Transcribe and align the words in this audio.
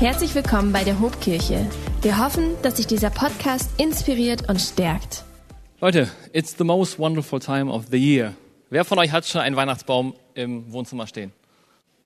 Herzlich 0.00 0.32
willkommen 0.36 0.72
bei 0.72 0.84
der 0.84 1.00
Hobkirche. 1.00 1.68
Wir 2.02 2.24
hoffen, 2.24 2.54
dass 2.62 2.76
sich 2.76 2.86
dieser 2.86 3.10
Podcast 3.10 3.68
inspiriert 3.80 4.48
und 4.48 4.60
stärkt. 4.60 5.24
Leute, 5.80 6.08
it's 6.32 6.54
the 6.56 6.62
most 6.62 7.00
wonderful 7.00 7.40
time 7.40 7.68
of 7.68 7.86
the 7.90 7.96
year. 7.96 8.32
Wer 8.70 8.84
von 8.84 9.00
euch 9.00 9.10
hat 9.10 9.26
schon 9.26 9.40
einen 9.40 9.56
Weihnachtsbaum 9.56 10.14
im 10.34 10.70
Wohnzimmer 10.70 11.08
stehen? 11.08 11.32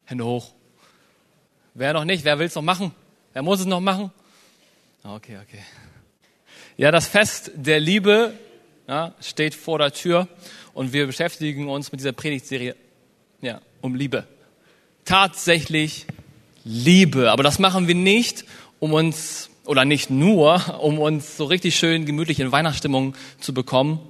Hände 0.06 0.24
hoch. 0.24 0.54
Wer 1.74 1.92
noch 1.92 2.06
nicht? 2.06 2.24
Wer 2.24 2.38
will 2.38 2.46
es 2.46 2.54
noch 2.54 2.62
machen? 2.62 2.92
Wer 3.34 3.42
muss 3.42 3.60
es 3.60 3.66
noch 3.66 3.80
machen? 3.80 4.10
Okay, 5.04 5.36
okay. 5.46 5.62
Ja, 6.78 6.92
das 6.92 7.06
Fest 7.06 7.50
der 7.54 7.78
Liebe 7.78 8.32
ja, 8.88 9.14
steht 9.20 9.54
vor 9.54 9.76
der 9.76 9.92
Tür 9.92 10.28
und 10.72 10.94
wir 10.94 11.06
beschäftigen 11.06 11.68
uns 11.68 11.92
mit 11.92 12.00
dieser 12.00 12.12
Predigtserie 12.12 12.74
ja, 13.42 13.60
um 13.82 13.94
Liebe. 13.94 14.26
Tatsächlich 15.04 16.06
Liebe. 16.64 17.30
Aber 17.30 17.42
das 17.42 17.58
machen 17.58 17.88
wir 17.88 17.94
nicht, 17.94 18.44
um 18.78 18.92
uns, 18.92 19.50
oder 19.64 19.84
nicht 19.84 20.10
nur, 20.10 20.80
um 20.80 20.98
uns 20.98 21.36
so 21.36 21.44
richtig 21.44 21.76
schön 21.76 22.06
gemütlich 22.06 22.40
in 22.40 22.52
Weihnachtsstimmung 22.52 23.14
zu 23.40 23.54
bekommen, 23.54 24.00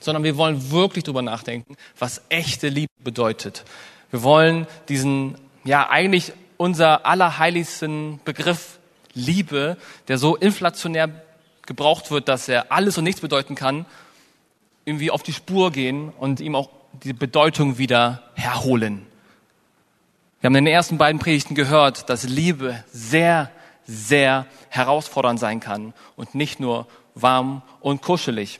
sondern 0.00 0.24
wir 0.24 0.36
wollen 0.36 0.70
wirklich 0.70 1.04
drüber 1.04 1.22
nachdenken, 1.22 1.76
was 1.98 2.22
echte 2.28 2.68
Liebe 2.68 2.92
bedeutet. 3.02 3.64
Wir 4.10 4.22
wollen 4.22 4.66
diesen, 4.88 5.36
ja, 5.64 5.88
eigentlich 5.88 6.32
unser 6.56 7.06
allerheiligsten 7.06 8.20
Begriff 8.24 8.78
Liebe, 9.14 9.76
der 10.08 10.18
so 10.18 10.36
inflationär 10.36 11.10
gebraucht 11.66 12.10
wird, 12.10 12.28
dass 12.28 12.48
er 12.48 12.72
alles 12.72 12.98
und 12.98 13.04
nichts 13.04 13.20
bedeuten 13.20 13.54
kann, 13.54 13.86
irgendwie 14.84 15.10
auf 15.10 15.22
die 15.22 15.32
Spur 15.32 15.70
gehen 15.70 16.10
und 16.10 16.40
ihm 16.40 16.54
auch 16.54 16.70
die 17.04 17.12
Bedeutung 17.12 17.78
wieder 17.78 18.22
herholen. 18.34 19.06
Wir 20.42 20.48
haben 20.48 20.56
in 20.56 20.64
den 20.64 20.74
ersten 20.74 20.98
beiden 20.98 21.20
Predigten 21.20 21.54
gehört, 21.54 22.08
dass 22.08 22.24
Liebe 22.24 22.82
sehr, 22.92 23.48
sehr 23.86 24.46
herausfordernd 24.70 25.38
sein 25.38 25.60
kann 25.60 25.94
und 26.16 26.34
nicht 26.34 26.58
nur 26.58 26.88
warm 27.14 27.62
und 27.78 28.02
kuschelig. 28.02 28.58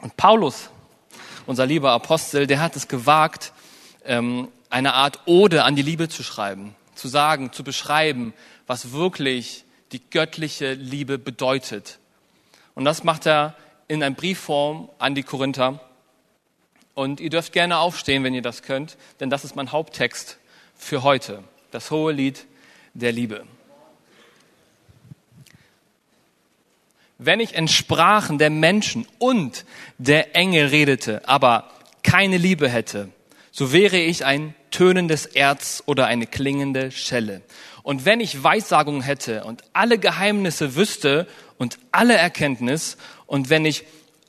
Und 0.00 0.16
Paulus, 0.16 0.70
unser 1.44 1.66
lieber 1.66 1.90
Apostel, 1.90 2.46
der 2.46 2.60
hat 2.60 2.76
es 2.76 2.86
gewagt, 2.86 3.52
ähm, 4.04 4.46
eine 4.70 4.94
Art 4.94 5.18
Ode 5.26 5.64
an 5.64 5.74
die 5.74 5.82
Liebe 5.82 6.08
zu 6.08 6.22
schreiben, 6.22 6.76
zu 6.94 7.08
sagen, 7.08 7.50
zu 7.50 7.64
beschreiben, 7.64 8.32
was 8.68 8.92
wirklich 8.92 9.64
die 9.90 10.08
göttliche 10.08 10.74
Liebe 10.74 11.18
bedeutet. 11.18 11.98
Und 12.76 12.84
das 12.84 13.02
macht 13.02 13.26
er 13.26 13.56
in 13.88 14.04
einer 14.04 14.14
Briefform 14.14 14.88
an 15.00 15.16
die 15.16 15.24
Korinther. 15.24 15.80
Und 16.94 17.18
ihr 17.18 17.30
dürft 17.30 17.52
gerne 17.52 17.78
aufstehen, 17.78 18.22
wenn 18.22 18.34
ihr 18.34 18.42
das 18.42 18.62
könnt, 18.62 18.96
denn 19.18 19.30
das 19.30 19.42
ist 19.42 19.56
mein 19.56 19.72
Haupttext 19.72 20.38
für 20.82 21.04
heute, 21.04 21.44
das 21.70 21.90
hohe 21.90 22.12
Lied 22.12 22.44
der 22.92 23.12
Liebe. 23.12 23.44
Wenn 27.18 27.38
ich 27.38 27.54
in 27.54 27.68
Sprachen 27.68 28.36
der 28.38 28.50
Menschen 28.50 29.06
und 29.18 29.64
der 29.98 30.34
Engel 30.34 30.66
redete, 30.66 31.26
aber 31.28 31.70
keine 32.02 32.36
Liebe 32.36 32.68
hätte, 32.68 33.10
so 33.52 33.72
wäre 33.72 33.96
ich 33.96 34.24
ein 34.24 34.56
tönendes 34.72 35.24
Erz 35.24 35.84
oder 35.86 36.06
eine 36.06 36.26
klingende 36.26 36.90
Schelle. 36.90 37.42
Und 37.84 38.04
wenn 38.04 38.18
ich 38.18 38.42
Weissagung 38.42 39.02
hätte 39.02 39.44
und 39.44 39.62
alle 39.72 39.98
Geheimnisse 39.98 40.74
wüsste 40.74 41.28
und 41.58 41.78
alle 41.92 42.16
Erkenntnis 42.16 42.96
und 43.26 43.50
wenn 43.50 43.64
ich 43.64 43.84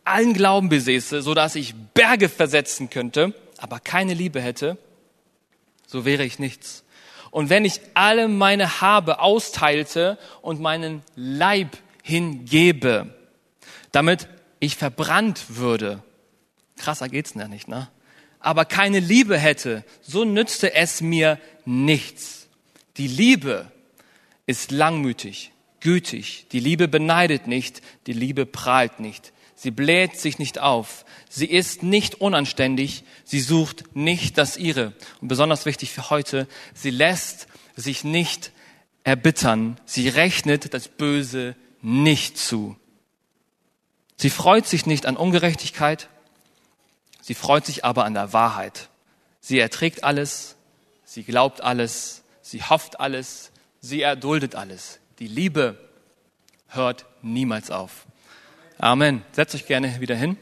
allen 0.05 0.33
Glauben 0.33 0.69
besäße, 0.69 1.23
so 1.23 1.33
dass 1.33 1.55
ich 1.55 1.73
Berge 1.95 2.29
versetzen 2.29 2.91
könnte, 2.91 3.33
aber 3.57 3.79
keine 3.79 4.13
Liebe 4.13 4.39
hätte, 4.39 4.77
so 5.93 6.05
wäre 6.05 6.25
ich 6.25 6.39
nichts. 6.39 6.83
Und 7.29 7.51
wenn 7.51 7.65
ich 7.65 7.79
alle 7.93 8.27
meine 8.27 8.81
Habe 8.81 9.19
austeilte 9.19 10.17
und 10.41 10.59
meinen 10.59 11.03
Leib 11.15 11.77
hingebe, 12.01 13.13
damit 13.91 14.27
ich 14.59 14.75
verbrannt 14.75 15.55
würde, 15.55 16.01
krasser 16.77 17.09
geht's 17.09 17.35
ja 17.35 17.47
nicht, 17.47 17.67
ne? 17.67 17.89
Aber 18.39 18.65
keine 18.65 18.99
Liebe 18.99 19.37
hätte, 19.37 19.85
so 20.01 20.25
nützte 20.25 20.73
es 20.73 21.01
mir 21.01 21.39
nichts. 21.63 22.47
Die 22.97 23.07
Liebe 23.07 23.71
ist 24.47 24.71
langmütig, 24.71 25.51
gütig. 25.79 26.47
Die 26.53 26.59
Liebe 26.59 26.87
beneidet 26.87 27.45
nicht, 27.45 27.83
die 28.07 28.13
Liebe 28.13 28.47
prahlt 28.47 28.99
nicht. 28.99 29.31
Sie 29.53 29.69
bläht 29.69 30.19
sich 30.19 30.39
nicht 30.39 30.57
auf. 30.57 31.02
Sie 31.35 31.47
ist 31.47 31.81
nicht 31.81 32.21
unanständig. 32.21 33.03
Sie 33.23 33.39
sucht 33.39 33.95
nicht 33.95 34.37
das 34.37 34.55
ihre. 34.55 34.93
Und 35.19 35.29
besonders 35.29 35.65
wichtig 35.65 35.89
für 35.89 36.11
heute, 36.11 36.47
sie 36.75 36.91
lässt 36.91 37.47
sich 37.75 38.03
nicht 38.03 38.51
erbittern. 39.03 39.79
Sie 39.83 40.09
rechnet 40.09 40.75
das 40.75 40.87
Böse 40.87 41.55
nicht 41.81 42.37
zu. 42.37 42.77
Sie 44.15 44.29
freut 44.29 44.67
sich 44.67 44.85
nicht 44.85 45.07
an 45.07 45.17
Ungerechtigkeit. 45.17 46.07
Sie 47.19 47.33
freut 47.33 47.65
sich 47.65 47.83
aber 47.83 48.05
an 48.05 48.13
der 48.13 48.31
Wahrheit. 48.31 48.89
Sie 49.39 49.57
erträgt 49.57 50.03
alles. 50.03 50.55
Sie 51.03 51.23
glaubt 51.23 51.61
alles. 51.61 52.21
Sie 52.43 52.61
hofft 52.61 52.99
alles. 52.99 53.51
Sie 53.79 54.03
erduldet 54.03 54.53
alles. 54.53 54.99
Die 55.17 55.27
Liebe 55.27 55.79
hört 56.67 57.07
niemals 57.23 57.71
auf. 57.71 58.05
Amen. 58.77 59.23
Setzt 59.31 59.55
euch 59.55 59.65
gerne 59.65 59.99
wieder 59.99 60.15
hin. 60.15 60.37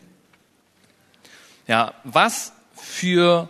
Ja, 1.72 1.94
was 2.04 2.52
für 2.76 3.48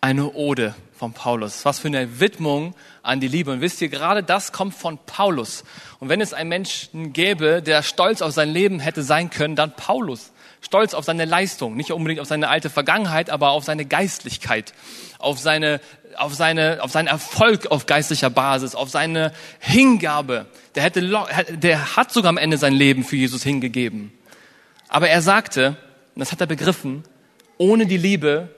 eine 0.00 0.32
Ode 0.32 0.74
von 0.92 1.12
Paulus. 1.12 1.64
Was 1.64 1.78
für 1.78 1.86
eine 1.86 2.18
Widmung 2.18 2.74
an 3.04 3.20
die 3.20 3.28
Liebe. 3.28 3.52
Und 3.52 3.60
wisst 3.60 3.80
ihr, 3.80 3.88
gerade 3.88 4.24
das 4.24 4.50
kommt 4.50 4.74
von 4.74 4.98
Paulus. 5.06 5.62
Und 6.00 6.08
wenn 6.08 6.20
es 6.20 6.32
einen 6.32 6.48
Menschen 6.48 7.12
gäbe, 7.12 7.62
der 7.62 7.84
stolz 7.84 8.22
auf 8.22 8.32
sein 8.32 8.48
Leben 8.48 8.80
hätte 8.80 9.04
sein 9.04 9.30
können, 9.30 9.54
dann 9.54 9.70
Paulus. 9.76 10.32
Stolz 10.62 10.94
auf 10.94 11.04
seine 11.04 11.26
Leistung, 11.26 11.76
nicht 11.76 11.92
unbedingt 11.92 12.20
auf 12.20 12.26
seine 12.26 12.48
alte 12.48 12.70
Vergangenheit, 12.70 13.30
aber 13.30 13.50
auf 13.50 13.62
seine 13.62 13.84
Geistlichkeit, 13.84 14.74
auf 15.20 15.38
seine, 15.38 15.80
auf 16.16 16.34
seine, 16.34 16.82
auf 16.82 16.90
seinen 16.90 17.06
Erfolg 17.06 17.70
auf 17.70 17.86
geistlicher 17.86 18.30
Basis, 18.30 18.74
auf 18.74 18.90
seine 18.90 19.32
Hingabe. 19.60 20.46
Der 20.74 20.82
hätte, 20.82 21.08
der 21.50 21.94
hat 21.94 22.10
sogar 22.10 22.30
am 22.30 22.36
Ende 22.36 22.58
sein 22.58 22.72
Leben 22.72 23.04
für 23.04 23.14
Jesus 23.14 23.44
hingegeben. 23.44 24.12
Aber 24.88 25.08
er 25.08 25.22
sagte, 25.22 25.76
und 26.16 26.20
das 26.20 26.32
hat 26.32 26.40
er 26.40 26.48
begriffen, 26.48 27.04
ohne 27.58 27.86
die 27.86 27.96
Liebe 27.96 28.48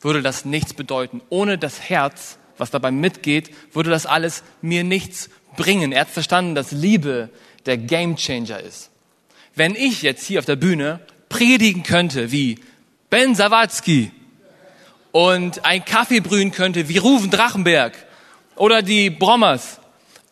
würde 0.00 0.22
das 0.22 0.44
nichts 0.44 0.74
bedeuten. 0.74 1.20
Ohne 1.28 1.58
das 1.58 1.80
Herz, 1.88 2.38
was 2.56 2.70
dabei 2.70 2.90
mitgeht, 2.90 3.50
würde 3.72 3.90
das 3.90 4.06
alles 4.06 4.42
mir 4.62 4.84
nichts 4.84 5.30
bringen. 5.56 5.92
Er 5.92 6.02
hat 6.02 6.08
verstanden, 6.08 6.54
dass 6.54 6.72
Liebe 6.72 7.30
der 7.66 7.78
Gamechanger 7.78 8.60
ist. 8.60 8.90
Wenn 9.54 9.74
ich 9.74 10.02
jetzt 10.02 10.24
hier 10.24 10.38
auf 10.38 10.44
der 10.44 10.56
Bühne 10.56 11.00
predigen 11.28 11.82
könnte 11.82 12.32
wie 12.32 12.58
Ben 13.10 13.34
Sawatzki 13.34 14.12
und 15.12 15.64
ein 15.64 15.84
Kaffee 15.84 16.20
brühen 16.20 16.52
könnte 16.52 16.88
wie 16.88 16.98
Ruven 16.98 17.30
Drachenberg 17.30 17.94
oder 18.56 18.82
die 18.82 19.10
Brommers 19.10 19.80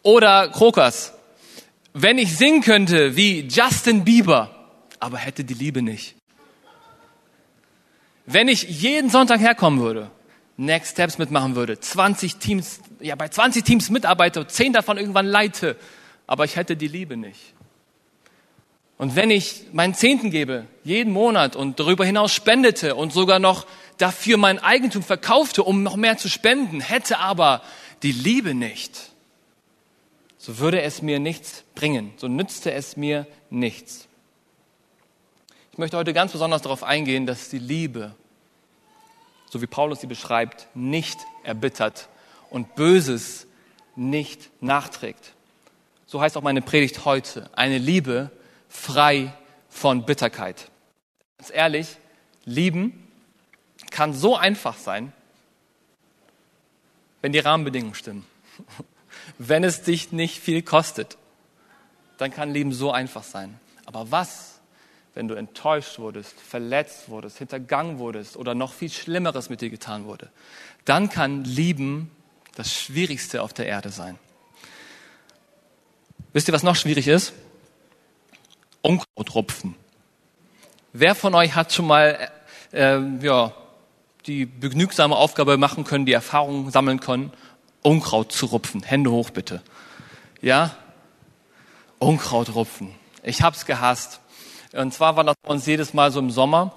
oder 0.03 0.49
Krokas, 0.49 1.13
wenn 1.93 2.19
ich 2.19 2.37
singen 2.37 2.61
könnte 2.61 3.17
wie 3.17 3.41
Justin 3.49 4.05
Bieber, 4.05 4.51
aber 5.01 5.19
hätte 5.19 5.45
die 5.45 5.55
Liebe 5.55 5.83
nicht. 5.83 6.16
Wenn 8.27 8.49
ich 8.49 8.65
jeden 8.65 9.09
Sonntag 9.09 9.41
herkommen 9.41 9.81
würde, 9.81 10.11
Next 10.57 10.93
Steps 10.93 11.19
mitmachen 11.19 11.55
würde, 11.55 11.79
20 11.79 12.37
Teams, 12.37 12.81
ja, 13.01 13.15
bei 13.15 13.29
20 13.29 13.65
Teams 13.65 13.89
mitarbeite, 13.91 14.47
10 14.47 14.73
davon 14.73 14.99
irgendwann 14.99 15.27
leite, 15.27 15.77
aber 16.27 16.45
ich 16.45 16.57
hätte 16.57 16.77
die 16.77 16.89
Liebe 16.89 17.17
nicht. 17.17 17.55
Und 18.99 19.15
wenn 19.15 19.31
ich 19.31 19.65
meinen 19.73 19.95
Zehnten 19.95 20.31
gebe, 20.31 20.67
jeden 20.83 21.13
Monat 21.13 21.55
und 21.55 21.79
darüber 21.79 22.05
hinaus 22.05 22.33
spendete 22.33 22.95
und 22.95 23.13
sogar 23.13 23.39
noch 23.39 23.67
dafür 23.99 24.39
mein 24.39 24.59
Eigentum 24.59 25.03
verkaufte, 25.03 25.63
um 25.63 25.83
noch 25.83 25.97
mehr 25.97 26.17
zu 26.17 26.29
spenden, 26.29 26.81
hätte 26.81 27.19
aber 27.19 27.63
die 28.03 28.13
Liebe 28.13 28.55
nicht, 28.55 29.13
so 30.39 30.59
würde 30.59 30.81
es 30.81 31.03
mir 31.03 31.19
nichts 31.19 31.65
bringen, 31.75 32.13
so 32.17 32.29
nützte 32.29 32.73
es 32.73 32.97
mir 32.97 33.27
nichts. 33.51 34.09
Ich 35.73 35.79
möchte 35.79 35.99
heute 35.99 36.15
ganz 36.15 36.33
besonders 36.33 36.63
darauf 36.63 36.83
eingehen, 36.83 37.27
dass 37.27 37.51
die 37.51 37.59
Liebe, 37.59 38.15
so 39.49 39.63
wie 39.63 39.67
Paulus 39.67 40.01
sie 40.01 40.07
beschreibt, 40.07 40.69
nicht 40.75 41.19
erbittert 41.45 42.09
und 42.51 42.75
Böses 42.75 43.47
nicht 43.95 44.51
nachträgt. 44.63 45.35
So 46.07 46.21
heißt 46.21 46.37
auch 46.37 46.43
meine 46.43 46.63
Predigt 46.63 47.05
heute. 47.05 47.51
Eine 47.55 47.79
Liebe, 47.79 48.31
frei 48.69 49.33
von 49.69 50.05
Bitterkeit. 50.05 50.71
Ganz 51.39 51.51
ehrlich, 51.53 51.97
lieben 52.45 53.09
kann 53.91 54.15
so 54.15 54.37
einfach 54.37 54.77
sein, 54.79 55.13
wenn 57.23 57.33
die 57.33 57.39
Rahmenbedingungen 57.39 57.95
stimmen. 57.95 58.27
Wenn 59.39 59.65
es 59.65 59.83
dich 59.83 60.13
nicht 60.13 60.39
viel 60.39 60.63
kostet, 60.63 61.19
dann 62.17 62.31
kann 62.31 62.53
Lieben 62.53 62.73
so 62.73 62.93
einfach 62.93 63.25
sein. 63.25 63.59
Aber 63.85 64.11
was, 64.11 64.56
wenn 65.17 65.29
du 65.29 65.35
enttäuscht 65.35 65.99
wurdest, 65.99 66.39
verletzt 66.39 67.09
wurdest, 67.09 67.39
hintergangen 67.39 67.99
wurdest 67.99 68.37
oder 68.37 68.55
noch 68.55 68.73
viel 68.73 68.91
Schlimmeres 68.91 69.49
mit 69.49 69.63
dir 69.63 69.71
getan 69.71 70.05
wurde? 70.05 70.31
Dann 70.85 71.09
kann 71.09 71.43
Lieben 71.45 72.11
das 72.55 72.73
Schwierigste 72.73 73.43
auf 73.43 73.55
der 73.55 73.67
Erde 73.67 73.89
sein. 73.89 74.19
Wisst 76.35 76.49
ihr, 76.49 76.55
was 76.55 76.63
noch 76.63 76.77
schwierig 76.77 77.09
ist? 77.09 77.33
Unkrautrupfen. 78.83 79.75
Wer 80.93 81.15
von 81.15 81.35
euch 81.35 81.55
hat 81.55 81.73
schon 81.73 81.87
mal 81.87 82.31
äh, 82.73 83.01
ja, 83.21 83.53
die 84.27 84.45
begnügsame 84.45 85.17
Aufgabe 85.17 85.57
machen 85.57 85.85
können, 85.85 86.05
die 86.05 86.13
Erfahrung 86.13 86.71
sammeln 86.71 87.01
können, 87.01 87.33
Unkraut 87.81 88.33
zu 88.33 88.47
rupfen? 88.47 88.83
Hände 88.83 89.11
hoch 89.11 89.31
bitte. 89.31 89.63
Ja? 90.43 90.77
Unkraut 91.99 92.55
rupfen. 92.55 92.95
Ich 93.23 93.41
hab's 93.41 93.65
gehasst. 93.65 94.21
Und 94.73 94.93
zwar 94.93 95.17
war 95.17 95.25
das 95.25 95.37
bei 95.43 95.51
uns 95.51 95.67
jedes 95.67 95.95
Mal 95.95 96.11
so 96.11 96.21
im 96.21 96.31
Sommer. 96.31 96.73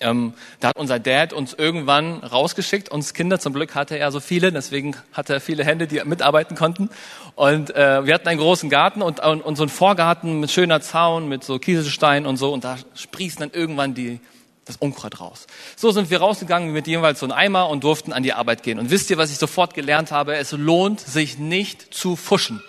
Ähm, 0.00 0.34
da 0.60 0.68
hat 0.68 0.76
unser 0.76 0.98
Dad 0.98 1.32
uns 1.32 1.54
irgendwann 1.54 2.18
rausgeschickt. 2.18 2.88
Uns 2.88 3.14
Kinder, 3.14 3.38
zum 3.38 3.52
Glück 3.52 3.74
hatte 3.74 3.98
er 3.98 4.10
so 4.10 4.20
viele, 4.20 4.52
deswegen 4.52 4.96
hatte 5.12 5.34
er 5.34 5.40
viele 5.40 5.64
Hände, 5.64 5.86
die 5.86 6.02
mitarbeiten 6.04 6.56
konnten. 6.56 6.90
Und 7.34 7.74
äh, 7.74 8.04
wir 8.04 8.14
hatten 8.14 8.28
einen 8.28 8.40
großen 8.40 8.68
Garten 8.68 9.02
und, 9.02 9.20
und, 9.20 9.42
und 9.42 9.56
so 9.56 9.62
einen 9.62 9.70
Vorgarten 9.70 10.40
mit 10.40 10.50
schöner 10.50 10.80
Zaun, 10.80 11.28
mit 11.28 11.44
so 11.44 11.58
Kieselstein 11.58 12.26
und 12.26 12.36
so. 12.36 12.52
Und 12.52 12.64
da 12.64 12.76
sprießen 12.94 13.40
dann 13.40 13.50
irgendwann 13.52 13.94
die, 13.94 14.20
das 14.64 14.76
Unkraut 14.76 15.20
raus. 15.20 15.46
So 15.76 15.90
sind 15.90 16.10
wir 16.10 16.20
rausgegangen 16.20 16.72
mit 16.72 16.86
jeweils 16.86 17.20
so 17.20 17.26
einem 17.26 17.32
Eimer 17.32 17.68
und 17.68 17.84
durften 17.84 18.12
an 18.12 18.22
die 18.22 18.32
Arbeit 18.32 18.62
gehen. 18.62 18.78
Und 18.78 18.90
wisst 18.90 19.10
ihr, 19.10 19.18
was 19.18 19.30
ich 19.30 19.38
sofort 19.38 19.74
gelernt 19.74 20.10
habe? 20.10 20.36
Es 20.36 20.52
lohnt 20.52 21.00
sich 21.00 21.38
nicht 21.38 21.94
zu 21.94 22.16
fuschen. 22.16 22.62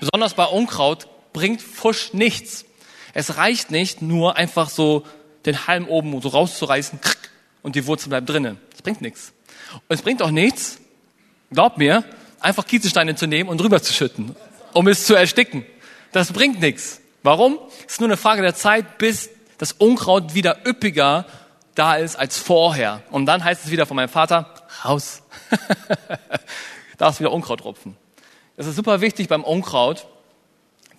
Besonders 0.00 0.34
bei 0.34 0.44
Unkraut 0.44 1.08
bringt 1.32 1.62
Fusch 1.62 2.12
nichts. 2.12 2.64
Es 3.14 3.36
reicht 3.36 3.70
nicht, 3.70 4.02
nur 4.02 4.36
einfach 4.36 4.68
so 4.68 5.04
den 5.46 5.66
Halm 5.66 5.88
oben 5.88 6.20
so 6.20 6.28
rauszureißen 6.28 6.98
und 7.62 7.76
die 7.76 7.86
Wurzel 7.86 8.08
bleibt 8.08 8.28
drinnen. 8.28 8.58
Das 8.72 8.82
bringt 8.82 9.00
nichts. 9.00 9.32
Und 9.72 9.94
es 9.94 10.02
bringt 10.02 10.20
auch 10.20 10.30
nichts, 10.30 10.78
glaub 11.52 11.78
mir, 11.78 12.04
einfach 12.40 12.66
Kieselsteine 12.66 13.14
zu 13.14 13.26
nehmen 13.26 13.48
und 13.48 13.58
drüber 13.60 13.80
zu 13.80 13.92
schütten, 13.92 14.34
um 14.72 14.88
es 14.88 15.06
zu 15.06 15.14
ersticken. 15.14 15.64
Das 16.12 16.32
bringt 16.32 16.60
nichts. 16.60 17.00
Warum? 17.22 17.58
Es 17.86 17.94
ist 17.94 18.00
nur 18.00 18.08
eine 18.08 18.16
Frage 18.16 18.42
der 18.42 18.54
Zeit, 18.54 18.98
bis 18.98 19.30
das 19.58 19.72
Unkraut 19.72 20.34
wieder 20.34 20.66
üppiger 20.66 21.24
da 21.74 21.94
ist 21.96 22.16
als 22.16 22.38
vorher. 22.38 23.02
Und 23.10 23.26
dann 23.26 23.42
heißt 23.42 23.64
es 23.64 23.70
wieder 23.70 23.86
von 23.86 23.96
meinem 23.96 24.08
Vater, 24.08 24.52
raus. 24.84 25.22
Darfst 26.98 27.20
wieder 27.20 27.32
Unkraut 27.32 27.64
rupfen. 27.64 27.96
Es 28.56 28.66
ist 28.66 28.76
super 28.76 29.00
wichtig 29.00 29.28
beim 29.28 29.42
Unkraut, 29.42 30.06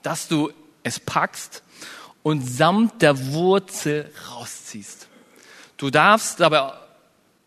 dass 0.04 0.28
du 0.28 0.52
es 0.84 1.00
packst 1.00 1.64
und 2.26 2.42
samt 2.42 3.04
der 3.04 3.34
Wurzel 3.34 4.12
rausziehst. 4.32 5.08
Du 5.78 5.92
darfst 5.92 6.42
aber 6.42 6.88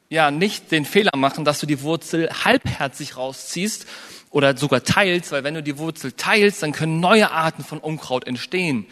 ja 0.09 0.31
nicht 0.31 0.71
den 0.71 0.85
Fehler 0.85 1.11
machen, 1.17 1.45
dass 1.45 1.59
du 1.59 1.67
die 1.67 1.83
Wurzel 1.83 2.31
halbherzig 2.45 3.17
rausziehst 3.17 3.89
oder 4.31 4.57
sogar 4.57 4.85
teilst, 4.85 5.33
weil 5.33 5.43
wenn 5.43 5.55
du 5.55 5.65
die 5.65 5.79
Wurzel 5.79 6.13
teilst, 6.13 6.63
dann 6.63 6.71
können 6.71 7.01
neue 7.01 7.33
Arten 7.33 7.65
von 7.65 7.81
Unkraut 7.81 8.25
entstehen. 8.25 8.87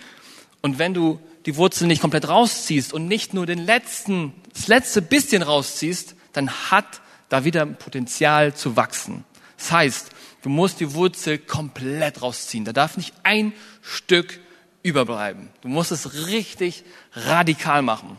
Und 0.60 0.80
wenn 0.80 0.92
du 0.92 1.20
die 1.46 1.54
Wurzel 1.54 1.86
nicht 1.86 2.02
komplett 2.02 2.26
rausziehst 2.26 2.92
und 2.92 3.06
nicht 3.06 3.32
nur 3.32 3.46
den 3.46 3.64
letzten, 3.64 4.32
das 4.54 4.66
letzte 4.66 5.02
bisschen 5.02 5.42
rausziehst, 5.42 6.16
dann 6.32 6.50
hat 6.50 7.00
da 7.28 7.44
wieder 7.44 7.64
Potenzial 7.64 8.54
zu 8.54 8.74
wachsen. 8.74 9.24
Das 9.56 9.70
heißt, 9.70 10.10
Du 10.46 10.50
musst 10.50 10.78
die 10.78 10.94
Wurzel 10.94 11.38
komplett 11.38 12.22
rausziehen. 12.22 12.64
Da 12.64 12.72
darf 12.72 12.96
nicht 12.96 13.12
ein 13.24 13.52
Stück 13.82 14.38
überbleiben. 14.86 15.50
Du 15.62 15.68
musst 15.68 15.90
es 15.90 16.26
richtig 16.26 16.84
radikal 17.12 17.82
machen. 17.82 18.18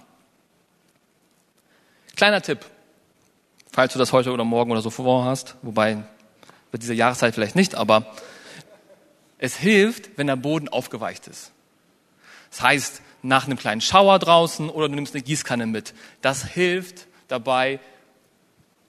Kleiner 2.17 2.41
Tipp, 2.41 2.65
falls 3.71 3.93
du 3.93 3.99
das 3.99 4.11
heute 4.11 4.31
oder 4.31 4.43
morgen 4.43 4.71
oder 4.71 4.81
so 4.81 4.89
vor 4.89 5.23
hast, 5.23 5.55
wobei 5.61 6.03
bei 6.71 6.77
dieser 6.77 6.93
Jahreszeit 6.93 7.33
vielleicht 7.33 7.55
nicht, 7.55 7.75
aber 7.75 8.05
es 9.37 9.55
hilft, 9.55 10.17
wenn 10.17 10.27
der 10.27 10.35
Boden 10.35 10.67
aufgeweicht 10.67 11.27
ist. 11.27 11.51
Das 12.49 12.61
heißt, 12.61 13.01
nach 13.21 13.45
einem 13.45 13.57
kleinen 13.57 13.81
Schauer 13.81 14.19
draußen 14.19 14.69
oder 14.69 14.89
du 14.89 14.95
nimmst 14.95 15.13
eine 15.13 15.23
Gießkanne 15.23 15.67
mit. 15.67 15.93
Das 16.21 16.43
hilft 16.43 17.07
dabei, 17.27 17.79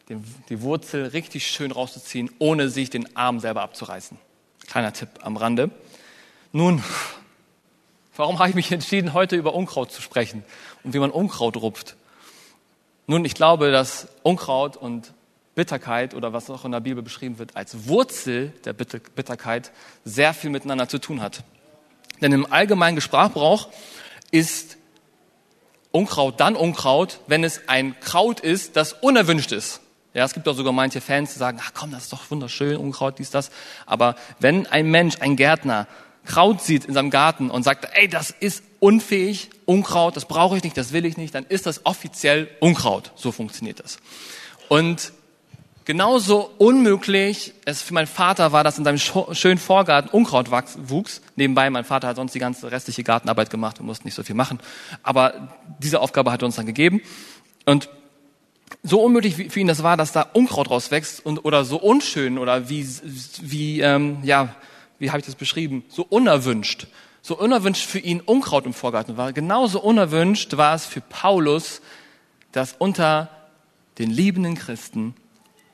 die 0.09 0.63
Wurzel 0.63 1.07
richtig 1.07 1.47
schön 1.47 1.71
rauszuziehen, 1.71 2.31
ohne 2.39 2.71
sich 2.71 2.91
den 2.91 3.15
Arm 3.15 3.41
selber 3.41 3.63
abzureißen. 3.63 4.19
Kleiner 4.67 4.93
Tipp 4.93 5.11
am 5.23 5.37
Rande. 5.37 5.71
Nun, 6.53 6.83
warum 8.19 8.39
habe 8.39 8.51
ich 8.51 8.55
mich 8.55 8.71
entschieden, 8.73 9.15
heute 9.15 9.37
über 9.37 9.55
Unkraut 9.55 9.93
zu 9.93 10.03
sprechen 10.03 10.45
und 10.85 10.93
wie 10.93 10.99
man 10.99 11.11
Unkraut 11.11 11.57
rupft? 11.57 11.97
Nun, 13.07 13.25
ich 13.25 13.35
glaube, 13.35 13.71
dass 13.71 14.09
Unkraut 14.23 14.77
und 14.77 15.15
Bitterkeit 15.55 16.15
oder 16.15 16.33
was 16.33 16.51
auch 16.51 16.65
in 16.65 16.73
der 16.73 16.81
Bibel 16.81 17.03
beschrieben 17.03 17.39
wird 17.39 17.57
als 17.57 17.89
Wurzel 17.89 18.53
der 18.65 18.75
Bitterkeit 18.75 19.73
sehr 20.05 20.35
viel 20.35 20.51
miteinander 20.51 20.89
zu 20.89 20.99
tun 20.99 21.23
hat. 21.23 21.43
Denn 22.21 22.33
im 22.33 22.53
allgemeinen 22.53 23.01
Sprachgebrauch 23.01 23.69
ist 24.31 24.77
Unkraut 25.91 26.39
dann 26.39 26.55
Unkraut, 26.55 27.21
wenn 27.29 27.45
es 27.45 27.63
ein 27.69 27.99
Kraut 28.01 28.41
ist, 28.41 28.77
das 28.77 28.93
unerwünscht 28.93 29.53
ist. 29.53 29.81
Ja, 30.13 30.25
es 30.25 30.35
gibt 30.35 30.49
auch 30.49 30.55
sogar 30.55 30.73
manche 30.73 31.01
Fans, 31.01 31.33
die 31.33 31.39
sagen, 31.39 31.59
ach 31.63 31.73
komm, 31.75 31.93
das 31.93 32.05
ist 32.05 32.13
doch 32.13 32.31
wunderschön, 32.31 32.77
Unkraut, 32.77 33.19
dies, 33.19 33.31
das. 33.31 33.51
Aber 33.87 34.17
wenn 34.39 34.67
ein 34.67 34.91
Mensch, 34.91 35.17
ein 35.21 35.37
Gärtner, 35.37 35.87
Kraut 36.29 36.63
sieht 36.63 36.85
in 36.85 36.95
seinem 36.95 37.11
Garten 37.11 37.51
und 37.51 37.63
sagt, 37.65 37.89
ey, 37.95 38.07
das 38.07 38.31
ist 38.31 38.63
unfähig, 38.79 39.51
Unkraut, 39.65 40.15
das 40.15 40.27
brauche 40.27 40.57
ich 40.57 40.63
nicht, 40.63 40.77
das 40.77 40.93
will 40.93 41.05
ich 41.05 41.17
nicht, 41.17 41.35
dann 41.35 41.45
ist 41.47 41.67
das 41.67 41.85
offiziell 41.85 42.49
Unkraut. 42.61 43.13
So 43.17 43.33
funktioniert 43.33 43.81
das. 43.81 43.99
Und 44.69 45.13
genauso 45.87 46.51
unmöglich 46.59 47.55
es 47.65 47.81
für 47.81 47.95
meinen 47.95 48.07
Vater 48.07 48.53
war, 48.53 48.63
dass 48.63 48.79
in 48.79 48.85
seinem 48.85 48.99
schönen 48.99 49.59
Vorgarten 49.59 50.11
Unkraut 50.11 50.51
wuchs. 50.51 51.23
Nebenbei, 51.35 51.71
mein 51.71 51.85
Vater 51.85 52.09
hat 52.09 52.17
sonst 52.17 52.35
die 52.35 52.39
ganze 52.39 52.71
restliche 52.71 53.03
Gartenarbeit 53.03 53.49
gemacht, 53.49 53.81
wir 53.81 53.87
mussten 53.87 54.07
nicht 54.07 54.15
so 54.15 54.23
viel 54.23 54.37
machen. 54.37 54.61
Aber 55.03 55.57
diese 55.79 56.01
Aufgabe 56.01 56.31
hat 56.31 56.43
er 56.43 56.47
uns 56.47 56.57
dann 56.57 56.67
gegeben. 56.67 57.01
Und 57.65 57.89
so 58.83 59.01
unmöglich 59.01 59.51
für 59.51 59.61
ihn 59.61 59.67
das 59.67 59.83
war, 59.83 59.97
dass 59.97 60.13
da 60.13 60.23
Unkraut 60.35 60.71
rauswächst 60.71 61.25
und 61.25 61.45
oder 61.47 61.65
so 61.65 61.79
unschön 61.79 62.37
oder 62.37 62.69
wie 62.69 62.87
wie 63.41 63.81
ähm, 63.81 64.19
ja 64.23 64.55
wie 64.99 65.11
habe 65.11 65.21
ich 65.21 65.27
das 65.27 65.35
beschrieben 65.35 65.85
so 65.89 66.03
unerwünscht 66.03 66.87
so 67.21 67.37
unerwünscht 67.37 67.85
für 67.85 67.99
ihn 67.99 68.21
Unkraut 68.21 68.67
im 68.67 68.75
Vorgarten 68.75 69.17
war 69.17 69.33
genauso 69.33 69.81
unerwünscht 69.81 70.57
war 70.57 70.75
es 70.75 70.87
für 70.87 71.01
Paulus 71.01 71.81
dass 72.53 72.75
unter 72.79 73.31
den 73.99 74.11
liebenden 74.11 74.55
Christen 74.55 75.15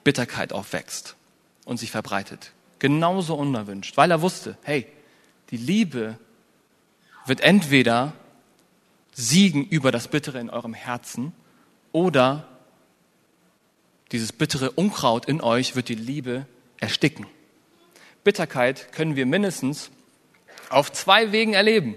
Bitterkeit 0.02 0.52
aufwächst 0.52 1.16
und 1.64 1.78
sich 1.78 1.90
verbreitet 1.90 2.52
genauso 2.78 3.34
unerwünscht 3.34 3.96
weil 3.96 4.10
er 4.10 4.22
wusste 4.22 4.56
hey 4.62 4.86
die 5.50 5.56
Liebe 5.56 6.18
wird 7.26 7.40
entweder 7.40 8.12
siegen 9.12 9.64
über 9.64 9.92
das 9.92 10.08
Bittere 10.08 10.40
in 10.40 10.50
eurem 10.50 10.74
Herzen 10.74 11.32
oder 11.92 12.48
dieses 14.12 14.32
bittere 14.32 14.72
Unkraut 14.72 15.26
in 15.26 15.40
euch 15.40 15.76
wird 15.76 15.88
die 15.88 15.94
Liebe 15.94 16.46
ersticken. 16.78 17.26
Bitterkeit 18.24 18.92
können 18.92 19.16
wir 19.16 19.26
mindestens 19.26 19.90
auf 20.70 20.92
zwei 20.92 21.30
Wegen 21.32 21.54
erleben. 21.54 21.96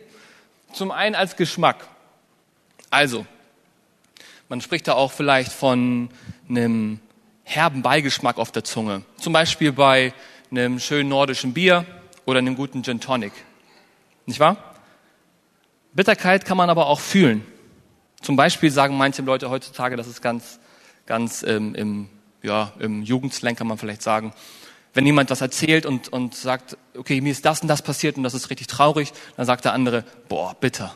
Zum 0.74 0.92
einen 0.92 1.16
als 1.16 1.36
Geschmack. 1.36 1.88
Also, 2.90 3.26
man 4.50 4.62
spricht 4.62 4.88
da 4.88 4.94
auch 4.94 5.12
vielleicht 5.12 5.52
von 5.52 6.10
einem 6.50 7.00
herben 7.44 7.82
Beigeschmack 7.82 8.38
auf 8.38 8.52
der 8.52 8.64
Zunge. 8.64 9.04
Zum 9.18 9.34
Beispiel 9.34 9.72
bei 9.72 10.14
einem 10.52 10.80
schönen 10.80 11.10
nordischen 11.10 11.54
Bier 11.54 11.86
oder 12.26 12.40
einem 12.40 12.56
guten 12.56 12.84
Gin 12.84 13.00
Tonic. 13.00 13.34
Nicht 14.26 14.40
wahr? 14.40 14.58
Bitterkeit 15.94 16.46
kann 16.46 16.58
man 16.58 16.70
aber 16.70 16.88
auch 16.88 17.00
fühlen. 17.00 17.46
Zum 18.22 18.36
Beispiel 18.36 18.70
sagen 18.70 18.98
manche 18.98 19.22
Leute 19.22 19.50
heutzutage, 19.50 19.96
das 19.96 20.08
ist 20.08 20.22
ganz 20.22 20.60
ganz 21.08 21.42
ähm, 21.42 21.74
im, 21.74 22.10
ja, 22.44 22.74
im 22.78 23.02
Jugendslang 23.02 23.56
kann 23.56 23.66
man 23.66 23.80
vielleicht 23.80 24.04
sagen. 24.04 24.34
Wenn 24.98 25.06
jemand 25.06 25.30
was 25.30 25.42
erzählt 25.42 25.86
und, 25.86 26.12
und 26.12 26.34
sagt, 26.34 26.76
okay, 26.98 27.22
mir 27.22 27.32
ist 27.32 27.46
das 27.46 27.62
und 27.62 27.68
das 27.68 27.84
passiert 27.84 28.18
und 28.18 28.24
das 28.24 28.34
ist 28.34 28.50
richtig 28.50 28.66
traurig, 28.66 29.14
dann 29.36 29.46
sagt 29.46 29.64
der 29.64 29.74
andere, 29.74 30.04
boah, 30.28 30.56
bitter. 30.60 30.96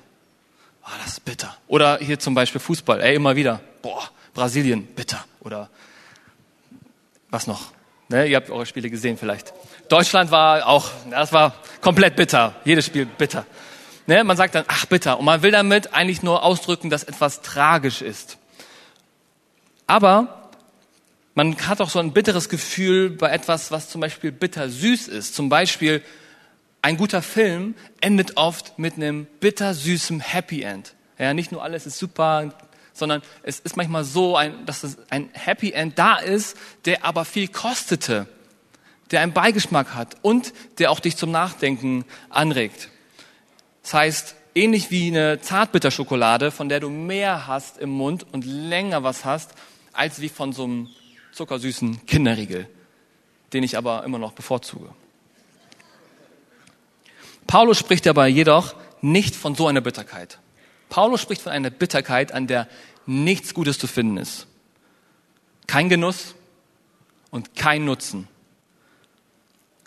Oh, 0.84 0.90
das 1.04 1.14
ist 1.14 1.24
bitter. 1.24 1.56
Oder 1.68 2.00
hier 2.00 2.18
zum 2.18 2.34
Beispiel 2.34 2.60
Fußball, 2.60 3.00
ey, 3.00 3.14
immer 3.14 3.36
wieder, 3.36 3.62
boah, 3.84 4.02
Brasilien, 4.34 4.88
bitter. 4.88 5.24
Oder 5.42 5.70
was 7.30 7.46
noch? 7.46 7.74
Ne, 8.10 8.26
ihr 8.26 8.38
habt 8.38 8.50
eure 8.50 8.66
Spiele 8.66 8.90
gesehen 8.90 9.20
vielleicht. 9.20 9.54
Deutschland 9.88 10.32
war 10.32 10.66
auch, 10.66 10.90
das 11.12 11.32
war 11.32 11.54
komplett 11.80 12.16
bitter. 12.16 12.56
Jedes 12.66 12.88
Spiel 12.88 13.06
bitter. 13.06 13.46
Ne, 14.08 14.24
man 14.24 14.36
sagt 14.36 14.56
dann, 14.56 14.66
ach 14.68 14.88
bitter. 14.88 15.20
Und 15.20 15.26
man 15.26 15.44
will 15.44 15.52
damit 15.52 15.94
eigentlich 15.94 16.24
nur 16.24 16.42
ausdrücken, 16.42 16.90
dass 16.90 17.04
etwas 17.04 17.44
tragisch 17.44 18.02
ist. 18.02 18.40
Aber 19.86 20.41
man 21.34 21.56
hat 21.68 21.82
auch 21.82 21.90
so 21.90 22.00
ein 22.00 22.14
bitteres 22.14 22.50
Gefühl 22.50 23.10
bei 23.10 23.30
etwas, 23.30 23.72
was 23.72 23.90
zum 23.90 24.02
Beispiel 24.02 24.32
bittersüß 24.32 25.08
ist. 25.08 25.34
Zum 25.34 25.50
Beispiel 25.50 26.02
ein 26.82 26.98
guter 26.98 27.22
Film 27.22 27.76
endet 28.02 28.38
oft 28.38 28.78
mit 28.78 28.96
einem 28.96 29.28
bittersüßen 29.40 30.20
Happy 30.20 30.64
End. 30.64 30.94
Ja, 31.18 31.34
nicht 31.34 31.52
nur 31.52 31.64
alles 31.64 31.86
ist 31.86 32.00
super, 32.00 32.54
sondern 32.94 33.22
es 33.44 33.60
ist 33.60 33.78
manchmal 33.78 34.04
so, 34.04 34.36
ein, 34.36 34.66
dass 34.66 34.84
es 34.84 34.98
ein 35.10 35.30
Happy 35.34 35.72
End 35.72 35.98
da 35.98 36.18
ist, 36.18 36.58
der 36.86 37.06
aber 37.06 37.24
viel 37.26 37.48
kostete. 37.48 38.28
der 39.12 39.22
einen 39.22 39.34
Beigeschmack 39.34 39.94
hat 39.94 40.16
und 40.22 40.54
der 40.80 40.90
auch 40.90 41.00
dich 41.00 41.18
zum 41.18 41.32
Nachdenken 41.32 42.06
anregt. 42.30 42.90
Das 43.84 43.94
heißt, 43.94 44.36
ähnlich 44.56 44.90
wie 44.90 45.08
eine 45.08 45.42
Zartbitterschokolade, 45.42 46.52
von 46.52 46.70
der 46.70 46.80
du 46.80 46.90
mehr 46.90 47.48
hast 47.48 47.78
im 47.78 47.90
Mund 47.90 48.26
und 48.32 48.46
länger 48.46 49.04
was 49.04 49.26
hast, 49.26 49.52
als 49.94 50.22
wie 50.22 50.30
von 50.30 50.54
so 50.54 50.64
einem 50.64 50.90
zuckersüßen 51.42 52.06
Kinderriegel, 52.06 52.70
den 53.52 53.64
ich 53.64 53.76
aber 53.76 54.04
immer 54.04 54.20
noch 54.20 54.34
bevorzuge. 54.34 54.94
Paulus 57.48 57.80
spricht 57.80 58.06
dabei 58.06 58.28
jedoch 58.28 58.76
nicht 59.02 59.36
von 59.36 59.56
so 59.56 59.66
einer 59.66 59.82
Bitterkeit. 59.82 60.38
Paulus 60.90 61.20
spricht 61.20 61.42
von 61.42 61.52
einer 61.52 61.72
Bitterkeit, 61.72 62.32
an 62.32 62.46
der 62.46 62.68
nichts 63.08 63.56
Gutes 63.56 63.80
zu 63.80 63.88
finden 63.88 64.18
ist. 64.18 64.46
Kein 65.66 65.90
Genuss 65.90 66.36
und 67.32 67.56
kein 67.56 67.86
Nutzen. 67.86 68.28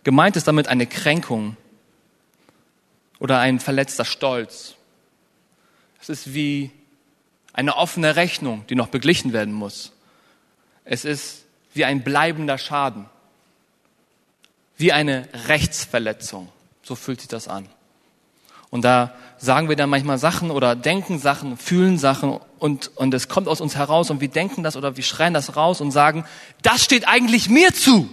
Gemeint 0.02 0.34
ist 0.34 0.48
damit 0.48 0.66
eine 0.66 0.88
Kränkung 0.88 1.56
oder 3.20 3.38
ein 3.38 3.60
verletzter 3.60 4.04
Stolz. 4.04 4.74
Es 6.00 6.08
ist 6.08 6.34
wie 6.34 6.72
eine 7.52 7.76
offene 7.76 8.16
Rechnung, 8.16 8.66
die 8.66 8.74
noch 8.74 8.88
beglichen 8.88 9.32
werden 9.32 9.54
muss. 9.54 9.92
Es 10.84 11.04
ist 11.04 11.43
wie 11.74 11.84
ein 11.84 12.02
bleibender 12.02 12.56
Schaden, 12.56 13.06
wie 14.76 14.92
eine 14.92 15.28
Rechtsverletzung. 15.48 16.48
So 16.82 16.94
fühlt 16.94 17.20
sich 17.20 17.28
das 17.28 17.48
an. 17.48 17.68
Und 18.70 18.82
da 18.82 19.14
sagen 19.38 19.68
wir 19.68 19.76
dann 19.76 19.90
manchmal 19.90 20.18
Sachen 20.18 20.50
oder 20.50 20.74
denken 20.74 21.18
Sachen, 21.18 21.56
fühlen 21.56 21.98
Sachen 21.98 22.40
und, 22.58 22.90
und 22.96 23.14
es 23.14 23.28
kommt 23.28 23.46
aus 23.46 23.60
uns 23.60 23.76
heraus 23.76 24.10
und 24.10 24.20
wir 24.20 24.28
denken 24.28 24.62
das 24.62 24.76
oder 24.76 24.96
wir 24.96 25.04
schreien 25.04 25.34
das 25.34 25.56
raus 25.56 25.80
und 25.80 25.90
sagen, 25.90 26.24
das 26.62 26.82
steht 26.82 27.06
eigentlich 27.06 27.48
mir 27.48 27.72
zu. 27.72 28.08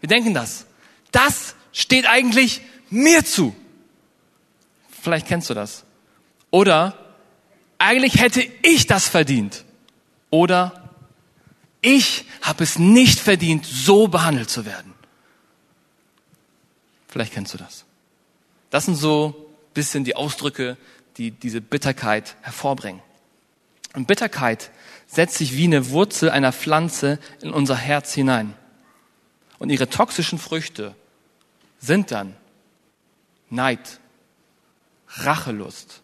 Wir 0.00 0.08
denken 0.08 0.34
das. 0.34 0.66
Das 1.10 1.56
steht 1.72 2.06
eigentlich 2.06 2.60
mir 2.90 3.24
zu. 3.24 3.56
Vielleicht 5.02 5.26
kennst 5.26 5.50
du 5.50 5.54
das. 5.54 5.84
Oder 6.50 6.96
eigentlich 7.78 8.20
hätte 8.20 8.42
ich 8.62 8.86
das 8.86 9.08
verdient. 9.08 9.64
Oder 10.30 10.87
ich 11.96 12.24
habe 12.42 12.64
es 12.64 12.78
nicht 12.78 13.18
verdient, 13.18 13.64
so 13.64 14.08
behandelt 14.08 14.50
zu 14.50 14.66
werden. 14.66 14.92
Vielleicht 17.08 17.32
kennst 17.32 17.54
du 17.54 17.58
das. 17.58 17.84
Das 18.70 18.84
sind 18.84 18.96
so 18.96 19.50
bisschen 19.72 20.04
die 20.04 20.14
Ausdrücke, 20.14 20.76
die 21.16 21.30
diese 21.30 21.60
Bitterkeit 21.60 22.36
hervorbringen. 22.42 23.00
Und 23.94 24.06
Bitterkeit 24.06 24.70
setzt 25.06 25.36
sich 25.36 25.56
wie 25.56 25.64
eine 25.64 25.90
Wurzel 25.90 26.30
einer 26.30 26.52
Pflanze 26.52 27.18
in 27.40 27.50
unser 27.50 27.76
Herz 27.76 28.12
hinein. 28.12 28.54
Und 29.58 29.70
ihre 29.70 29.88
toxischen 29.88 30.38
Früchte 30.38 30.94
sind 31.78 32.10
dann 32.10 32.36
Neid, 33.50 33.98
Rachelust, 35.08 36.02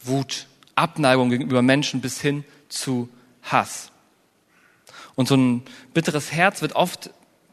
Wut, 0.00 0.46
Abneigung 0.76 1.30
gegenüber 1.30 1.62
Menschen 1.62 2.00
bis 2.00 2.20
hin 2.20 2.44
zu 2.68 3.08
Hass. 3.42 3.91
Und 5.14 5.28
so 5.28 5.36
ein 5.36 5.62
bitteres 5.94 6.32
Herz 6.32 6.62
wird 6.62 6.74
oft 6.74 7.10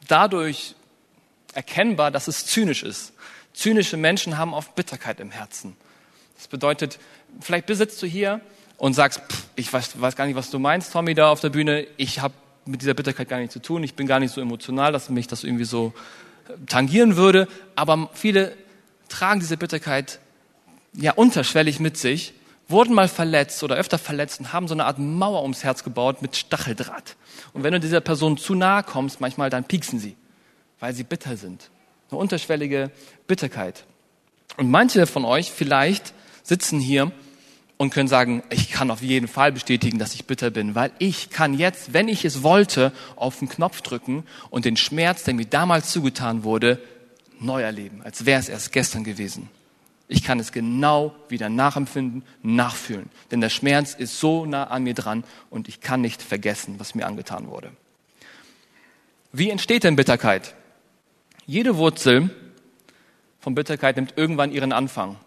dadurch 0.08 0.75
erkennbar, 1.54 2.12
dass 2.12 2.28
es 2.28 2.46
zynisch 2.46 2.84
ist. 2.84 3.13
Zynische 3.54 3.98
Menschen 3.98 4.38
haben 4.38 4.54
oft 4.54 4.75
Bitterkeit 4.75 5.20
im 5.20 5.32
Herzen. 5.32 5.75
Das 6.38 6.48
bedeutet, 6.48 7.00
vielleicht 7.42 7.66
besitzt 7.66 8.01
du 8.01 8.08
hier 8.08 8.42
und 8.78 8.94
sagst, 8.94 9.20
pff, 9.20 9.44
ich 9.56 9.72
weiß, 9.72 10.00
weiß, 10.00 10.16
gar 10.16 10.25
nicht, 10.25 10.36
was 10.36 10.50
du 10.50 10.60
meinst, 10.60 10.94
Tommy, 10.94 11.13
da 11.13 11.32
auf 11.32 11.42
der 11.42 11.50
Bühne. 11.50 11.86
Ich 11.98 12.20
habe 12.20 12.34
mit 12.66 12.82
dieser 12.82 12.94
Bitterkeit 12.94 13.28
gar 13.28 13.39
nichts 13.39 13.54
zu 13.54 13.62
tun. 13.62 13.84
Ich 13.84 13.96
bin 13.96 14.08
gar 14.08 14.20
nicht 14.20 14.34
so 14.34 14.39
emotional, 14.39 14.92
dass 14.92 15.10
mich 15.10 15.28
das 15.28 15.44
irgendwie 15.44 15.66
so 15.66 15.94
äh, 16.48 16.54
tangieren 16.68 17.18
würde. 17.18 17.48
Aber 17.75 18.10
viele 18.13 18.56
tragen 19.10 19.39
diese 19.39 19.58
Bitterkeit 19.58 20.20
ja 20.94 21.12
unterschwellig 21.13 21.80
mit 21.80 21.98
sich, 21.98 22.34
wurden 22.70 22.94
mal 22.94 23.08
verletzt 23.08 23.64
oder 23.64 23.76
öfter 23.76 23.98
verletzt 23.98 24.40
und 24.40 24.54
haben 24.54 24.68
so 24.68 24.74
eine 24.74 24.86
Art 24.86 25.00
Mauer 25.00 25.42
ums 25.42 25.64
Herz 25.64 25.84
gebaut 25.84 26.22
mit 26.22 26.36
Stacheldraht. 26.36 27.16
Und 27.54 27.64
wenn 27.64 27.74
du 27.74 27.80
dieser 27.80 28.02
Person 28.02 28.38
zu 28.38 28.56
nahe 28.56 28.84
kommst, 28.84 29.20
manchmal 29.20 29.50
dann 29.50 29.64
pieksen 29.64 30.00
sie, 30.00 30.16
weil 30.80 30.94
sie 30.94 31.04
bitter 31.04 31.36
sind. 31.36 31.70
Eine 32.10 32.20
unterschwellige 32.20 32.92
Bitterkeit. 33.28 33.86
Und 34.58 34.70
manche 34.70 35.06
von 35.08 35.26
euch 35.26 35.52
vielleicht 35.52 36.14
sitzen 36.44 36.80
hier 36.80 37.12
und 37.78 37.92
können 37.92 38.10
sagen, 38.10 38.44
ich 38.50 38.72
kann 38.72 38.92
auf 38.92 39.02
jeden 39.02 39.28
Fall 39.28 39.52
bestätigen, 39.52 40.00
dass 40.00 40.14
ich 40.14 40.26
bitter 40.26 40.50
bin, 40.50 40.76
weil 40.76 40.92
ich 41.00 41.30
kann 41.30 41.58
jetzt, 41.58 41.94
wenn 41.94 42.08
ich 42.08 42.26
es 42.26 42.44
wollte, 42.44 42.92
auf 43.16 43.40
den 43.40 43.48
Knopf 43.48 43.82
drücken 43.82 44.26
und 44.50 44.66
den 44.66 44.76
Schmerz, 44.76 45.24
der 45.24 45.34
mir 45.34 45.46
damals 45.46 45.92
zugetan 45.92 46.44
wurde, 46.44 46.80
neu 47.40 47.62
erleben, 47.62 48.02
als 48.04 48.26
wäre 48.26 48.40
es 48.40 48.50
erst 48.50 48.74
gestern 48.74 49.04
gewesen. 49.04 49.50
Ich 50.12 50.24
kann 50.24 50.39
es 50.39 50.51
genau 50.51 51.13
wieder 51.30 51.50
nachempfinden, 51.50 52.24
nachfühlen. 52.42 53.12
Denn 53.30 53.42
der 53.42 53.50
Schmerz 53.50 53.94
ist 53.94 54.20
so 54.20 54.48
nah 54.48 54.66
an 54.66 54.84
mir 54.84 54.96
dran 54.96 55.24
und 55.51 55.70
ich 55.70 55.82
kann 55.82 56.01
nicht 56.01 56.24
vergessen, 56.24 56.80
was 56.80 56.96
mir 56.96 57.06
angetan 57.06 57.48
wurde. 57.48 57.72
Wie 59.32 59.51
entsteht 59.51 59.84
denn 59.84 59.96
Bitterkeit? 59.96 60.56
Jede 61.46 61.78
Wurzel 61.78 62.32
von 63.39 63.54
Bitterkeit 63.54 63.98
nimmt 63.98 64.18
irgendwann 64.18 64.51
ihren 64.51 64.72
Anfang. 64.72 65.18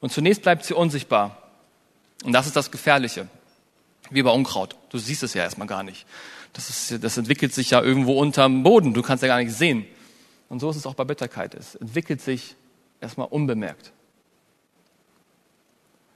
Und 0.00 0.10
zunächst 0.10 0.40
bleibt 0.40 0.64
sie 0.64 0.72
unsichtbar. 0.72 1.50
Und 2.24 2.32
das 2.32 2.46
ist 2.46 2.56
das 2.56 2.70
Gefährliche. 2.70 3.28
Wie 4.08 4.22
bei 4.22 4.30
Unkraut. 4.30 4.74
Du 4.88 4.96
siehst 4.96 5.22
es 5.22 5.34
ja 5.34 5.42
erstmal 5.42 5.68
gar 5.68 5.82
nicht. 5.82 6.06
Das, 6.54 6.70
ist, 6.70 7.04
das 7.04 7.18
entwickelt 7.18 7.52
sich 7.52 7.70
ja 7.70 7.82
irgendwo 7.82 8.18
unterm 8.18 8.62
Boden. 8.62 8.94
Du 8.94 9.02
kannst 9.02 9.20
ja 9.22 9.28
gar 9.28 9.42
nicht 9.42 9.52
sehen. 9.52 9.84
Und 10.48 10.60
so 10.60 10.70
ist 10.70 10.76
es 10.76 10.86
auch 10.86 10.94
bei 10.94 11.04
Bitterkeit. 11.04 11.54
Es 11.54 11.74
entwickelt 11.74 12.22
sich 12.22 12.56
erstmal 13.02 13.28
unbemerkt. 13.28 13.92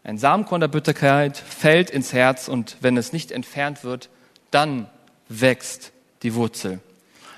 Ein 0.04 0.18
Samenkorn 0.18 0.60
der 0.60 0.68
Bitterkeit 0.68 1.36
fällt 1.36 1.90
ins 1.90 2.12
Herz 2.12 2.48
und 2.48 2.76
wenn 2.80 2.96
es 2.96 3.12
nicht 3.12 3.32
entfernt 3.32 3.84
wird, 3.84 4.08
dann 4.50 4.88
wächst 5.28 5.92
die 6.22 6.34
Wurzel. 6.34 6.80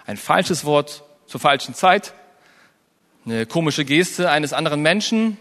Ein 0.07 0.17
falsches 0.17 0.65
Wort 0.65 1.03
zur 1.27 1.41
falschen 1.41 1.75
Zeit, 1.75 2.13
eine 3.25 3.47
komische 3.47 3.85
Geste 3.85 4.31
eines 4.31 4.53
anderen 4.53 4.83
Menschen, 4.83 5.37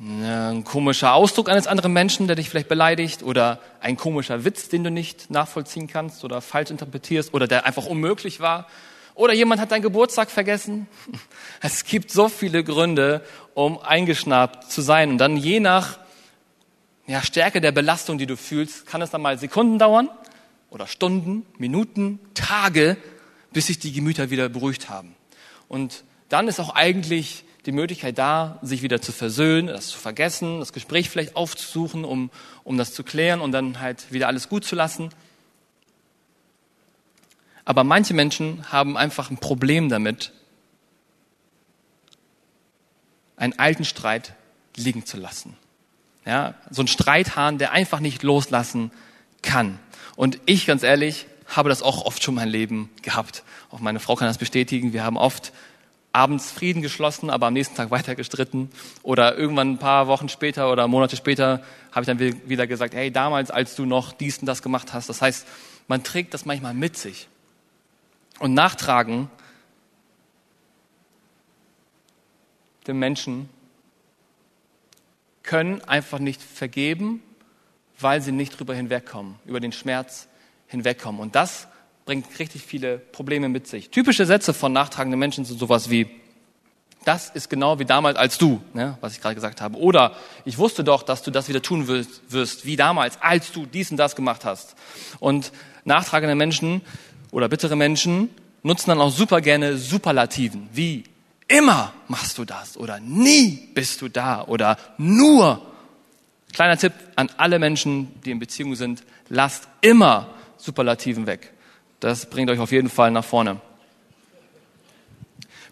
ein 0.00 0.62
komischer 0.62 1.14
Ausdruck 1.14 1.48
eines 1.48 1.66
anderen 1.66 1.92
Menschen, 1.92 2.28
der 2.28 2.36
dich 2.36 2.48
vielleicht 2.48 2.68
beleidigt, 2.68 3.24
oder 3.24 3.58
ein 3.80 3.96
komischer 3.96 4.44
Witz, 4.44 4.68
den 4.68 4.84
du 4.84 4.90
nicht 4.90 5.30
nachvollziehen 5.30 5.88
kannst 5.88 6.24
oder 6.24 6.40
falsch 6.40 6.70
interpretierst 6.70 7.34
oder 7.34 7.48
der 7.48 7.66
einfach 7.66 7.86
unmöglich 7.86 8.38
war. 8.38 8.68
Oder 9.16 9.34
jemand 9.34 9.60
hat 9.60 9.72
deinen 9.72 9.82
Geburtstag 9.82 10.30
vergessen. 10.30 10.86
Es 11.60 11.84
gibt 11.84 12.12
so 12.12 12.28
viele 12.28 12.62
Gründe, 12.62 13.24
um 13.58 13.80
eingeschnappt 13.80 14.70
zu 14.70 14.82
sein. 14.82 15.10
Und 15.10 15.18
dann 15.18 15.36
je 15.36 15.58
nach 15.58 15.98
ja, 17.08 17.20
Stärke 17.22 17.60
der 17.60 17.72
Belastung, 17.72 18.16
die 18.16 18.26
du 18.26 18.36
fühlst, 18.36 18.86
kann 18.86 19.02
es 19.02 19.10
dann 19.10 19.20
mal 19.20 19.36
Sekunden 19.36 19.80
dauern 19.80 20.08
oder 20.70 20.86
Stunden, 20.86 21.44
Minuten, 21.58 22.20
Tage, 22.34 22.96
bis 23.52 23.66
sich 23.66 23.80
die 23.80 23.92
Gemüter 23.92 24.30
wieder 24.30 24.48
beruhigt 24.48 24.90
haben. 24.90 25.16
Und 25.66 26.04
dann 26.28 26.46
ist 26.46 26.60
auch 26.60 26.76
eigentlich 26.76 27.44
die 27.66 27.72
Möglichkeit 27.72 28.16
da, 28.16 28.60
sich 28.62 28.82
wieder 28.82 29.02
zu 29.02 29.10
versöhnen, 29.10 29.66
das 29.66 29.88
zu 29.88 29.98
vergessen, 29.98 30.60
das 30.60 30.72
Gespräch 30.72 31.10
vielleicht 31.10 31.34
aufzusuchen, 31.34 32.04
um, 32.04 32.30
um 32.62 32.78
das 32.78 32.94
zu 32.94 33.02
klären 33.02 33.40
und 33.40 33.50
dann 33.50 33.80
halt 33.80 34.12
wieder 34.12 34.28
alles 34.28 34.48
gut 34.48 34.64
zu 34.64 34.76
lassen. 34.76 35.08
Aber 37.64 37.82
manche 37.82 38.14
Menschen 38.14 38.70
haben 38.70 38.96
einfach 38.96 39.32
ein 39.32 39.38
Problem 39.38 39.88
damit, 39.88 40.32
einen 43.38 43.58
alten 43.58 43.84
Streit 43.84 44.34
liegen 44.76 45.06
zu 45.06 45.16
lassen. 45.16 45.56
Ja, 46.24 46.54
so 46.70 46.82
ein 46.82 46.88
Streithahn, 46.88 47.58
der 47.58 47.72
einfach 47.72 48.00
nicht 48.00 48.22
loslassen 48.22 48.90
kann. 49.42 49.78
Und 50.16 50.38
ich, 50.46 50.66
ganz 50.66 50.82
ehrlich, 50.82 51.26
habe 51.46 51.68
das 51.68 51.82
auch 51.82 52.04
oft 52.04 52.22
schon 52.22 52.34
mein 52.34 52.48
Leben 52.48 52.90
gehabt. 53.02 53.44
Auch 53.70 53.80
meine 53.80 54.00
Frau 54.00 54.14
kann 54.14 54.28
das 54.28 54.38
bestätigen. 54.38 54.92
Wir 54.92 55.04
haben 55.04 55.16
oft 55.16 55.52
abends 56.12 56.50
Frieden 56.50 56.82
geschlossen, 56.82 57.30
aber 57.30 57.46
am 57.46 57.54
nächsten 57.54 57.76
Tag 57.76 57.90
weiter 57.92 58.14
gestritten. 58.14 58.70
Oder 59.02 59.36
irgendwann 59.38 59.72
ein 59.72 59.78
paar 59.78 60.06
Wochen 60.06 60.28
später 60.28 60.70
oder 60.70 60.86
Monate 60.88 61.16
später 61.16 61.62
habe 61.92 62.02
ich 62.02 62.06
dann 62.06 62.18
wieder 62.18 62.66
gesagt, 62.66 62.94
hey, 62.94 63.10
damals, 63.10 63.50
als 63.50 63.74
du 63.74 63.86
noch 63.86 64.12
dies 64.12 64.38
und 64.38 64.46
das 64.46 64.62
gemacht 64.62 64.92
hast. 64.92 65.08
Das 65.08 65.22
heißt, 65.22 65.46
man 65.86 66.02
trägt 66.02 66.34
das 66.34 66.44
manchmal 66.44 66.74
mit 66.74 66.98
sich. 66.98 67.28
Und 68.38 68.54
nachtragen 68.54 69.30
den 72.88 72.98
Menschen 72.98 73.48
können 75.42 75.82
einfach 75.84 76.18
nicht 76.18 76.42
vergeben, 76.42 77.22
weil 77.98 78.20
sie 78.20 78.32
nicht 78.32 78.58
drüber 78.58 78.74
hinwegkommen, 78.74 79.36
über 79.46 79.60
den 79.60 79.72
Schmerz, 79.72 80.28
hinwegkommen. 80.66 81.20
Und 81.20 81.34
das 81.34 81.68
bringt 82.04 82.38
richtig 82.38 82.62
viele 82.62 82.98
Probleme 82.98 83.48
mit 83.48 83.66
sich. 83.66 83.90
Typische 83.90 84.26
Sätze 84.26 84.54
von 84.54 84.72
nachtragenden 84.72 85.18
Menschen 85.18 85.44
sind 85.44 85.58
sowas 85.58 85.90
wie, 85.90 86.06
das 87.04 87.30
ist 87.30 87.48
genau 87.48 87.78
wie 87.78 87.84
damals 87.84 88.16
als 88.16 88.38
du, 88.38 88.62
ne, 88.74 88.98
was 89.00 89.14
ich 89.14 89.20
gerade 89.20 89.34
gesagt 89.34 89.60
habe. 89.60 89.78
Oder 89.78 90.16
ich 90.44 90.58
wusste 90.58 90.84
doch, 90.84 91.02
dass 91.02 91.22
du 91.22 91.30
das 91.30 91.48
wieder 91.48 91.62
tun 91.62 91.86
wirst, 91.86 92.22
wirst, 92.30 92.66
wie 92.66 92.76
damals, 92.76 93.20
als 93.20 93.52
du 93.52 93.66
dies 93.66 93.90
und 93.90 93.96
das 93.96 94.16
gemacht 94.16 94.44
hast. 94.44 94.74
Und 95.18 95.52
nachtragende 95.84 96.34
Menschen 96.34 96.82
oder 97.30 97.48
bittere 97.48 97.76
Menschen 97.76 98.30
nutzen 98.62 98.90
dann 98.90 99.00
auch 99.00 99.10
super 99.10 99.40
gerne 99.40 99.76
Superlativen, 99.76 100.68
wie 100.72 101.04
immer 101.48 101.92
machst 102.06 102.38
du 102.38 102.44
das 102.44 102.76
oder 102.76 103.00
nie 103.00 103.68
bist 103.74 104.00
du 104.02 104.08
da 104.08 104.44
oder 104.44 104.76
nur. 104.98 105.60
Kleiner 106.52 106.76
Tipp 106.76 106.92
an 107.16 107.30
alle 107.36 107.58
Menschen, 107.58 108.20
die 108.22 108.30
in 108.30 108.38
Beziehung 108.38 108.74
sind, 108.74 109.02
lasst 109.28 109.68
immer 109.80 110.28
Superlativen 110.56 111.26
weg. 111.26 111.52
Das 112.00 112.30
bringt 112.30 112.50
euch 112.50 112.58
auf 112.58 112.72
jeden 112.72 112.90
Fall 112.90 113.10
nach 113.10 113.24
vorne. 113.24 113.60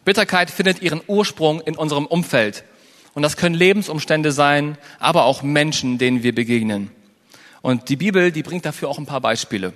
Bitterkeit 0.04 0.50
findet 0.50 0.83
ihren 0.83 1.02
Ursprung 1.06 1.61
in 1.61 1.76
unserem 1.76 2.06
Umfeld. 2.06 2.64
Und 3.14 3.23
das 3.23 3.37
können 3.37 3.54
Lebensumstände 3.54 4.30
sein, 4.30 4.76
aber 4.99 5.25
auch 5.25 5.42
Menschen, 5.42 5.99
denen 5.99 6.23
wir 6.23 6.35
begegnen. 6.35 6.90
Und 7.62 7.88
die 7.88 7.97
Bibel, 7.97 8.30
die 8.30 8.42
bringt 8.42 8.64
dafür 8.64 8.88
auch 8.88 8.99
ein 8.99 9.06
paar 9.06 9.21
Beispiele. 9.21 9.73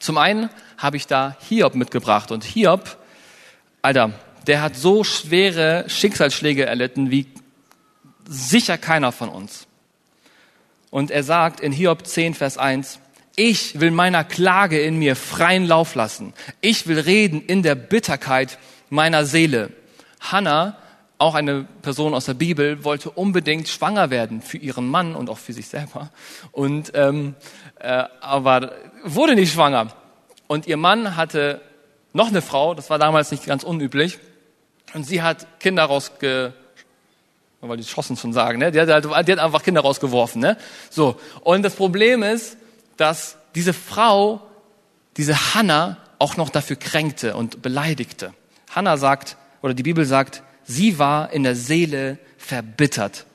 Zum 0.00 0.18
einen 0.18 0.50
habe 0.76 0.96
ich 0.96 1.06
da 1.06 1.36
Hiob 1.48 1.74
mitgebracht. 1.74 2.32
Und 2.32 2.44
Hiob, 2.44 2.98
Alter, 3.80 4.12
der 4.46 4.62
hat 4.62 4.76
so 4.76 5.04
schwere 5.04 5.84
Schicksalsschläge 5.88 6.66
erlitten 6.66 7.10
wie 7.10 7.26
sicher 8.28 8.78
keiner 8.78 9.12
von 9.12 9.28
uns. 9.28 9.66
Und 10.90 11.10
er 11.10 11.22
sagt 11.22 11.60
in 11.60 11.72
Hiob 11.72 12.06
10, 12.06 12.34
Vers 12.34 12.58
1, 12.58 12.98
ich 13.34 13.80
will 13.80 13.90
meiner 13.90 14.24
Klage 14.24 14.80
in 14.80 14.98
mir 14.98 15.16
freien 15.16 15.66
Lauf 15.66 15.94
lassen. 15.94 16.34
Ich 16.60 16.86
will 16.86 17.00
reden 17.00 17.40
in 17.40 17.62
der 17.62 17.74
Bitterkeit 17.74 18.58
meiner 18.90 19.24
Seele. 19.24 19.70
Hannah 20.20 20.76
auch 21.22 21.34
eine 21.36 21.64
Person 21.82 22.14
aus 22.14 22.24
der 22.24 22.34
Bibel, 22.34 22.84
wollte 22.84 23.08
unbedingt 23.10 23.68
schwanger 23.68 24.10
werden 24.10 24.42
für 24.42 24.58
ihren 24.58 24.88
Mann 24.88 25.14
und 25.14 25.30
auch 25.30 25.38
für 25.38 25.52
sich 25.52 25.68
selber. 25.68 26.10
Und 26.50 26.90
ähm, 26.94 27.36
äh, 27.78 28.04
aber 28.20 28.72
wurde 29.04 29.36
nicht 29.36 29.52
schwanger. 29.52 29.94
Und 30.48 30.66
ihr 30.66 30.76
Mann 30.76 31.16
hatte 31.16 31.62
noch 32.12 32.28
eine 32.28 32.42
Frau, 32.42 32.74
das 32.74 32.90
war 32.90 32.98
damals 32.98 33.30
nicht 33.30 33.46
ganz 33.46 33.62
unüblich. 33.62 34.18
Und 34.94 35.04
sie 35.04 35.22
hat 35.22 35.60
Kinder 35.60 35.84
rausge 35.84 36.54
weil 37.68 37.76
die 37.76 37.84
Schossen 37.84 38.16
schon 38.16 38.32
sagen, 38.32 38.58
ne? 38.58 38.72
Die 38.72 38.80
hat, 38.80 38.88
halt, 38.88 39.28
die 39.28 39.32
hat 39.32 39.38
einfach 39.38 39.62
Kinder 39.62 39.82
rausgeworfen, 39.82 40.40
ne? 40.40 40.56
So. 40.90 41.20
Und 41.42 41.62
das 41.62 41.76
Problem 41.76 42.22
ist, 42.22 42.56
dass 42.96 43.36
diese 43.54 43.72
Frau, 43.72 44.42
diese 45.16 45.54
Hannah, 45.54 45.98
auch 46.18 46.36
noch 46.36 46.50
dafür 46.50 46.76
kränkte 46.76 47.36
und 47.36 47.62
beleidigte. 47.62 48.32
Hannah 48.70 48.96
sagt, 48.96 49.36
oder 49.60 49.74
die 49.74 49.82
Bibel 49.82 50.04
sagt, 50.04 50.42
Sie 50.64 50.98
war 50.98 51.32
in 51.32 51.42
der 51.42 51.56
Seele 51.56 52.18
verbittert. 52.38 53.26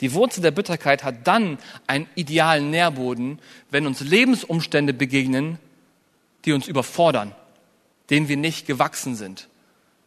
Die 0.00 0.12
Wurzel 0.12 0.42
der 0.42 0.50
Bitterkeit 0.50 1.04
hat 1.04 1.26
dann 1.26 1.58
einen 1.86 2.06
idealen 2.14 2.70
Nährboden, 2.70 3.38
wenn 3.70 3.86
uns 3.86 4.00
Lebensumstände 4.00 4.92
begegnen, 4.92 5.58
die 6.44 6.52
uns 6.52 6.68
überfordern, 6.68 7.34
denen 8.10 8.28
wir 8.28 8.36
nicht 8.36 8.66
gewachsen 8.66 9.16
sind, 9.16 9.48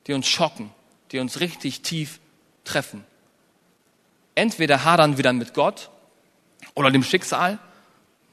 die 0.06 0.14
uns 0.14 0.28
schocken, 0.28 0.70
die 1.12 1.20
uns 1.20 1.40
richtig 1.40 1.82
tief 1.82 2.20
treffen. 2.64 3.04
Entweder 4.36 4.84
hadern 4.84 5.18
wir 5.18 5.24
dann 5.24 5.38
mit 5.38 5.54
Gott 5.54 5.90
oder 6.76 6.92
dem 6.92 7.04
Schicksal, 7.04 7.60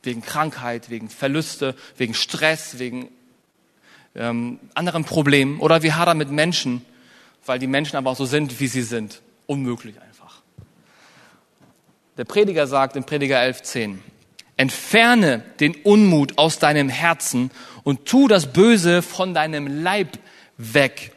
wegen 0.03 0.23
Krankheit, 0.23 0.91
wegen 0.91 1.09
Verluste, 1.09 1.75
wegen 1.97 2.15
Stress, 2.15 2.79
wegen 2.79 3.09
ähm, 4.15 4.61
anderen 4.75 5.05
Problemen, 5.05 5.61
oder 5.61 5.83
wir 5.83 5.97
hadern 5.97 6.19
mit 6.19 6.31
Menschen, 6.31 6.85
weil 7.47 7.59
die 7.59 7.67
Menschen 7.67 7.97
aber 7.97 8.11
auch 8.11 8.17
so 8.17 8.27
sind, 8.27 8.61
wie 8.61 8.67
sie 8.67 8.83
sind. 8.83 9.23
Unmöglich 9.47 10.01
einfach. 10.01 10.43
Der 12.17 12.25
Prediger 12.25 12.67
sagt 12.67 12.97
in 12.97 13.05
Prediger 13.05 13.41
11.10, 13.41 13.97
entferne 14.57 15.43
den 15.59 15.75
Unmut 15.75 16.39
aus 16.39 16.59
deinem 16.59 16.89
Herzen 16.89 17.51
und 17.83 18.07
tu 18.07 18.29
das 18.29 18.53
Böse 18.53 19.03
von 19.03 19.35
deinem 19.35 19.83
Leib 19.83 20.19
weg. 20.59 21.14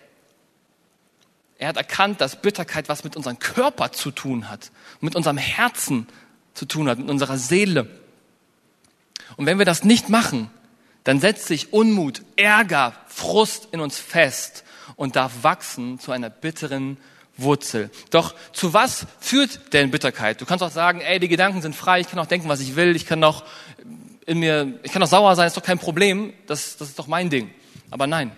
Er 1.57 1.69
hat 1.69 1.77
erkannt, 1.77 2.21
dass 2.21 2.41
Bitterkeit 2.41 2.89
was 2.89 3.03
mit 3.03 3.15
unserem 3.15 3.39
Körper 3.39 3.91
zu 3.91 4.11
tun 4.11 4.49
hat, 4.49 4.71
mit 5.01 5.15
unserem 5.15 5.37
Herzen 5.37 6.07
zu 6.53 6.65
tun 6.65 6.87
hat, 6.87 6.99
mit 6.99 7.09
unserer 7.09 7.37
Seele. 7.37 7.87
Und 9.37 9.45
wenn 9.45 9.57
wir 9.57 9.65
das 9.65 9.83
nicht 9.83 10.09
machen, 10.09 10.49
dann 11.03 11.19
setzt 11.19 11.47
sich 11.47 11.73
Unmut, 11.73 12.21
Ärger, 12.35 12.93
Frust 13.07 13.69
in 13.71 13.79
uns 13.79 13.97
fest 13.97 14.63
und 14.95 15.15
darf 15.15 15.31
wachsen 15.41 15.99
zu 15.99 16.11
einer 16.11 16.29
bitteren 16.29 16.97
Wurzel. 17.37 17.89
Doch 18.09 18.35
zu 18.51 18.73
was 18.73 19.07
führt 19.19 19.73
denn 19.73 19.91
Bitterkeit? 19.91 20.41
Du 20.41 20.45
kannst 20.45 20.63
auch 20.63 20.71
sagen, 20.71 21.01
ey, 21.01 21.19
die 21.19 21.27
Gedanken 21.27 21.61
sind 21.61 21.75
frei, 21.75 21.99
ich 21.99 22.09
kann 22.09 22.19
auch 22.19 22.25
denken, 22.25 22.49
was 22.49 22.59
ich 22.59 22.75
will, 22.75 22.95
ich 22.95 23.05
kann 23.05 23.21
doch 23.21 23.45
in 24.25 24.39
mir, 24.39 24.79
ich 24.83 24.91
kann 24.91 25.01
doch 25.01 25.07
sauer 25.07 25.35
sein, 25.35 25.47
ist 25.47 25.55
doch 25.55 25.63
kein 25.63 25.79
Problem, 25.79 26.33
das, 26.47 26.77
das 26.77 26.89
ist 26.89 26.99
doch 26.99 27.07
mein 27.07 27.29
Ding. 27.29 27.51
Aber 27.89 28.07
nein, 28.07 28.31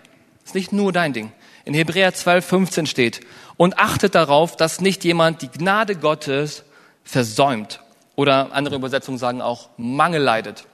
ist 0.44 0.54
nicht 0.54 0.72
nur 0.72 0.92
dein 0.92 1.12
Ding. 1.12 1.32
In 1.70 1.74
Hebräer 1.74 2.12
12, 2.12 2.44
15 2.44 2.86
steht, 2.86 3.20
und 3.56 3.78
achtet 3.78 4.16
darauf, 4.16 4.56
dass 4.56 4.80
nicht 4.80 5.04
jemand 5.04 5.40
die 5.42 5.46
Gnade 5.46 5.94
Gottes 5.94 6.64
versäumt. 7.04 7.78
Oder 8.16 8.50
andere 8.50 8.74
Übersetzungen 8.74 9.18
sagen 9.18 9.40
auch 9.40 9.68
Mangel 9.76 10.20
leidet 10.20 10.66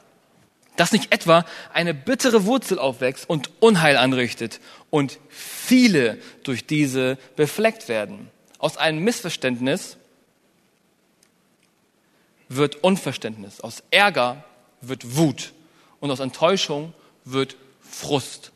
dass 0.77 0.93
nicht 0.93 1.11
etwa 1.13 1.47
eine 1.73 1.95
bittere 1.95 2.45
Wurzel 2.45 2.79
aufwächst 2.79 3.29
und 3.29 3.51
Unheil 3.61 3.97
anrichtet 3.97 4.61
und 4.91 5.19
viele 5.31 6.19
durch 6.43 6.67
diese 6.67 7.17
befleckt 7.35 7.89
werden. 7.89 8.31
Aus 8.59 8.77
einem 8.77 9.03
Missverständnis 9.03 9.97
wird 12.51 12.77
Unverständnis, 12.85 13.63
aus 13.63 13.83
Ärger 13.91 14.45
wird 14.83 15.17
Wut 15.17 15.53
und 16.01 16.11
aus 16.11 16.21
Enttäuschung 16.21 16.93
wird 17.25 17.57
Frust. 17.81 18.53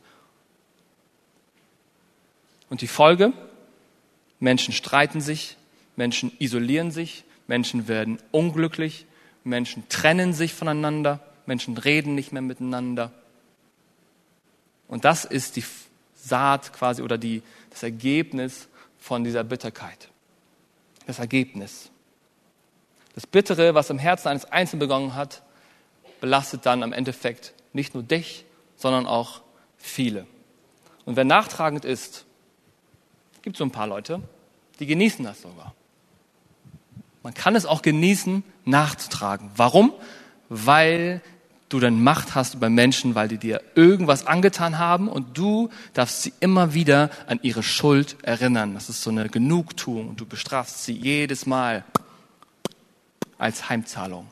Und 2.70 2.80
die 2.80 2.88
Folge? 2.88 3.34
Menschen 4.38 4.72
streiten 4.72 5.20
sich, 5.20 5.58
Menschen 5.96 6.32
isolieren 6.38 6.90
sich, 6.90 7.24
Menschen 7.46 7.88
werden 7.88 8.18
unglücklich, 8.30 9.04
Menschen 9.44 9.86
trennen 9.90 10.32
sich 10.32 10.54
voneinander 10.54 11.20
Menschen 11.50 11.76
reden 11.76 12.14
nicht 12.14 12.30
mehr 12.30 12.42
miteinander. 12.42 13.10
Und 14.86 15.04
das 15.04 15.24
ist 15.24 15.56
die 15.56 15.64
Saat 16.14 16.72
quasi 16.72 17.02
oder 17.02 17.18
die, 17.18 17.42
das 17.70 17.82
Ergebnis 17.82 18.68
von 19.00 19.24
dieser 19.24 19.42
Bitterkeit. 19.42 20.10
Das 21.06 21.18
Ergebnis. 21.18 21.90
Das 23.16 23.26
Bittere, 23.26 23.74
was 23.74 23.90
im 23.90 23.98
Herzen 23.98 24.28
eines 24.28 24.44
Einzelnen 24.44 24.78
begonnen 24.78 25.16
hat, 25.16 25.42
belastet 26.20 26.66
dann 26.66 26.84
am 26.84 26.92
Endeffekt 26.92 27.52
nicht 27.72 27.94
nur 27.94 28.04
dich, 28.04 28.44
sondern 28.76 29.08
auch 29.08 29.40
viele. 29.76 30.28
Und 31.04 31.16
wer 31.16 31.24
nachtragend 31.24 31.84
ist, 31.84 32.26
gibt 33.42 33.56
so 33.56 33.64
ein 33.64 33.70
paar 33.70 33.86
Leute, 33.86 34.20
die 34.78 34.86
genießen 34.86 35.24
das 35.24 35.42
sogar. 35.42 35.74
Man 37.22 37.34
kann 37.34 37.54
es 37.54 37.66
auch 37.66 37.82
genießen, 37.82 38.42
nachzutragen. 38.64 39.50
Warum? 39.56 39.92
Weil 40.48 41.20
du 41.68 41.78
dann 41.78 42.02
Macht 42.02 42.34
hast 42.34 42.54
über 42.54 42.68
Menschen, 42.68 43.14
weil 43.14 43.28
die 43.28 43.38
dir 43.38 43.62
irgendwas 43.74 44.26
angetan 44.26 44.78
haben 44.78 45.08
und 45.08 45.38
du 45.38 45.70
darfst 45.94 46.22
sie 46.22 46.32
immer 46.40 46.74
wieder 46.74 47.10
an 47.26 47.38
ihre 47.42 47.62
Schuld 47.62 48.16
erinnern. 48.22 48.74
Das 48.74 48.88
ist 48.88 49.02
so 49.02 49.10
eine 49.10 49.28
Genugtuung 49.28 50.08
und 50.08 50.20
du 50.20 50.26
bestrafst 50.26 50.84
sie 50.84 50.92
jedes 50.92 51.46
Mal 51.46 51.84
als 53.38 53.68
Heimzahlung. 53.68 54.26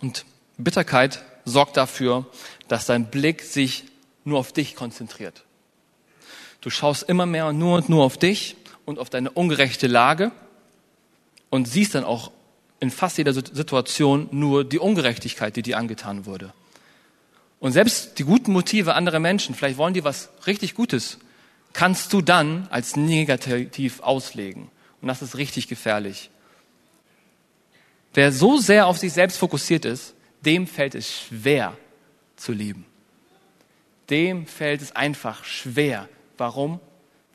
Und 0.00 0.24
Bitterkeit 0.56 1.22
sorgt 1.44 1.76
dafür, 1.76 2.26
dass 2.68 2.86
dein 2.86 3.10
Blick 3.10 3.42
sich 3.42 3.84
nur 4.24 4.38
auf 4.38 4.52
dich 4.52 4.74
konzentriert. 4.76 5.44
Du 6.60 6.70
schaust 6.70 7.02
immer 7.04 7.26
mehr 7.26 7.46
und 7.46 7.58
nur 7.58 7.76
und 7.76 7.88
nur 7.88 8.04
auf 8.04 8.16
dich 8.16 8.56
und 8.84 8.98
auf 8.98 9.10
deine 9.10 9.30
ungerechte 9.30 9.86
Lage 9.86 10.32
und 11.50 11.68
siehst 11.68 11.94
dann 11.94 12.04
auch 12.04 12.30
in 12.80 12.90
fast 12.90 13.18
jeder 13.18 13.32
Situation 13.32 14.28
nur 14.30 14.64
die 14.64 14.78
Ungerechtigkeit, 14.78 15.56
die 15.56 15.62
dir 15.62 15.78
angetan 15.78 16.26
wurde. 16.26 16.52
Und 17.60 17.72
selbst 17.72 18.18
die 18.18 18.24
guten 18.24 18.52
Motive 18.52 18.94
anderer 18.94 19.20
Menschen, 19.20 19.54
vielleicht 19.54 19.78
wollen 19.78 19.94
die 19.94 20.04
was 20.04 20.30
richtig 20.46 20.74
Gutes, 20.74 21.18
kannst 21.72 22.12
du 22.12 22.20
dann 22.20 22.66
als 22.70 22.96
negativ 22.96 24.00
auslegen. 24.00 24.70
Und 25.00 25.08
das 25.08 25.22
ist 25.22 25.36
richtig 25.36 25.68
gefährlich. 25.68 26.30
Wer 28.14 28.32
so 28.32 28.58
sehr 28.58 28.86
auf 28.86 28.98
sich 28.98 29.12
selbst 29.12 29.38
fokussiert 29.38 29.84
ist, 29.84 30.13
dem 30.44 30.66
fällt 30.66 30.94
es 30.94 31.12
schwer 31.12 31.76
zu 32.36 32.52
lieben. 32.52 32.86
Dem 34.10 34.46
fällt 34.46 34.82
es 34.82 34.94
einfach 34.94 35.44
schwer. 35.44 36.08
Warum? 36.36 36.80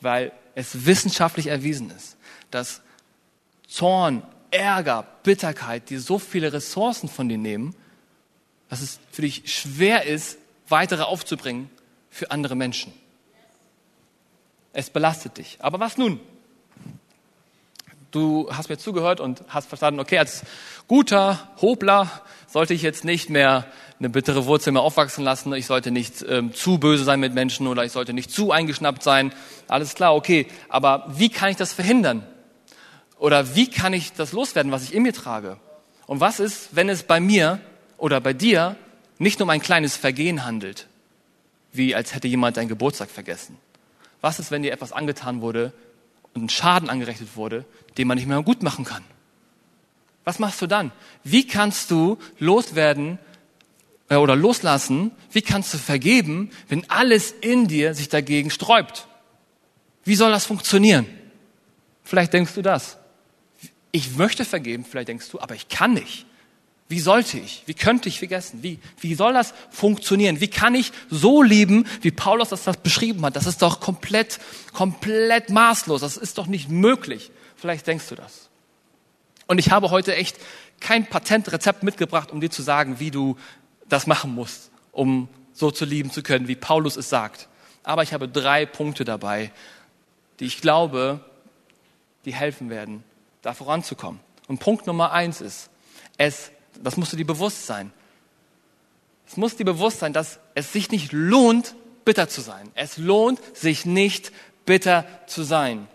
Weil 0.02 0.32
es 0.56 0.86
wissenschaftlich 0.86 1.48
erwiesen 1.48 1.92
ist, 1.92 2.18
dass 2.52 2.82
Zorn, 3.68 4.24
Ärger, 4.52 5.06
Bitterkeit, 5.24 5.90
die 5.90 5.98
so 5.98 6.20
viele 6.20 6.52
Ressourcen 6.54 7.08
von 7.08 7.30
dir 7.30 7.38
nehmen, 7.38 7.76
dass 8.70 8.82
es 8.82 9.00
für 9.12 9.22
dich 9.22 9.44
schwer 9.46 10.06
ist, 10.06 10.38
weitere 10.68 11.04
aufzubringen 11.04 11.70
für 12.10 12.32
andere 12.32 12.56
Menschen. 12.56 12.94
Es 14.74 14.90
belastet 14.90 15.38
dich. 15.38 15.58
Aber 15.60 15.80
was 15.80 15.98
nun? 15.98 16.20
Du 18.12 18.50
hast 18.52 18.70
mir 18.70 18.78
zugehört 18.78 19.20
und 19.20 19.44
hast 19.50 19.68
verstanden, 19.70 20.00
okay, 20.00 20.18
als 20.18 20.44
guter 20.90 21.48
Hobler 21.62 22.12
sollte 22.48 22.74
ich 22.74 22.82
jetzt 22.82 23.06
nicht 23.06 23.30
mehr 23.30 23.66
eine 24.00 24.10
bittere 24.10 24.46
Wurzel 24.46 24.74
mehr 24.74 24.82
aufwachsen 24.82 25.24
lassen, 25.24 25.54
ich 25.54 25.68
sollte 25.68 25.92
nicht 25.92 26.26
ähm, 26.28 26.54
zu 26.54 26.80
böse 26.80 27.04
sein 27.04 27.20
mit 27.20 27.34
Menschen 27.34 27.68
oder 27.68 27.86
ich 27.86 27.92
sollte 27.92 28.12
nicht 28.12 28.32
zu 28.32 28.52
eingeschnappt 28.52 29.04
sein. 29.04 29.34
Alles 29.68 29.94
klar, 29.94 30.16
okay. 30.16 30.48
Aber 30.68 31.06
wie 31.16 31.30
kann 31.30 31.50
ich 31.50 31.58
das 31.58 31.74
verhindern? 31.74 32.26
Oder 33.20 33.56
wie 33.56 33.70
kann 33.70 33.94
ich 33.94 34.14
das 34.14 34.32
loswerden, 34.32 34.72
was 34.72 34.84
ich 34.84 34.94
in 34.94 35.04
mir 35.04 35.14
trage? 35.14 35.58
Und 36.08 36.22
was 36.22 36.40
ist, 36.40 36.70
wenn 36.76 36.90
es 36.90 37.04
bei 37.04 37.20
mir 37.20 37.60
oder 37.98 38.20
bei 38.20 38.34
dir 38.34 38.76
nicht 39.20 39.40
nur 39.40 39.46
um 39.46 39.50
ein 39.52 39.62
kleines 39.62 39.96
Vergehen 39.96 40.46
handelt, 40.46 40.88
wie 41.72 41.94
als 41.94 42.16
hätte 42.16 42.28
jemand 42.28 42.58
deinen 42.58 42.70
Geburtstag 42.70 43.10
vergessen? 43.10 43.58
Was 44.22 44.40
ist, 44.40 44.50
wenn 44.50 44.64
dir 44.64 44.72
etwas 44.72 44.92
angetan 44.92 45.42
wurde 45.42 45.72
und 46.34 46.46
ein 46.46 46.50
Schaden 46.50 46.90
angerechnet 46.90 47.36
wurde, 47.36 47.66
den 47.98 48.08
man 48.08 48.18
nicht 48.18 48.28
mehr 48.28 48.42
gut 48.42 48.64
machen 48.64 48.86
kann? 48.86 49.04
Was 50.30 50.38
machst 50.38 50.62
du 50.62 50.68
dann? 50.68 50.92
Wie 51.24 51.48
kannst 51.48 51.90
du 51.90 52.20
loswerden 52.38 53.18
äh, 54.10 54.16
oder 54.16 54.36
loslassen? 54.36 55.10
Wie 55.32 55.42
kannst 55.42 55.74
du 55.74 55.80
vergeben, 55.80 56.52
wenn 56.68 56.88
alles 56.88 57.32
in 57.42 57.68
dir 57.68 57.96
sich 57.96 58.10
dagegen 58.10 58.52
sträubt? 58.52 59.08
Wie 60.04 60.14
soll 60.14 60.30
das 60.30 60.46
funktionieren? 60.46 61.08
Vielleicht 62.04 62.32
denkst 62.34 62.54
du 62.54 62.62
das. 62.62 62.98
Ich 63.92 64.18
möchte 64.18 64.46
vergeben, 64.46 64.86
vielleicht 64.88 65.08
denkst 65.08 65.30
du, 65.32 65.40
aber 65.40 65.56
ich 65.56 65.68
kann 65.68 65.96
nicht. 65.96 66.28
Wie 66.90 67.00
sollte 67.00 67.40
ich? 67.40 67.64
Wie 67.66 67.74
könnte 67.74 68.08
ich 68.08 68.20
vergessen? 68.20 68.62
Wie, 68.62 68.78
wie 69.00 69.16
soll 69.16 69.34
das 69.34 69.56
funktionieren? 69.72 70.42
Wie 70.42 70.48
kann 70.48 70.76
ich 70.76 70.92
so 71.10 71.42
lieben, 71.42 71.88
wie 72.02 72.12
Paulus 72.12 72.50
das, 72.50 72.66
das 72.66 72.78
beschrieben 72.78 73.26
hat? 73.26 73.36
Das 73.36 73.48
ist 73.48 73.64
doch 73.64 73.80
komplett, 73.80 74.38
komplett 74.74 75.50
maßlos. 75.50 76.02
Das 76.02 76.18
ist 76.18 76.38
doch 76.38 76.46
nicht 76.46 76.70
möglich. 76.70 77.32
Vielleicht 77.56 77.88
denkst 77.88 78.10
du 78.10 78.14
das. 78.14 78.49
Und 79.50 79.58
ich 79.58 79.72
habe 79.72 79.90
heute 79.90 80.16
echt 80.16 80.38
kein 80.80 81.08
Patentrezept 81.08 81.82
mitgebracht, 81.82 82.30
um 82.30 82.40
dir 82.40 82.52
zu 82.52 82.62
sagen, 82.62 83.00
wie 83.00 83.10
du 83.10 83.36
das 83.88 84.06
machen 84.06 84.36
musst, 84.36 84.70
um 84.92 85.28
so 85.54 85.72
zu 85.72 85.86
lieben 85.86 86.12
zu 86.12 86.22
können, 86.22 86.48
wie 86.48 86.56
Paulus 86.56 86.96
es 86.98 87.10
sagt. 87.10 87.48
Aber 87.82 88.04
ich 88.04 88.14
habe 88.14 88.30
drei 88.30 88.68
Punkte 88.68 89.06
dabei, 89.06 89.52
die 90.40 90.46
ich 90.46 90.62
glaube, 90.62 91.20
die 92.26 92.34
helfen 92.34 92.70
werden, 92.70 93.04
da 93.42 93.56
voranzukommen. 93.56 94.20
Und 94.48 94.60
Punkt 94.60 94.86
Nummer 94.86 95.14
eins 95.14 95.42
ist, 95.42 95.72
es 96.18 96.52
das 96.84 96.96
musst 96.96 97.14
du 97.14 97.18
dir 97.18 97.26
bewusst 97.26 97.66
sein. 97.66 97.92
Es 99.28 99.36
muss 99.36 99.56
dir 99.56 99.66
bewusst 99.66 99.98
sein, 99.98 100.14
dass 100.14 100.40
es 100.54 100.72
sich 100.72 100.92
nicht 100.92 101.12
lohnt, 101.12 101.74
bitter 102.06 102.30
zu 102.30 102.42
sein. 102.42 102.70
Es 102.76 102.98
lohnt 102.98 103.40
sich 103.58 103.84
nicht, 103.84 104.32
bitter 104.68 105.06
zu 105.26 105.42
sein. 105.42 105.88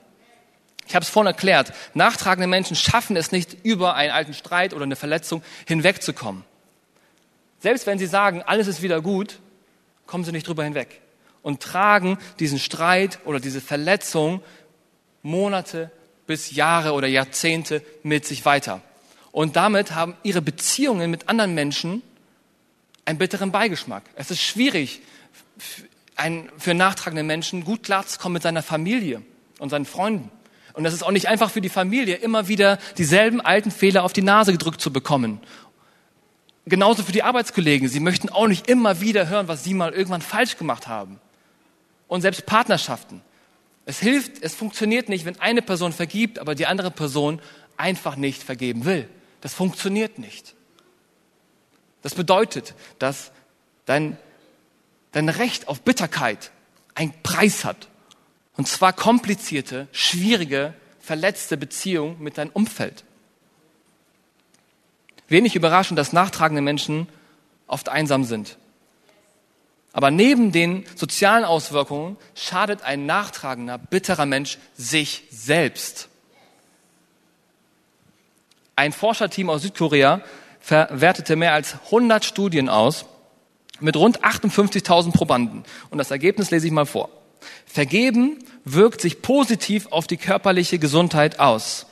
Ich 0.87 0.95
habe 0.95 1.03
es 1.03 1.09
vorhin 1.09 1.29
erklärt. 1.29 1.73
Nachtragende 1.95 2.47
Menschen 2.47 2.77
schaffen 2.77 3.17
es 3.17 3.33
nicht, 3.33 3.57
über 3.65 3.95
einen 3.95 4.13
alten 4.13 4.35
Streit 4.35 4.75
oder 4.75 4.85
eine 4.85 4.97
Verletzung 4.97 5.43
hinwegzukommen. 5.67 6.45
Selbst 7.61 7.87
wenn 7.87 7.99
sie 7.99 8.07
sagen, 8.07 8.43
alles 8.43 8.67
ist 8.67 8.83
wieder 8.83 9.01
gut, 9.01 9.39
kommen 10.07 10.25
sie 10.25 10.33
nicht 10.33 10.47
drüber 10.47 10.65
hinweg 10.65 11.01
und 11.43 11.63
tragen 11.63 12.19
diesen 12.39 12.59
Streit 12.59 13.19
oder 13.25 13.41
diese 13.41 13.61
Verletzung 13.61 14.43
Monate 15.23 15.91
bis 16.27 16.55
Jahre 16.55 16.93
oder 16.93 17.07
Jahrzehnte 17.07 17.83
mit 18.03 18.27
sich 18.27 18.45
weiter. 18.45 18.83
Und 19.33 19.57
damit 19.57 19.95
haben 19.95 20.15
ihre 20.23 20.43
Beziehungen 20.43 21.11
mit 21.11 21.29
anderen 21.29 21.55
Menschen 21.55 22.03
einen 23.07 23.19
bitteren 23.19 23.51
Beigeschmack. 23.53 24.03
Es 24.15 24.31
ist 24.31 24.43
schwierig, 24.43 25.01
für 26.59 26.75
nachtragende 26.75 27.23
Menschen 27.23 27.65
gut 27.65 27.83
klarzukommen 27.83 28.35
mit 28.35 28.43
seiner 28.43 28.63
Familie 28.63 29.23
und 29.59 29.71
seinen 29.71 29.87
Freunden. 29.87 30.31
Und 30.75 30.85
es 30.85 30.93
ist 30.93 31.03
auch 31.03 31.13
nicht 31.13 31.29
einfach 31.29 31.51
für 31.51 31.61
die 31.61 31.69
Familie, 31.69 32.17
immer 32.17 32.49
wieder 32.49 32.79
dieselben 32.99 33.41
alten 33.41 33.71
Fehler 33.71 34.05
auf 34.05 34.13
die 34.13 34.23
Nase 34.23 34.53
gedrückt 34.53 34.81
zu 34.81 34.93
bekommen. 34.93 35.41
Genauso 36.67 37.03
für 37.03 37.13
die 37.13 37.23
Arbeitskollegen. 37.23 37.89
Sie 37.89 38.01
möchten 38.01 38.29
auch 38.29 38.49
nicht 38.49 38.69
immer 38.69 39.01
wieder 39.01 39.29
hören, 39.29 39.49
was 39.49 39.65
sie 39.65 39.75
mal 39.75 39.93
irgendwann 39.93 40.23
falsch 40.23 40.57
gemacht 40.57 40.89
haben. 40.89 41.21
Und 42.09 42.23
selbst 42.23 42.45
Partnerschaften. 42.45 43.23
Es 43.87 44.01
hilft, 44.01 44.43
es 44.43 44.55
funktioniert 44.55 45.09
nicht, 45.09 45.25
wenn 45.25 45.39
eine 45.41 45.63
Person 45.63 45.93
vergibt, 45.93 46.39
aber 46.39 46.55
die 46.55 46.67
andere 46.67 46.91
Person 46.91 47.41
einfach 47.77 48.17
nicht 48.17 48.43
vergeben 48.43 48.85
will. 48.85 49.09
Das 49.41 49.55
funktioniert 49.55 50.19
nicht. 50.19 50.55
Das 52.03 52.15
bedeutet, 52.15 52.75
dass 52.99 53.31
dein, 53.85 54.17
dein 55.13 55.29
Recht 55.29 55.69
auf 55.69 55.83
Bitterkeit 55.83 56.51
einen 56.95 57.13
Preis 57.23 57.65
hat. 57.65 57.89
Und 58.57 58.69
zwar 58.69 58.93
komplizierte, 58.93 59.89
schwierige, 59.93 60.75
verletzte 61.01 61.57
Beziehungen 61.57 62.21
mit 62.23 62.39
deinem 62.39 62.51
Umfeld. 62.51 63.05
Wenig 65.29 65.57
überraschend, 65.57 65.99
dass 65.99 66.13
nachtragende 66.13 66.63
Menschen 66.63 67.09
oft 67.67 67.89
einsam 67.89 68.25
sind. 68.25 68.57
Aber 69.93 70.11
neben 70.11 70.53
den 70.53 70.85
sozialen 70.97 71.45
Auswirkungen 71.45 72.17
schadet 72.35 72.83
ein 72.83 73.07
nachtragender, 73.07 73.79
bitterer 73.79 74.27
Mensch 74.27 74.59
sich 74.77 75.23
selbst. 75.31 76.09
Ein 78.77 78.93
Forscherteam 78.93 79.51
aus 79.51 79.63
Südkorea 79.63 80.21
verwertete 80.61 81.37
mehr 81.37 81.53
als 81.53 81.77
100 81.87 82.25
Studien 82.25 82.69
aus 82.69 83.07
mit 83.81 83.97
rund 83.97 84.25
58.000 84.25 85.13
Probanden. 85.13 85.65
Und 85.91 85.99
das 85.99 86.11
Ergebnis 86.11 86.51
lese 86.51 86.67
ich 86.67 86.73
mal 86.73 86.87
vor. 86.87 87.09
Vergeben 87.67 88.39
wirkt 88.65 89.01
sich 89.01 89.23
positiv 89.23 89.89
auf 89.91 90.07
die 90.07 90.17
körperliche 90.17 90.79
Gesundheit 90.79 91.41
aus. 91.41 91.87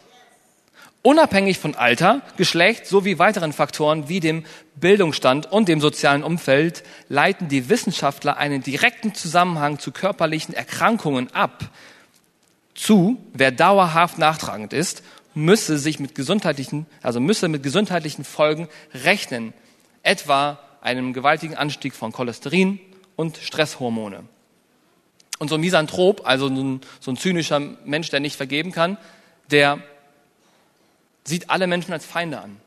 Unabhängig 1.03 1.59
von 1.59 1.75
Alter, 1.75 2.23
Geschlecht 2.37 2.87
sowie 2.87 3.19
weiteren 3.19 3.53
Faktoren 3.53 4.09
wie 4.09 4.21
dem 4.21 4.45
Bildungsstand 4.77 5.51
und 5.51 5.69
dem 5.69 5.81
sozialen 5.81 6.23
Umfeld 6.23 6.85
leiten 7.09 7.49
die 7.49 7.69
Wissenschaftler 7.69 8.37
einen 8.37 8.63
direkten 8.63 9.15
Zusammenhang 9.15 9.81
zu 9.81 9.91
körperlichen 9.91 10.55
Erkrankungen 10.55 11.33
ab. 11.35 11.71
Zu, 12.75 13.19
wer 13.33 13.51
dauerhaft 13.51 14.19
nachtragend 14.19 14.73
ist 14.73 15.03
müsse 15.35 15.79
sich 15.79 15.99
mit 15.99 16.15
gesundheitlichen, 16.15 16.87
also 17.03 17.21
müsse 17.21 17.49
mit 17.49 17.63
gesundheitlichen 17.63 18.25
Folgen 18.25 18.69
rechnen, 18.93 19.53
etwa 20.03 20.59
einem 20.81 21.13
gewaltigen 21.13 21.57
Anstieg 21.57 21.95
von 21.95 22.13
Cholesterin 22.13 22.81
und 23.17 23.37
Stresshormone. 23.37 24.25
Und 25.43 25.49
so 25.49 25.57
ein 25.57 25.61
Misanthrop, 25.61 26.25
also 26.25 26.47
so 26.47 26.63
ein, 26.63 26.81
so 27.01 27.11
ein 27.11 27.17
zynischer 27.17 27.59
Mensch, 27.59 28.11
der 28.11 28.21
nicht 28.21 28.37
vergeben 28.37 28.71
kann, 28.71 28.97
der 29.51 29.81
sieht 31.25 31.51
alle 31.51 31.67
Menschen 31.67 31.93
als 31.93 32.07
Feinde 32.07 32.41
an. 32.41 32.61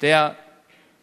Der 0.00 0.36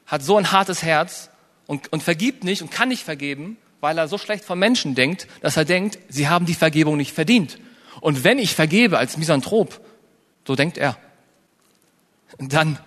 hat 0.06 0.24
so 0.24 0.38
ein 0.38 0.54
hartes 0.54 0.82
Herz 0.82 1.30
und, 1.68 1.92
und 1.92 2.04
vergibt 2.04 2.46
nicht 2.46 2.62
und 2.62 2.72
kann 2.72 2.88
nicht 2.88 3.04
vergeben, 3.04 3.58
weil 3.82 3.98
er 3.98 4.08
so 4.08 4.18
schlecht 4.18 4.46
von 4.46 4.58
Menschen 4.58 4.96
denkt, 4.96 5.28
dass 5.42 5.58
er 5.58 5.66
denkt, 5.66 6.00
sie 6.08 6.30
haben 6.30 6.46
die 6.46 6.54
Vergebung 6.54 6.96
nicht 6.96 7.12
verdient. 7.12 7.60
Und 8.00 8.24
wenn 8.24 8.40
ich 8.40 8.56
vergebe 8.56 8.98
als 8.98 9.18
Misanthrop, 9.18 9.82
so 10.48 10.56
denkt 10.56 10.78
er. 10.78 10.98
Dann, 12.40 12.80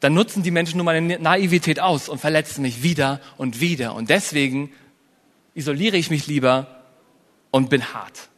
dann 0.00 0.12
nutzen 0.12 0.42
die 0.42 0.50
Menschen 0.50 0.76
nur 0.76 0.84
meine 0.84 1.18
Naivität 1.18 1.80
aus 1.80 2.10
und 2.10 2.18
verletzen 2.18 2.60
mich 2.60 2.82
wieder 2.82 3.22
und 3.38 3.58
wieder. 3.58 3.94
Und 3.94 4.10
deswegen 4.10 4.70
isoliere 5.54 5.96
ich 5.96 6.10
mich 6.10 6.26
lieber 6.26 6.75
und 7.56 7.70
bin 7.70 7.94
hart. 7.94 8.28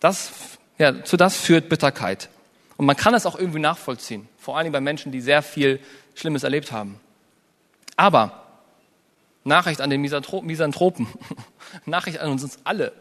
Das, 0.00 0.32
ja, 0.78 1.04
zu 1.04 1.16
das 1.16 1.36
führt 1.36 1.68
Bitterkeit. 1.68 2.28
Und 2.76 2.86
man 2.86 2.96
kann 2.96 3.14
es 3.14 3.24
auch 3.24 3.38
irgendwie 3.38 3.60
nachvollziehen. 3.60 4.28
Vor 4.36 4.58
allem 4.58 4.72
bei 4.72 4.80
Menschen, 4.80 5.12
die 5.12 5.20
sehr 5.20 5.42
viel 5.42 5.78
Schlimmes 6.16 6.42
erlebt 6.42 6.72
haben. 6.72 6.98
Aber 7.94 8.42
Nachricht 9.44 9.80
an 9.80 9.90
den 9.90 10.00
Misanthropen, 10.00 11.06
Nachricht 11.86 12.18
an 12.18 12.32
uns 12.32 12.58
alle. 12.64 12.92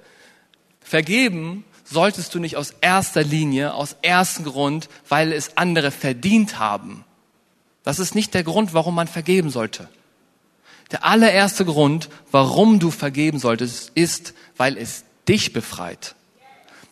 Vergeben 0.80 1.66
solltest 1.84 2.36
du 2.36 2.40
nicht 2.40 2.56
aus 2.56 2.76
erster 2.80 3.24
Linie, 3.24 3.74
aus 3.74 3.96
ersten 4.04 4.44
Grund, 4.44 4.90
weil 5.10 5.34
es 5.34 5.58
andere 5.58 5.90
verdient 5.90 6.60
haben. 6.60 7.04
Das 7.82 7.98
ist 7.98 8.14
nicht 8.14 8.36
der 8.36 8.44
Grund, 8.44 8.76
warum 8.76 8.94
man 8.94 9.08
vergeben 9.08 9.50
sollte. 9.50 9.90
Der 10.92 11.06
allererste 11.06 11.66
Grund, 11.66 12.10
warum 12.32 12.80
du 12.80 12.92
vergeben 12.92 13.40
solltest, 13.40 13.92
ist, 13.96 14.34
weil 14.56 14.78
es 14.78 15.04
dich 15.28 15.54
befreit. 15.54 16.16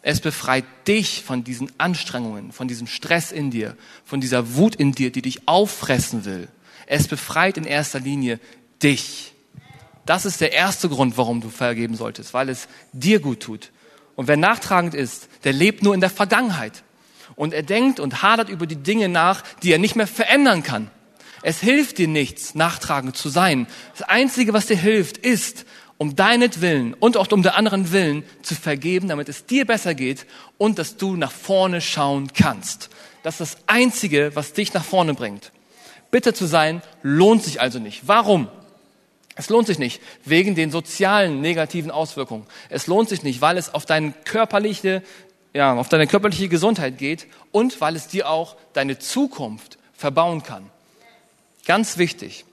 Es 0.02 0.20
befreit 0.20 0.66
dich 0.88 1.24
von 1.24 1.44
diesen 1.44 1.72
Anstrengungen, 1.80 2.52
von 2.52 2.68
diesem 2.68 2.86
Stress 2.86 3.32
in 3.32 3.50
dir, 3.50 3.76
von 4.04 4.22
dieser 4.22 4.56
Wut 4.56 4.76
in 4.76 4.92
dir, 4.92 5.12
die 5.12 5.24
dich 5.24 5.48
auffressen 5.48 6.26
will. 6.26 6.48
Es 6.86 7.08
befreit 7.08 7.58
in 7.58 7.64
erster 7.64 8.00
Linie 8.00 8.40
dich. 8.84 9.34
Das 10.06 10.26
ist 10.26 10.42
der 10.42 10.52
erste 10.52 10.90
Grund, 10.90 11.18
warum 11.18 11.42
du 11.42 11.50
vergeben 11.50 11.96
solltest, 11.96 12.34
weil 12.34 12.50
es 12.50 12.68
dir 12.94 13.20
gut 13.20 13.40
tut. 13.40 13.72
Und 14.16 14.28
wer 14.28 14.38
nachtragend 14.38 14.94
ist, 14.94 15.28
der 15.44 15.54
lebt 15.54 15.82
nur 15.82 15.96
in 15.96 16.02
der 16.02 16.10
Vergangenheit. 16.10 16.84
Und 17.36 17.54
er 17.54 17.64
denkt 17.64 18.00
und 18.00 18.22
hadert 18.22 18.50
über 18.50 18.68
die 18.68 18.76
Dinge 18.76 19.10
nach, 19.10 19.42
die 19.64 19.72
er 19.72 19.80
nicht 19.80 19.96
mehr 19.96 20.08
verändern 20.08 20.62
kann. 20.62 20.92
Es 21.48 21.60
hilft 21.60 22.00
dir 22.00 22.08
nichts, 22.08 22.56
nachtragend 22.56 23.16
zu 23.16 23.30
sein. 23.30 23.68
Das 23.96 24.02
Einzige, 24.10 24.52
was 24.54 24.66
dir 24.66 24.78
hilft, 24.78 25.20
ist, 25.20 25.66
um 26.00 26.16
deinetwillen 26.16 26.96
und 26.96 27.18
auch 27.18 27.32
um 27.32 27.44
der 27.44 27.56
anderen 27.56 27.92
Willen 27.92 28.24
zu 28.42 28.56
vergeben, 28.56 29.10
damit 29.10 29.30
es 29.30 29.46
dir 29.46 29.66
besser 29.66 29.94
geht 29.94 30.26
und 30.58 30.80
dass 30.80 30.98
du 30.98 31.16
nach 31.16 31.32
vorne 31.32 31.82
schauen 31.82 32.34
kannst. 32.34 32.90
Das 33.22 33.40
ist 33.40 33.58
das 33.58 33.64
Einzige, 33.68 34.32
was 34.34 34.54
dich 34.54 34.74
nach 34.74 34.84
vorne 34.84 35.14
bringt. 35.14 35.52
Bitter 36.10 36.34
zu 36.34 36.48
sein 36.48 36.82
lohnt 37.04 37.44
sich 37.44 37.62
also 37.62 37.78
nicht. 37.78 38.08
Warum? 38.08 38.48
Es 39.36 39.50
lohnt 39.50 39.68
sich 39.68 39.78
nicht 39.78 40.02
wegen 40.24 40.56
den 40.56 40.72
sozialen 40.72 41.42
negativen 41.42 41.92
Auswirkungen. 41.92 42.48
Es 42.70 42.88
lohnt 42.88 43.08
sich 43.08 43.22
nicht, 43.22 43.42
weil 43.42 43.60
es 43.60 43.72
auf 43.72 43.86
deine 43.86 44.14
körperliche, 44.24 45.04
ja, 45.54 45.76
auf 45.76 45.90
deine 45.90 46.08
körperliche 46.08 46.50
Gesundheit 46.50 46.98
geht 46.98 47.28
und 47.52 47.82
weil 47.82 47.96
es 47.96 48.08
dir 48.08 48.32
auch 48.32 48.56
deine 48.74 48.98
Zukunft 48.98 49.78
verbauen 49.94 50.42
kann. 50.42 50.72
Ganz 51.66 51.98
wichtig, 51.98 52.46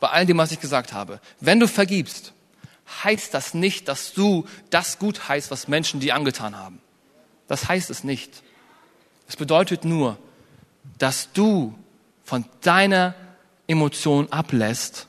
bei 0.00 0.08
all 0.08 0.26
dem, 0.26 0.38
was 0.38 0.52
ich 0.52 0.60
gesagt 0.60 0.92
habe, 0.92 1.20
wenn 1.40 1.60
du 1.60 1.68
vergibst, 1.68 2.32
heißt 3.04 3.32
das 3.32 3.54
nicht, 3.54 3.88
dass 3.88 4.12
du 4.12 4.46
das 4.70 4.98
gut 4.98 5.28
heißt, 5.28 5.50
was 5.50 5.68
Menschen 5.68 6.00
dir 6.00 6.14
angetan 6.14 6.56
haben. 6.56 6.80
Das 7.48 7.68
heißt 7.68 7.90
es 7.90 8.04
nicht. 8.04 8.42
Es 9.28 9.36
bedeutet 9.36 9.84
nur, 9.84 10.18
dass 10.98 11.32
du 11.32 11.74
von 12.24 12.44
deiner 12.62 13.14
Emotion 13.66 14.30
ablässt, 14.30 15.06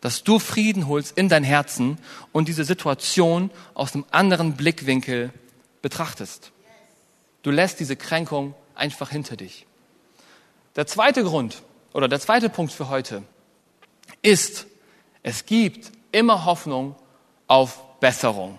dass 0.00 0.22
du 0.22 0.38
Frieden 0.38 0.86
holst 0.86 1.16
in 1.16 1.28
dein 1.28 1.44
Herzen 1.44 1.98
und 2.32 2.48
diese 2.48 2.64
Situation 2.64 3.50
aus 3.72 3.94
einem 3.94 4.04
anderen 4.10 4.54
Blickwinkel 4.54 5.32
betrachtest. 5.80 6.52
Du 7.42 7.50
lässt 7.50 7.80
diese 7.80 7.96
Kränkung 7.96 8.54
einfach 8.74 9.10
hinter 9.10 9.36
dich. 9.36 9.66
Der 10.76 10.86
zweite 10.86 11.24
Grund 11.24 11.62
oder 11.94 12.08
der 12.08 12.20
zweite 12.20 12.50
Punkt 12.50 12.72
für 12.72 12.90
heute 12.90 13.22
ist, 14.20 14.66
es 15.22 15.46
gibt 15.46 15.92
immer 16.12 16.44
Hoffnung 16.44 16.96
auf 17.46 18.00
Besserung. 18.00 18.58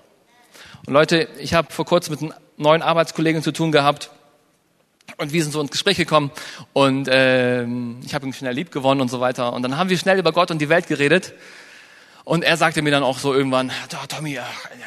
Und 0.87 0.93
Leute, 0.93 1.27
ich 1.39 1.53
habe 1.53 1.71
vor 1.71 1.85
kurzem 1.85 2.13
mit 2.13 2.21
einem 2.21 2.33
neuen 2.57 2.81
Arbeitskollegen 2.81 3.43
zu 3.43 3.51
tun 3.51 3.71
gehabt 3.71 4.09
und 5.17 5.33
wir 5.33 5.43
sind 5.43 5.51
so 5.51 5.61
ins 5.61 5.71
Gespräch 5.71 5.97
gekommen 5.97 6.31
und 6.73 7.09
ähm, 7.11 7.99
ich 8.05 8.15
habe 8.15 8.25
ihn 8.25 8.33
schnell 8.33 8.53
lieb 8.53 8.71
gewonnen 8.71 9.01
und 9.01 9.09
so 9.09 9.19
weiter. 9.19 9.53
Und 9.53 9.63
dann 9.63 9.77
haben 9.77 9.89
wir 9.89 9.97
schnell 9.97 10.17
über 10.17 10.31
Gott 10.31 10.49
und 10.49 10.59
die 10.59 10.69
Welt 10.69 10.87
geredet. 10.87 11.33
Und 12.23 12.43
er 12.43 12.57
sagte 12.57 12.81
mir 12.81 12.91
dann 12.91 13.03
auch 13.03 13.19
so 13.19 13.33
irgendwann, 13.33 13.71
Tommy, 14.07 14.39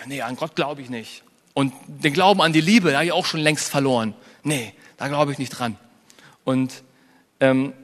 nee, 0.06 0.22
an 0.22 0.36
Gott 0.36 0.56
glaube 0.56 0.80
ich 0.82 0.90
nicht. 0.90 1.22
Und 1.54 1.72
den 1.86 2.12
Glauben 2.12 2.40
an 2.40 2.52
die 2.52 2.60
Liebe, 2.60 2.90
da 2.90 2.96
habe 2.96 3.06
ich 3.06 3.12
auch 3.12 3.26
schon 3.26 3.40
längst 3.40 3.68
verloren. 3.68 4.14
Nee, 4.42 4.72
da 4.96 5.08
glaube 5.08 5.32
ich 5.32 5.38
nicht 5.38 5.50
dran. 5.50 5.76
Und 6.44 6.82
ähm, 7.40 7.74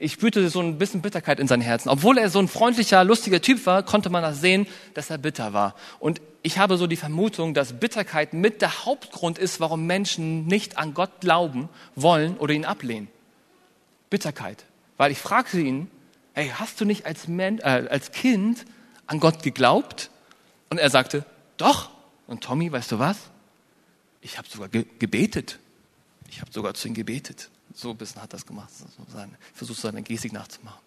ich 0.00 0.12
spürte 0.12 0.48
so 0.48 0.60
ein 0.60 0.78
bisschen 0.78 1.02
Bitterkeit 1.02 1.40
in 1.40 1.48
sein 1.48 1.60
Herzen. 1.60 1.88
Obwohl 1.88 2.18
er 2.18 2.30
so 2.30 2.38
ein 2.38 2.46
freundlicher, 2.46 3.02
lustiger 3.02 3.42
Typ 3.42 3.66
war, 3.66 3.82
konnte 3.82 4.10
man 4.10 4.22
das 4.22 4.40
sehen, 4.40 4.68
dass 4.94 5.10
er 5.10 5.18
bitter 5.18 5.52
war. 5.52 5.74
Und 5.98 6.20
ich 6.42 6.58
habe 6.58 6.76
so 6.76 6.86
die 6.86 6.96
Vermutung, 6.96 7.52
dass 7.52 7.72
Bitterkeit 7.72 8.32
mit 8.32 8.62
der 8.62 8.84
Hauptgrund 8.84 9.38
ist, 9.38 9.58
warum 9.58 9.86
Menschen 9.86 10.46
nicht 10.46 10.78
an 10.78 10.94
Gott 10.94 11.20
glauben 11.20 11.68
wollen 11.96 12.36
oder 12.36 12.54
ihn 12.54 12.64
ablehnen. 12.64 13.08
Bitterkeit. 14.08 14.64
Weil 14.96 15.10
ich 15.10 15.18
fragte 15.18 15.58
ihn, 15.58 15.90
hey, 16.32 16.52
hast 16.54 16.80
du 16.80 16.84
nicht 16.84 17.04
als, 17.04 17.26
Men 17.26 17.58
äh, 17.58 17.88
als 17.90 18.12
Kind 18.12 18.66
an 19.08 19.18
Gott 19.18 19.42
geglaubt? 19.42 20.10
Und 20.70 20.78
er 20.78 20.90
sagte, 20.90 21.24
doch. 21.56 21.90
Und 22.28 22.44
Tommy, 22.44 22.70
weißt 22.70 22.92
du 22.92 23.00
was? 23.00 23.16
Ich 24.20 24.38
habe 24.38 24.46
sogar 24.48 24.68
ge 24.68 24.84
gebetet. 24.98 25.58
Ich 26.30 26.40
habe 26.40 26.52
sogar 26.52 26.74
zu 26.74 26.86
ihm 26.86 26.94
gebetet 26.94 27.50
so 27.78 27.90
ein 27.90 27.96
bisschen 27.96 28.20
hat 28.20 28.32
das 28.32 28.44
gemacht. 28.44 28.70
So 28.76 28.86
seine, 29.12 29.32
versucht 29.54 29.80
seine 29.80 30.02
Gestik 30.02 30.32
nachzumachen. 30.32 30.80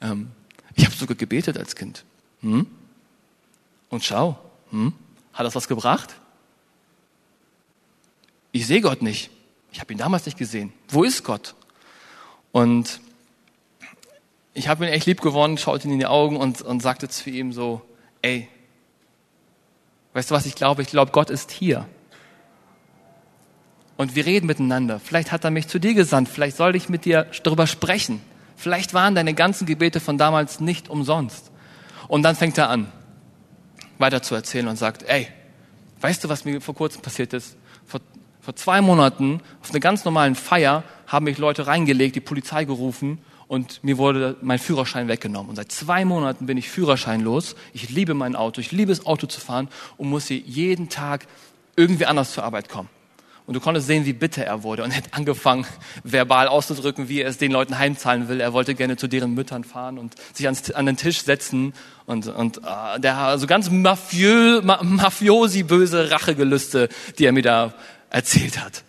Ähm, 0.00 0.30
ich 0.74 0.84
habe 0.84 0.94
sogar 0.94 1.16
gebetet 1.16 1.58
als 1.58 1.74
Kind. 1.74 2.04
Hm? 2.42 2.66
Und 3.88 4.04
schau, 4.04 4.38
hm? 4.70 4.92
hat 5.32 5.46
das 5.46 5.56
was 5.56 5.66
gebracht? 5.66 6.14
Ich 8.52 8.66
sehe 8.66 8.80
Gott 8.80 9.02
nicht. 9.02 9.30
Ich 9.72 9.80
habe 9.80 9.92
ihn 9.92 9.98
damals 9.98 10.26
nicht 10.26 10.38
gesehen. 10.38 10.72
Wo 10.88 11.02
ist 11.02 11.24
Gott? 11.24 11.56
Und 12.52 13.00
ich 14.54 14.68
habe 14.68 14.86
ihn 14.86 14.92
echt 14.92 15.06
lieb 15.06 15.20
gewonnen, 15.20 15.58
schaute 15.58 15.88
ihn 15.88 15.94
in 15.94 15.98
die 15.98 16.06
Augen 16.06 16.36
und, 16.36 16.62
und 16.62 16.80
sagte 16.80 17.08
zu 17.08 17.30
ihm 17.30 17.52
so, 17.52 17.82
ey, 18.22 18.48
weißt 20.12 20.30
du 20.30 20.34
was 20.36 20.46
ich 20.46 20.54
glaube? 20.54 20.82
Ich 20.82 20.88
glaube, 20.88 21.10
Gott 21.10 21.30
ist 21.30 21.50
hier 21.50 21.88
und 23.98 24.14
wir 24.14 24.24
reden 24.24 24.46
miteinander. 24.46 25.00
Vielleicht 25.00 25.32
hat 25.32 25.44
er 25.44 25.50
mich 25.50 25.68
zu 25.68 25.78
dir 25.78 25.92
gesandt, 25.92 26.30
vielleicht 26.30 26.56
soll 26.56 26.74
ich 26.76 26.88
mit 26.88 27.04
dir 27.04 27.26
darüber 27.42 27.66
sprechen. 27.66 28.22
Vielleicht 28.56 28.94
waren 28.94 29.14
deine 29.14 29.34
ganzen 29.34 29.66
Gebete 29.66 30.00
von 30.00 30.16
damals 30.16 30.60
nicht 30.60 30.88
umsonst. 30.88 31.50
Und 32.06 32.22
dann 32.22 32.36
fängt 32.36 32.56
er 32.56 32.70
an, 32.70 32.90
weiter 33.98 34.22
zu 34.22 34.34
erzählen 34.34 34.68
und 34.68 34.76
sagt, 34.76 35.02
ey, 35.02 35.26
weißt 36.00 36.24
du, 36.24 36.28
was 36.28 36.44
mir 36.44 36.60
vor 36.60 36.74
kurzem 36.74 37.02
passiert 37.02 37.32
ist? 37.32 37.56
Vor, 37.86 38.00
vor 38.40 38.54
zwei 38.56 38.80
Monaten 38.80 39.40
auf 39.60 39.70
einer 39.70 39.80
ganz 39.80 40.04
normalen 40.04 40.36
Feier 40.36 40.84
haben 41.08 41.24
mich 41.24 41.38
Leute 41.38 41.66
reingelegt, 41.66 42.14
die 42.14 42.20
Polizei 42.20 42.64
gerufen 42.64 43.18
und 43.48 43.82
mir 43.82 43.98
wurde 43.98 44.36
mein 44.42 44.60
Führerschein 44.60 45.08
weggenommen. 45.08 45.50
Und 45.50 45.56
seit 45.56 45.72
zwei 45.72 46.04
Monaten 46.04 46.46
bin 46.46 46.56
ich 46.56 46.68
führerscheinlos. 46.68 47.56
Ich 47.72 47.90
liebe 47.90 48.14
mein 48.14 48.36
Auto, 48.36 48.60
ich 48.60 48.70
liebe 48.70 48.92
es, 48.92 49.06
Auto 49.06 49.26
zu 49.26 49.40
fahren 49.40 49.68
und 49.96 50.08
muss 50.08 50.28
hier 50.28 50.38
jeden 50.38 50.88
Tag 50.88 51.26
irgendwie 51.74 52.06
anders 52.06 52.32
zur 52.32 52.44
Arbeit 52.44 52.68
kommen. 52.68 52.88
Und 53.48 53.54
du 53.54 53.60
konntest 53.60 53.86
sehen, 53.86 54.04
wie 54.04 54.12
bitter 54.12 54.44
er 54.44 54.62
wurde 54.62 54.84
und 54.84 54.90
er 54.90 54.98
hat 54.98 55.14
angefangen, 55.14 55.66
verbal 56.04 56.48
auszudrücken, 56.48 57.08
wie 57.08 57.22
er 57.22 57.30
es 57.30 57.38
den 57.38 57.50
Leuten 57.50 57.78
heimzahlen 57.78 58.28
will. 58.28 58.42
Er 58.42 58.52
wollte 58.52 58.74
gerne 58.74 58.98
zu 58.98 59.08
deren 59.08 59.32
Müttern 59.32 59.64
fahren 59.64 59.96
und 59.96 60.16
sich 60.34 60.44
ans, 60.44 60.70
an 60.70 60.84
den 60.84 60.98
Tisch 60.98 61.22
setzen 61.22 61.72
und, 62.04 62.26
und 62.26 62.58
äh, 62.58 63.00
der 63.00 63.16
also 63.16 63.46
ganz 63.46 63.70
mafiö, 63.70 64.60
ma, 64.62 64.82
mafiosi 64.82 65.62
böse 65.62 66.10
Rachegelüste, 66.10 66.90
die 67.18 67.24
er 67.24 67.32
mir 67.32 67.42
da 67.42 67.72
erzählt 68.10 68.62
hat. 68.62 68.84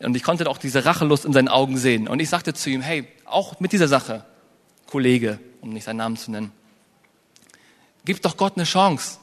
Und 0.00 0.16
ich 0.16 0.24
konnte 0.24 0.50
auch 0.50 0.58
diese 0.58 0.84
Rachelust 0.84 1.24
in 1.24 1.32
seinen 1.32 1.46
Augen 1.46 1.76
sehen. 1.76 2.08
Und 2.08 2.18
ich 2.18 2.30
sagte 2.30 2.52
zu 2.52 2.68
ihm, 2.68 2.80
hey, 2.80 3.06
auch 3.26 3.60
mit 3.60 3.70
dieser 3.70 3.86
Sache, 3.86 4.24
Kollege, 4.88 5.38
um 5.60 5.72
nicht 5.72 5.84
seinen 5.84 5.98
Namen 5.98 6.16
zu 6.16 6.32
nennen, 6.32 6.50
gib 8.04 8.20
doch 8.22 8.36
Gott 8.36 8.54
eine 8.56 8.64
Chance. 8.64 9.18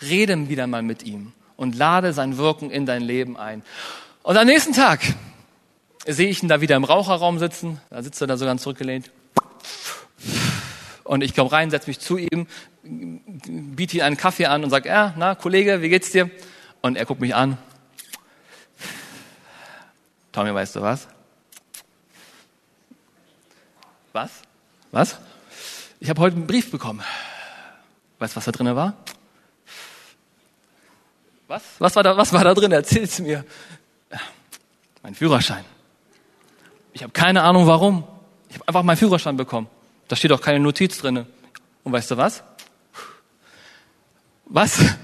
Rede 0.00 0.48
wieder 0.48 0.68
mal 0.68 0.82
mit 0.82 1.02
ihm 1.02 1.32
und 1.56 1.74
lade 1.74 2.12
sein 2.12 2.36
Wirken 2.36 2.70
in 2.70 2.86
dein 2.86 3.02
Leben 3.02 3.36
ein. 3.36 3.64
Und 4.30 4.36
am 4.36 4.46
nächsten 4.46 4.72
Tag 4.72 5.00
sehe 6.06 6.28
ich 6.28 6.40
ihn 6.40 6.48
da 6.48 6.60
wieder 6.60 6.76
im 6.76 6.84
Raucherraum 6.84 7.40
sitzen. 7.40 7.80
Da 7.90 8.00
sitzt 8.00 8.20
er 8.20 8.28
da 8.28 8.36
so 8.36 8.44
ganz 8.44 8.62
zurückgelehnt. 8.62 9.10
Und 11.02 11.24
ich 11.24 11.34
komme 11.34 11.50
rein, 11.50 11.68
setze 11.68 11.90
mich 11.90 11.98
zu 11.98 12.16
ihm, 12.16 12.46
biete 12.84 13.96
ihm 13.96 14.04
einen 14.04 14.16
Kaffee 14.16 14.46
an 14.46 14.62
und 14.62 14.70
sage, 14.70 14.88
ja, 14.88 15.14
na, 15.16 15.34
Kollege, 15.34 15.82
wie 15.82 15.88
geht's 15.88 16.12
dir? 16.12 16.30
Und 16.80 16.94
er 16.94 17.06
guckt 17.06 17.20
mich 17.20 17.34
an. 17.34 17.58
Tommy, 20.30 20.54
weißt 20.54 20.76
du 20.76 20.82
was? 20.82 21.08
Was? 24.12 24.30
Was? 24.92 25.18
Ich 25.98 26.08
habe 26.08 26.20
heute 26.20 26.36
einen 26.36 26.46
Brief 26.46 26.70
bekommen. 26.70 27.02
Weißt 28.20 28.34
du, 28.34 28.36
was 28.36 28.44
da 28.44 28.52
drin 28.52 28.76
war? 28.76 28.94
Was? 31.48 31.62
Was 31.80 31.96
war 31.96 32.04
da, 32.04 32.16
was 32.16 32.32
war 32.32 32.44
da 32.44 32.54
drin? 32.54 32.70
Erzähl's 32.70 33.18
mir 33.18 33.44
mein 35.02 35.14
Führerschein. 35.14 35.64
Ich 36.92 37.02
habe 37.02 37.12
keine 37.12 37.42
Ahnung 37.42 37.66
warum. 37.66 38.04
Ich 38.48 38.56
habe 38.56 38.68
einfach 38.68 38.82
meinen 38.82 38.96
Führerschein 38.96 39.36
bekommen. 39.36 39.68
Da 40.08 40.16
steht 40.16 40.32
auch 40.32 40.40
keine 40.40 40.60
Notiz 40.60 40.98
drinne. 40.98 41.26
Und 41.84 41.92
weißt 41.92 42.10
du 42.10 42.16
was? 42.16 42.42
Was? 44.46 44.80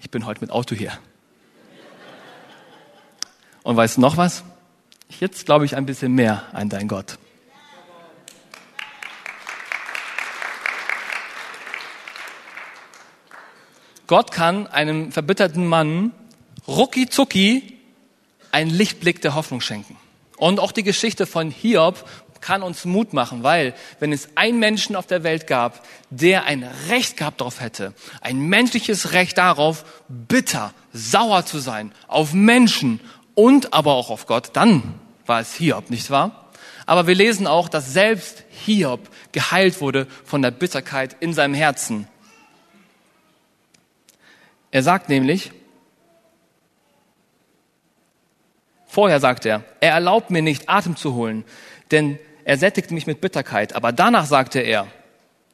Ich 0.00 0.10
bin 0.10 0.26
heute 0.26 0.42
mit 0.42 0.50
Auto 0.50 0.76
hier. 0.76 0.92
Und 3.64 3.76
weißt 3.76 3.96
du 3.96 4.02
noch 4.02 4.16
was? 4.16 4.44
Jetzt 5.18 5.46
glaube 5.46 5.64
ich 5.64 5.74
ein 5.74 5.86
bisschen 5.86 6.12
mehr 6.12 6.44
an 6.52 6.68
dein 6.68 6.86
Gott. 6.86 7.18
Gott 14.06 14.30
kann 14.30 14.66
einem 14.66 15.10
verbitterten 15.10 15.66
Mann 15.66 16.12
rucki 16.68 17.08
zucki 17.08 17.73
einen 18.54 18.70
Lichtblick 18.70 19.20
der 19.20 19.34
Hoffnung 19.34 19.60
schenken. 19.60 19.96
Und 20.36 20.60
auch 20.60 20.72
die 20.72 20.84
Geschichte 20.84 21.26
von 21.26 21.50
Hiob 21.50 22.08
kann 22.40 22.62
uns 22.62 22.84
Mut 22.84 23.12
machen, 23.12 23.42
weil 23.42 23.74
wenn 24.00 24.12
es 24.12 24.28
einen 24.36 24.58
Menschen 24.58 24.96
auf 24.96 25.06
der 25.06 25.24
Welt 25.24 25.46
gab, 25.46 25.84
der 26.10 26.44
ein 26.44 26.62
Recht 26.88 27.16
gehabt 27.16 27.40
darauf 27.40 27.60
hätte, 27.60 27.94
ein 28.20 28.38
menschliches 28.38 29.12
Recht 29.12 29.38
darauf, 29.38 29.84
bitter, 30.08 30.72
sauer 30.92 31.44
zu 31.46 31.58
sein 31.58 31.92
auf 32.06 32.32
Menschen 32.32 33.00
und 33.34 33.72
aber 33.72 33.94
auch 33.94 34.10
auf 34.10 34.26
Gott, 34.26 34.50
dann 34.52 34.94
war 35.26 35.40
es 35.40 35.54
Hiob, 35.54 35.90
nicht 35.90 36.10
wahr? 36.10 36.50
Aber 36.86 37.06
wir 37.06 37.14
lesen 37.14 37.46
auch, 37.46 37.68
dass 37.68 37.92
selbst 37.92 38.44
Hiob 38.50 39.00
geheilt 39.32 39.80
wurde 39.80 40.06
von 40.24 40.42
der 40.42 40.50
Bitterkeit 40.50 41.16
in 41.18 41.32
seinem 41.32 41.54
Herzen. 41.54 42.06
Er 44.70 44.82
sagt 44.82 45.08
nämlich, 45.08 45.50
Vorher 48.94 49.18
sagt 49.18 49.44
er, 49.44 49.64
er 49.80 49.94
erlaubt 49.94 50.30
mir 50.30 50.40
nicht, 50.40 50.68
Atem 50.68 50.94
zu 50.94 51.14
holen, 51.14 51.42
denn 51.90 52.16
er 52.44 52.58
sättigt 52.58 52.92
mich 52.92 53.08
mit 53.08 53.20
Bitterkeit. 53.20 53.74
Aber 53.74 53.90
danach 53.90 54.24
sagte 54.24 54.60
er, 54.60 54.86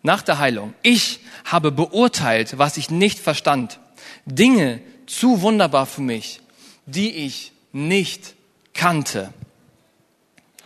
nach 0.03 0.21
der 0.21 0.39
Heilung, 0.39 0.75
ich 0.83 1.21
habe 1.47 1.73
beurteilt, 1.73 2.59
was 2.59 2.77
ich 2.77 2.91
nicht 2.91 3.19
verstand. 3.19 3.81
Dinge 4.27 4.83
zu 5.07 5.41
wunderbar 5.41 5.87
für 5.87 6.03
mich, 6.03 6.43
die 6.85 7.13
ich 7.13 7.53
nicht 7.73 8.35
kannte. 8.75 9.33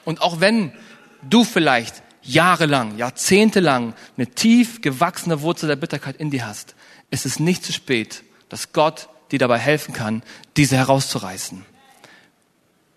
Und 0.04 0.20
auch 0.20 0.40
wenn 0.40 0.72
du 1.22 1.44
vielleicht 1.44 2.02
jahrelang, 2.22 2.98
jahrzehntelang 2.98 3.94
eine 4.16 4.26
tief 4.26 4.82
gewachsene 4.82 5.42
Wurzel 5.42 5.68
der 5.68 5.76
Bitterkeit 5.76 6.16
in 6.16 6.32
dir 6.32 6.44
hast, 6.44 6.74
ist 7.12 7.24
es 7.24 7.38
nicht 7.38 7.64
zu 7.64 7.72
spät, 7.72 8.24
dass 8.48 8.72
Gott 8.72 9.08
dir 9.30 9.38
dabei 9.38 9.58
helfen 9.58 9.94
kann, 9.94 10.24
diese 10.56 10.76
herauszureißen. 10.76 11.64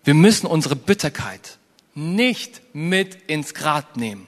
Wir 0.08 0.14
müssen 0.14 0.46
unsere 0.46 0.74
Bitterkeit 0.74 1.58
nicht 1.94 2.62
mit 2.72 3.14
ins 3.26 3.52
Grab 3.52 3.98
nehmen. 3.98 4.26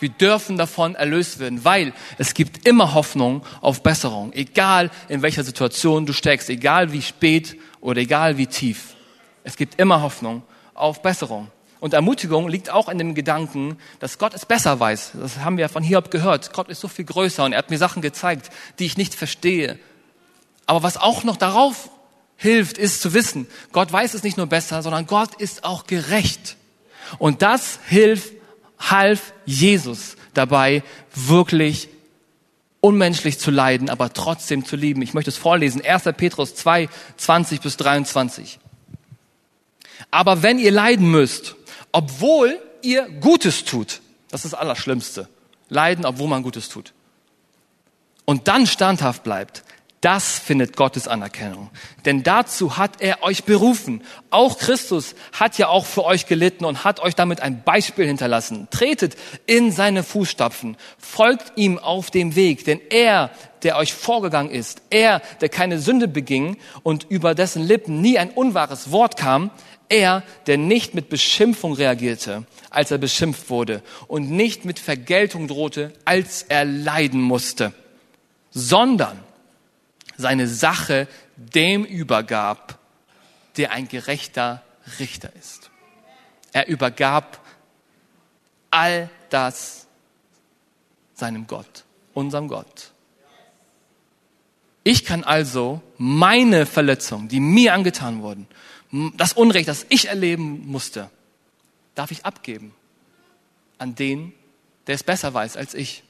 Wir 0.00 0.08
dürfen 0.08 0.58
davon 0.58 0.96
erlöst 0.96 1.38
werden, 1.38 1.64
weil 1.64 1.92
es 2.18 2.34
gibt 2.34 2.66
immer 2.66 2.94
Hoffnung 2.94 3.46
auf 3.60 3.84
Besserung, 3.84 4.32
egal 4.32 4.90
in 5.08 5.22
welcher 5.22 5.44
Situation 5.44 6.04
du 6.04 6.12
steckst, 6.12 6.50
egal 6.50 6.90
wie 6.90 7.00
spät 7.00 7.56
oder 7.80 8.00
egal 8.00 8.38
wie 8.38 8.48
tief. 8.48 8.96
Es 9.44 9.54
gibt 9.56 9.78
immer 9.78 10.02
Hoffnung 10.02 10.42
auf 10.74 11.00
Besserung. 11.00 11.46
Und 11.78 11.94
Ermutigung 11.94 12.48
liegt 12.48 12.68
auch 12.68 12.88
in 12.88 12.98
dem 12.98 13.14
Gedanken, 13.14 13.78
dass 14.00 14.18
Gott 14.18 14.34
es 14.34 14.44
besser 14.44 14.80
weiß. 14.80 15.12
Das 15.14 15.38
haben 15.38 15.58
wir 15.58 15.68
von 15.68 15.84
Hiob 15.84 16.10
gehört. 16.10 16.52
Gott 16.52 16.68
ist 16.68 16.80
so 16.80 16.88
viel 16.88 17.04
größer 17.04 17.44
und 17.44 17.52
er 17.52 17.58
hat 17.58 17.70
mir 17.70 17.78
Sachen 17.78 18.02
gezeigt, 18.02 18.50
die 18.80 18.86
ich 18.86 18.96
nicht 18.96 19.14
verstehe. 19.14 19.78
Aber 20.66 20.82
was 20.82 20.96
auch 20.96 21.22
noch 21.22 21.36
darauf 21.36 21.88
hilft, 22.40 22.78
ist 22.78 23.02
zu 23.02 23.12
wissen, 23.12 23.46
Gott 23.70 23.92
weiß 23.92 24.14
es 24.14 24.22
nicht 24.22 24.38
nur 24.38 24.46
besser, 24.46 24.82
sondern 24.82 25.06
Gott 25.06 25.34
ist 25.34 25.62
auch 25.62 25.86
gerecht. 25.86 26.56
Und 27.18 27.42
das 27.42 27.78
hilft 27.86 28.32
half 28.78 29.34
Jesus 29.44 30.16
dabei, 30.32 30.82
wirklich 31.14 31.90
unmenschlich 32.80 33.38
zu 33.38 33.50
leiden, 33.50 33.90
aber 33.90 34.14
trotzdem 34.14 34.64
zu 34.64 34.74
lieben. 34.76 35.02
Ich 35.02 35.12
möchte 35.12 35.28
es 35.28 35.36
vorlesen. 35.36 35.84
1. 35.84 36.04
Petrus 36.16 36.54
2, 36.54 36.88
20 37.18 37.60
bis 37.60 37.76
23. 37.76 38.58
Aber 40.10 40.42
wenn 40.42 40.58
ihr 40.58 40.72
leiden 40.72 41.10
müsst, 41.10 41.56
obwohl 41.92 42.58
ihr 42.80 43.06
Gutes 43.20 43.66
tut, 43.66 44.00
das 44.30 44.46
ist 44.46 44.54
das 44.54 44.60
Allerschlimmste. 44.60 45.28
Leiden, 45.68 46.06
obwohl 46.06 46.28
man 46.28 46.42
Gutes 46.42 46.70
tut. 46.70 46.94
Und 48.24 48.48
dann 48.48 48.66
standhaft 48.66 49.24
bleibt, 49.24 49.62
das 50.00 50.38
findet 50.38 50.76
Gottes 50.76 51.08
Anerkennung. 51.08 51.68
Denn 52.06 52.22
dazu 52.22 52.78
hat 52.78 53.02
er 53.02 53.22
euch 53.22 53.44
berufen. 53.44 54.02
Auch 54.30 54.56
Christus 54.56 55.14
hat 55.32 55.58
ja 55.58 55.68
auch 55.68 55.84
für 55.84 56.04
euch 56.04 56.24
gelitten 56.24 56.64
und 56.64 56.84
hat 56.84 57.00
euch 57.00 57.14
damit 57.14 57.42
ein 57.42 57.62
Beispiel 57.62 58.06
hinterlassen. 58.06 58.68
Tretet 58.70 59.16
in 59.44 59.72
seine 59.72 60.02
Fußstapfen. 60.02 60.78
Folgt 60.96 61.52
ihm 61.56 61.78
auf 61.78 62.10
dem 62.10 62.34
Weg. 62.34 62.64
Denn 62.64 62.80
er, 62.88 63.30
der 63.62 63.76
euch 63.76 63.92
vorgegangen 63.92 64.50
ist, 64.50 64.80
er, 64.88 65.20
der 65.42 65.50
keine 65.50 65.78
Sünde 65.78 66.08
beging 66.08 66.56
und 66.82 67.04
über 67.10 67.34
dessen 67.34 67.62
Lippen 67.62 68.00
nie 68.00 68.18
ein 68.18 68.30
unwahres 68.30 68.90
Wort 68.90 69.18
kam, 69.18 69.50
er, 69.90 70.22
der 70.46 70.56
nicht 70.56 70.94
mit 70.94 71.10
Beschimpfung 71.10 71.74
reagierte, 71.74 72.44
als 72.70 72.90
er 72.90 72.98
beschimpft 72.98 73.50
wurde 73.50 73.82
und 74.06 74.30
nicht 74.30 74.64
mit 74.64 74.78
Vergeltung 74.78 75.46
drohte, 75.46 75.92
als 76.06 76.44
er 76.48 76.64
leiden 76.64 77.20
musste, 77.20 77.74
sondern 78.50 79.18
seine 80.20 80.46
Sache 80.46 81.08
dem 81.36 81.84
übergab, 81.84 82.78
der 83.56 83.72
ein 83.72 83.88
gerechter 83.88 84.62
Richter 84.98 85.34
ist. 85.36 85.70
Er 86.52 86.68
übergab 86.68 87.40
all 88.70 89.10
das 89.30 89.86
seinem 91.14 91.46
Gott, 91.46 91.84
unserem 92.14 92.48
Gott. 92.48 92.92
Ich 94.82 95.04
kann 95.04 95.24
also 95.24 95.82
meine 95.98 96.66
Verletzungen, 96.66 97.28
die 97.28 97.40
mir 97.40 97.74
angetan 97.74 98.22
wurden, 98.22 98.46
das 99.16 99.34
Unrecht, 99.34 99.68
das 99.68 99.86
ich 99.88 100.08
erleben 100.08 100.66
musste, 100.66 101.10
darf 101.94 102.10
ich 102.10 102.24
abgeben 102.24 102.74
an 103.78 103.94
den, 103.94 104.32
der 104.86 104.94
es 104.94 105.04
besser 105.04 105.32
weiß 105.32 105.56
als 105.56 105.74
ich. 105.74 106.02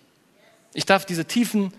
Ich 0.73 0.87
darf 0.87 1.05
diese 1.05 1.25
tiefen, 1.25 1.73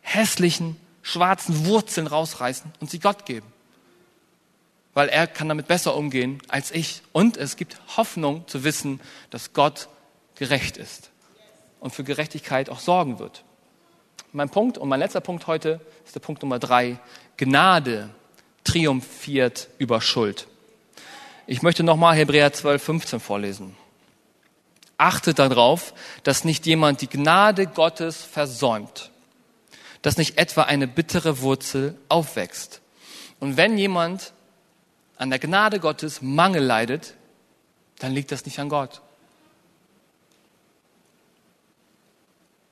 hässlichen, 0.00 0.76
schwarzen 1.04 1.66
Wurzeln 1.66 2.08
rausreißen 2.08 2.72
und 2.80 2.90
sie 2.90 2.98
Gott 2.98 3.26
geben. 3.26 3.46
Weil 4.94 5.08
er 5.08 5.26
kann 5.26 5.48
damit 5.48 5.68
besser 5.68 5.94
umgehen 5.94 6.40
als 6.48 6.70
ich. 6.72 7.02
Und 7.12 7.36
es 7.36 7.56
gibt 7.56 7.76
Hoffnung 7.96 8.48
zu 8.48 8.64
wissen, 8.64 9.00
dass 9.30 9.52
Gott 9.52 9.88
gerecht 10.34 10.76
ist 10.76 11.10
und 11.78 11.90
für 11.90 12.04
Gerechtigkeit 12.04 12.70
auch 12.70 12.80
sorgen 12.80 13.18
wird. 13.18 13.44
Mein 14.32 14.48
Punkt 14.48 14.78
und 14.78 14.88
mein 14.88 14.98
letzter 14.98 15.20
Punkt 15.20 15.46
heute 15.46 15.80
ist 16.04 16.14
der 16.14 16.20
Punkt 16.20 16.42
Nummer 16.42 16.58
drei. 16.58 16.98
Gnade 17.36 18.08
triumphiert 18.64 19.68
über 19.78 20.00
Schuld. 20.00 20.48
Ich 21.46 21.60
möchte 21.60 21.82
nochmal 21.82 22.16
Hebräer 22.16 22.52
12, 22.52 22.82
15 22.82 23.20
vorlesen. 23.20 23.76
Achtet 24.96 25.38
darauf, 25.38 25.92
dass 26.22 26.44
nicht 26.44 26.64
jemand 26.64 27.02
die 27.02 27.08
Gnade 27.08 27.66
Gottes 27.66 28.22
versäumt 28.22 29.10
dass 30.04 30.18
nicht 30.18 30.36
etwa 30.36 30.64
eine 30.64 30.86
bittere 30.86 31.40
Wurzel 31.40 31.98
aufwächst. 32.10 32.82
Und 33.40 33.56
wenn 33.56 33.78
jemand 33.78 34.34
an 35.16 35.30
der 35.30 35.38
Gnade 35.38 35.80
Gottes 35.80 36.20
Mangel 36.20 36.62
leidet, 36.62 37.14
dann 38.00 38.12
liegt 38.12 38.30
das 38.30 38.44
nicht 38.44 38.58
an 38.58 38.68
Gott. 38.68 39.00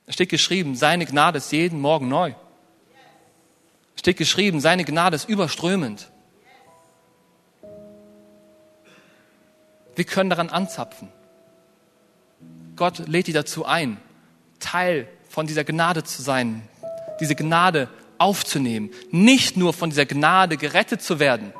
Es 0.05 0.13
steht 0.13 0.29
geschrieben, 0.29 0.75
seine 0.75 1.07
Gnade 1.07 1.39
ist 1.39 1.51
jeden 1.51 1.81
Morgen 1.81 2.07
neu. 2.07 2.35
Es 3.95 4.01
steht 4.01 4.17
geschrieben, 4.17 4.59
seine 4.59 4.85
Gnade 4.85 5.15
ist 5.15 5.27
überströmend. 5.27 6.11
Wir 9.95 10.05
können 10.05 10.29
daran 10.29 10.49
anzapfen. 10.49 11.07
Gott 12.75 13.07
lädt 13.07 13.25
dich 13.25 13.33
dazu 13.33 13.65
ein, 13.65 13.97
Teil 14.59 15.07
von 15.29 15.47
dieser 15.47 15.63
Gnade 15.63 16.03
zu 16.03 16.21
sein, 16.21 16.69
diese 17.19 17.35
Gnade 17.35 17.89
aufzunehmen, 18.17 18.89
nicht 19.11 19.57
nur 19.57 19.73
von 19.73 19.89
dieser 19.89 20.05
Gnade 20.05 20.57
gerettet 20.57 21.01
zu 21.01 21.19
werden, 21.19 21.53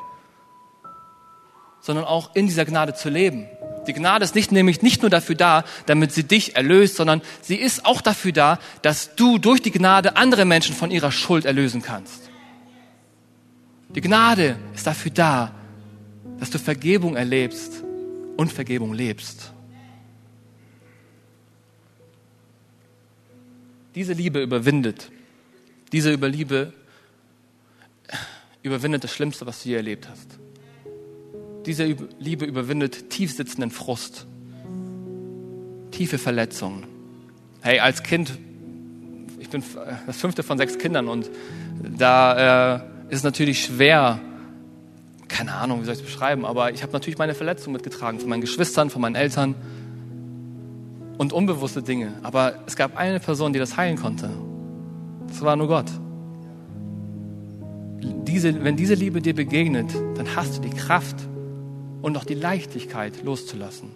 sondern 1.82 2.06
auch 2.06 2.36
in 2.36 2.48
dieser 2.48 2.66
Gnade 2.66 2.94
zu 2.94 3.10
leben. 3.10 3.48
Die 3.88 3.94
Gnade 3.94 4.24
ist 4.24 4.36
nicht 4.36 4.54
nämlich 4.54 4.82
nicht 4.82 5.02
nur 5.02 5.10
dafür 5.10 5.36
da, 5.36 5.66
damit 5.86 6.14
sie 6.14 6.24
dich 6.24 6.56
erlöst, 6.56 6.96
sondern 6.96 7.22
sie 7.42 7.58
ist 7.58 7.86
auch 7.86 8.02
dafür 8.02 8.32
da, 8.32 8.60
dass 8.82 9.16
du 9.16 9.38
durch 9.38 9.62
die 9.62 9.72
Gnade 9.72 10.16
andere 10.16 10.46
Menschen 10.46 10.74
von 10.74 10.90
ihrer 10.90 11.12
Schuld 11.12 11.44
erlösen 11.44 11.82
kannst. 11.82 12.30
Die 13.90 14.02
Gnade 14.02 14.56
ist 14.74 14.88
dafür 14.88 15.12
da, 15.12 15.52
dass 16.40 16.50
du 16.50 16.58
Vergebung 16.58 17.18
erlebst 17.18 17.84
und 18.38 18.52
Vergebung 18.52 18.94
lebst. 18.94 19.52
Diese 23.96 24.14
Liebe 24.14 24.42
überwindet 24.42 25.12
diese 25.94 26.12
Überliebe 26.12 26.74
überwindet 28.64 29.04
das 29.04 29.14
Schlimmste, 29.14 29.46
was 29.46 29.64
du 29.64 29.70
je 29.70 29.76
erlebt 29.76 30.10
hast. 30.10 30.40
Diese 31.66 31.96
Liebe 32.20 32.46
überwindet 32.46 33.10
tiefsitzenden 33.12 33.72
Frust, 33.72 34.26
tiefe 35.92 36.18
Verletzungen. 36.18 36.86
Hey, 37.62 37.80
als 37.80 38.04
Kind, 38.04 38.38
ich 39.40 39.50
bin 39.50 39.64
das 40.08 40.18
fünfte 40.18 40.44
von 40.44 40.58
sechs 40.58 40.78
Kindern 40.78 41.08
und 41.08 41.30
da 41.98 42.76
äh, 42.76 42.80
ist 43.10 43.20
es 43.20 43.24
natürlich 43.24 43.64
schwer, 43.64 44.20
keine 45.28 45.54
Ahnung, 45.54 45.82
wie 45.82 45.86
soll 45.86 45.94
ich 45.94 46.02
es 46.02 46.06
beschreiben, 46.06 46.46
aber 46.46 46.72
ich 46.72 46.82
habe 46.82 46.92
natürlich 46.92 47.18
meine 47.18 47.36
Verletzungen 47.36 47.74
mitgetragen 47.74 48.20
von 48.20 48.30
meinen 48.30 48.42
Geschwistern, 48.42 48.90
von 48.90 49.02
meinen 49.02 49.16
Eltern 49.16 49.56
und 51.18 51.32
unbewusste 51.34 51.84
Dinge. 51.84 52.14
Aber 52.24 52.56
es 52.66 52.76
gab 52.76 52.98
eine 52.98 53.20
Person, 53.20 53.54
die 53.54 53.60
das 53.60 53.78
heilen 53.78 53.98
konnte 53.98 54.32
das 55.34 55.42
war 55.42 55.56
nur 55.56 55.68
Gott. 55.68 55.88
Diese, 58.28 58.64
wenn 58.64 58.76
diese 58.76 58.94
Liebe 58.94 59.20
dir 59.20 59.34
begegnet, 59.34 59.90
dann 60.16 60.36
hast 60.36 60.58
du 60.58 60.62
die 60.62 60.70
Kraft 60.70 61.16
und 62.04 62.16
auch 62.18 62.24
die 62.24 62.36
Leichtigkeit 62.36 63.24
loszulassen 63.24 63.90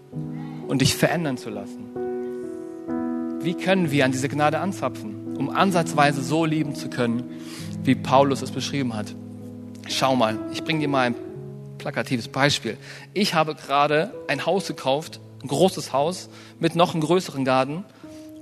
und 0.68 0.82
dich 0.82 0.96
verändern 0.96 1.38
zu 1.38 1.52
lassen. 1.52 1.90
Wie 3.44 3.54
können 3.54 3.92
wir 3.92 4.04
an 4.04 4.12
diese 4.12 4.30
Gnade 4.30 4.58
anzapfen, 4.58 5.38
um 5.38 5.52
ansatzweise 5.52 6.24
so 6.24 6.44
lieben 6.44 6.74
zu 6.74 6.90
können, 6.90 7.24
wie 7.84 7.94
Paulus 7.94 8.42
es 8.42 8.50
beschrieben 8.50 8.96
hat? 8.96 9.14
Schau 9.88 10.16
mal, 10.16 10.40
ich 10.52 10.64
bringe 10.64 10.80
dir 10.80 10.88
mal 10.88 11.06
ein 11.06 11.16
plakatives 11.78 12.30
Beispiel. 12.30 12.78
Ich 13.14 13.36
habe 13.36 13.54
gerade 13.54 14.12
ein 14.28 14.48
Haus 14.48 14.68
gekauft, 14.68 15.20
ein 15.44 15.50
großes 15.50 15.94
Haus 15.94 16.30
mit 16.60 16.76
noch 16.76 16.96
einem 16.96 17.04
größeren 17.04 17.46
Garten 17.46 17.86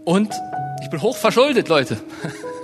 und 0.05 0.34
ich 0.82 0.89
bin 0.89 1.01
hoch 1.01 1.17
verschuldet, 1.17 1.67
Leute. 1.67 1.97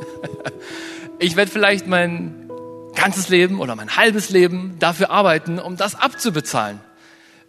ich 1.20 1.36
werde 1.36 1.52
vielleicht 1.52 1.88
mein 1.88 2.50
ganzes 2.96 3.30
Leben 3.30 3.60
oder 3.60 3.76
mein 3.76 3.96
halbes 3.96 4.30
Leben 4.30 4.76
dafür 4.80 5.10
arbeiten, 5.10 5.60
um 5.60 5.78
das 5.78 5.96
abzubezahlen. 5.96 6.80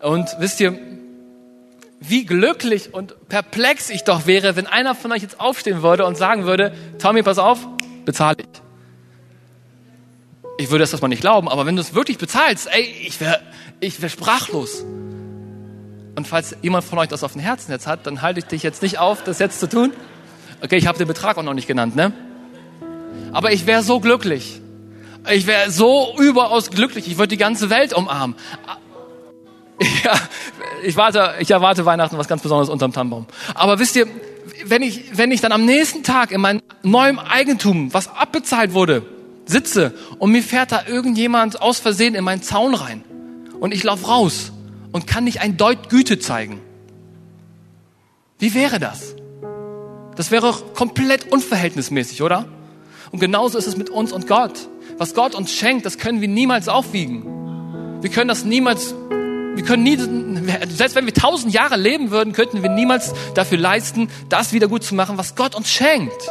Und 0.00 0.28
wisst 0.38 0.60
ihr, 0.60 0.78
wie 2.00 2.24
glücklich 2.24 2.92
und 2.92 3.28
perplex 3.28 3.90
ich 3.90 4.02
doch 4.02 4.26
wäre, 4.26 4.56
wenn 4.56 4.66
einer 4.66 4.94
von 4.94 5.12
euch 5.12 5.22
jetzt 5.22 5.40
aufstehen 5.40 5.82
würde 5.82 6.04
und 6.04 6.16
sagen 6.16 6.44
würde, 6.44 6.74
Tommy, 6.98 7.22
pass 7.22 7.38
auf, 7.38 7.66
bezahle 8.04 8.38
ich. 8.40 8.62
Ich 10.58 10.70
würde 10.70 10.84
das 10.84 11.00
mal 11.00 11.08
nicht 11.08 11.20
glauben, 11.20 11.48
aber 11.48 11.64
wenn 11.66 11.76
du 11.76 11.82
es 11.82 11.94
wirklich 11.94 12.18
bezahlst, 12.18 12.68
ey, 12.72 12.82
ich 12.82 13.20
wäre 13.20 13.40
ich 13.80 14.00
wär 14.00 14.08
sprachlos. 14.08 14.84
Und 16.14 16.28
falls 16.28 16.56
jemand 16.62 16.84
von 16.84 16.98
euch 16.98 17.08
das 17.08 17.24
auf 17.24 17.32
dem 17.32 17.40
Herzen 17.40 17.72
jetzt 17.72 17.86
hat, 17.86 18.06
dann 18.06 18.22
halte 18.22 18.38
ich 18.40 18.46
dich 18.46 18.62
jetzt 18.62 18.82
nicht 18.82 18.98
auf, 18.98 19.24
das 19.24 19.38
jetzt 19.38 19.60
zu 19.60 19.68
tun. 19.68 19.92
Okay, 20.62 20.76
ich 20.76 20.86
habe 20.86 20.98
den 20.98 21.08
Betrag 21.08 21.36
auch 21.38 21.42
noch 21.42 21.54
nicht 21.54 21.66
genannt, 21.66 21.96
ne? 21.96 22.12
Aber 23.32 23.52
ich 23.52 23.66
wäre 23.66 23.82
so 23.82 24.00
glücklich. 24.00 24.60
Ich 25.30 25.46
wäre 25.46 25.70
so 25.70 26.14
überaus 26.18 26.70
glücklich. 26.70 27.06
Ich 27.06 27.18
würde 27.18 27.28
die 27.28 27.36
ganze 27.36 27.70
Welt 27.70 27.92
umarmen. 27.92 28.36
Ja, 30.04 30.14
ich 30.84 30.96
warte, 30.96 31.34
ich 31.40 31.50
erwarte 31.50 31.84
Weihnachten 31.84 32.16
was 32.16 32.28
ganz 32.28 32.40
Besonderes 32.40 32.68
unterm 32.68 32.92
Tannenbaum. 32.92 33.26
Aber 33.54 33.80
wisst 33.80 33.96
ihr, 33.96 34.06
wenn 34.64 34.80
ich, 34.80 35.16
wenn 35.16 35.32
ich 35.32 35.40
dann 35.40 35.50
am 35.50 35.64
nächsten 35.64 36.04
Tag 36.04 36.30
in 36.30 36.40
meinem 36.40 36.62
neuen 36.84 37.18
Eigentum, 37.18 37.92
was 37.92 38.08
abbezahlt 38.08 38.74
wurde, 38.74 39.02
sitze 39.44 39.92
und 40.18 40.30
mir 40.30 40.42
fährt 40.42 40.70
da 40.70 40.84
irgendjemand 40.86 41.60
aus 41.60 41.80
Versehen 41.80 42.14
in 42.14 42.22
meinen 42.22 42.42
Zaun 42.42 42.74
rein 42.74 43.02
und 43.58 43.74
ich 43.74 43.82
laufe 43.82 44.06
raus 44.06 44.52
und 44.92 45.08
kann 45.08 45.24
nicht 45.24 45.40
ein 45.40 45.56
Deut 45.56 45.88
Güte 45.88 46.20
zeigen. 46.20 46.60
Wie 48.38 48.54
wäre 48.54 48.78
das? 48.78 49.16
Das 50.16 50.30
wäre 50.30 50.54
komplett 50.74 51.32
unverhältnismäßig, 51.32 52.22
oder? 52.22 52.46
Und 53.12 53.20
genauso 53.20 53.58
ist 53.58 53.66
es 53.66 53.76
mit 53.76 53.90
uns 53.90 54.10
und 54.10 54.26
Gott. 54.26 54.68
Was 54.98 55.14
Gott 55.14 55.34
uns 55.34 55.52
schenkt, 55.52 55.86
das 55.86 55.98
können 55.98 56.20
wir 56.20 56.28
niemals 56.28 56.68
aufwiegen. 56.68 58.02
Wir 58.02 58.10
können 58.10 58.28
das 58.28 58.44
niemals, 58.44 58.94
wir 59.54 59.62
können 59.64 59.82
nie, 59.84 59.96
selbst 60.68 60.96
wenn 60.96 61.06
wir 61.06 61.14
tausend 61.14 61.52
Jahre 61.52 61.76
leben 61.76 62.10
würden, 62.10 62.32
könnten 62.32 62.62
wir 62.62 62.70
niemals 62.70 63.12
dafür 63.34 63.58
leisten, 63.58 64.08
das 64.28 64.52
wieder 64.52 64.66
gut 64.66 64.82
zu 64.82 64.94
machen, 64.94 65.18
was 65.18 65.36
Gott 65.36 65.54
uns 65.54 65.70
schenkt. 65.70 66.30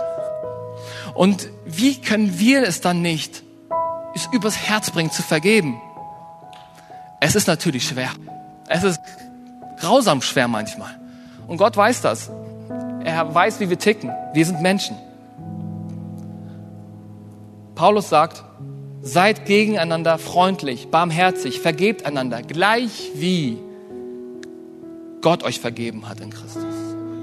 Und 1.14 1.50
wie 1.66 2.02
können 2.02 2.40
wir 2.40 2.64
es 2.64 2.82
dann 2.82 3.02
nicht 3.02 3.44
es 4.14 4.28
übers 4.34 4.58
Herz 4.58 4.92
bringen, 4.92 5.12
zu 5.12 5.22
vergeben? 5.22 5.80
Es 7.20 7.36
ist 7.36 7.48
natürlich 7.48 7.88
schwer. 7.88 8.10
Es 8.68 8.84
ist 8.84 9.00
grausam 9.80 10.22
schwer 10.22 10.48
manchmal. 10.48 11.00
Und 11.48 11.58
Gott 11.58 11.78
weiß 11.78 12.02
das. 12.02 12.32
Er 13.04 13.34
weiß, 13.34 13.60
wie 13.60 13.70
wir 13.70 13.78
ticken. 13.78 14.12
Wir 14.34 14.46
sind 14.46 14.62
Menschen. 14.62 14.98
Paulus 17.76 18.10
sagt, 18.10 18.44
seid 19.02 19.46
gegeneinander 19.46 20.18
freundlich, 20.18 20.90
barmherzig, 20.90 21.60
vergebt 21.60 22.06
einander, 22.06 22.42
gleich 22.42 23.12
wie 23.16 23.58
Gott 25.22 25.44
euch 25.44 25.60
vergeben 25.60 26.08
hat 26.08 26.20
in 26.20 26.30
Christus. 26.30 26.64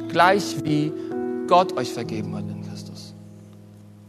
Gleich 0.09 0.65
wie 0.65 0.93
Gott 1.47 1.77
euch 1.77 1.93
vergeben 1.93 2.35
hat 2.35 2.45
in 2.49 2.63
Christus. 2.63 3.15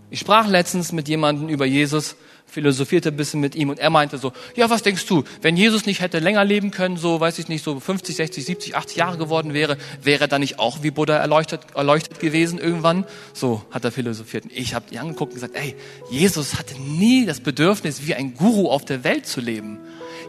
Ich 0.09 0.19
sprach 0.19 0.47
letztens 0.47 0.91
mit 0.91 1.07
jemandem 1.07 1.49
über 1.49 1.65
Jesus 1.65 2.15
philosophierte 2.49 3.09
ein 3.09 3.17
bisschen 3.17 3.39
mit 3.39 3.55
ihm 3.55 3.69
und 3.69 3.79
er 3.79 3.89
meinte 3.89 4.17
so, 4.17 4.33
ja, 4.55 4.69
was 4.69 4.81
denkst 4.81 5.05
du, 5.05 5.23
wenn 5.41 5.55
Jesus 5.55 5.85
nicht 5.85 6.01
hätte 6.01 6.19
länger 6.19 6.43
leben 6.43 6.71
können, 6.71 6.97
so, 6.97 7.19
weiß 7.19 7.39
ich 7.39 7.47
nicht, 7.47 7.63
so 7.63 7.79
50, 7.79 8.15
60, 8.15 8.45
70, 8.45 8.75
80 8.75 8.97
Jahre 8.97 9.17
geworden 9.17 9.53
wäre, 9.53 9.77
wäre 10.01 10.21
er 10.21 10.27
dann 10.27 10.41
nicht 10.41 10.59
auch 10.59 10.83
wie 10.83 10.91
Buddha 10.91 11.15
erleuchtet, 11.15 11.61
erleuchtet 11.75 12.19
gewesen 12.19 12.59
irgendwann? 12.59 13.05
So 13.33 13.63
hat 13.71 13.85
er 13.85 13.91
philosophiert. 13.91 14.45
Und 14.45 14.53
ich 14.53 14.73
habe 14.73 14.85
ihn 14.91 14.97
angeguckt 14.97 15.33
und 15.33 15.35
gesagt, 15.35 15.55
ey, 15.55 15.75
Jesus 16.09 16.57
hatte 16.57 16.79
nie 16.81 17.25
das 17.25 17.39
Bedürfnis, 17.39 18.05
wie 18.05 18.15
ein 18.15 18.33
Guru 18.33 18.69
auf 18.69 18.85
der 18.85 19.03
Welt 19.03 19.27
zu 19.27 19.41
leben. 19.41 19.77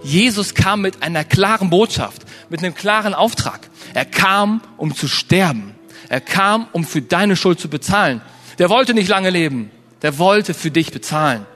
Jesus 0.02 0.54
kam 0.54 0.80
mit 0.80 1.02
einer 1.02 1.24
klaren 1.24 1.70
Botschaft, 1.70 2.22
mit 2.48 2.60
einem 2.62 2.74
klaren 2.74 3.14
Auftrag. 3.14 3.68
Er 3.94 4.04
kam, 4.04 4.62
um 4.76 4.94
zu 4.94 5.08
sterben. 5.08 5.74
Er 6.08 6.20
kam, 6.20 6.66
um 6.72 6.84
für 6.84 7.02
deine 7.02 7.36
Schuld 7.36 7.60
zu 7.60 7.68
bezahlen. 7.68 8.20
Der 8.58 8.68
wollte 8.68 8.94
nicht 8.94 9.08
lange 9.08 9.30
leben. 9.30 9.70
Der 10.02 10.18
wollte 10.18 10.54
für 10.54 10.70
dich 10.70 10.90
bezahlen. 10.90 11.46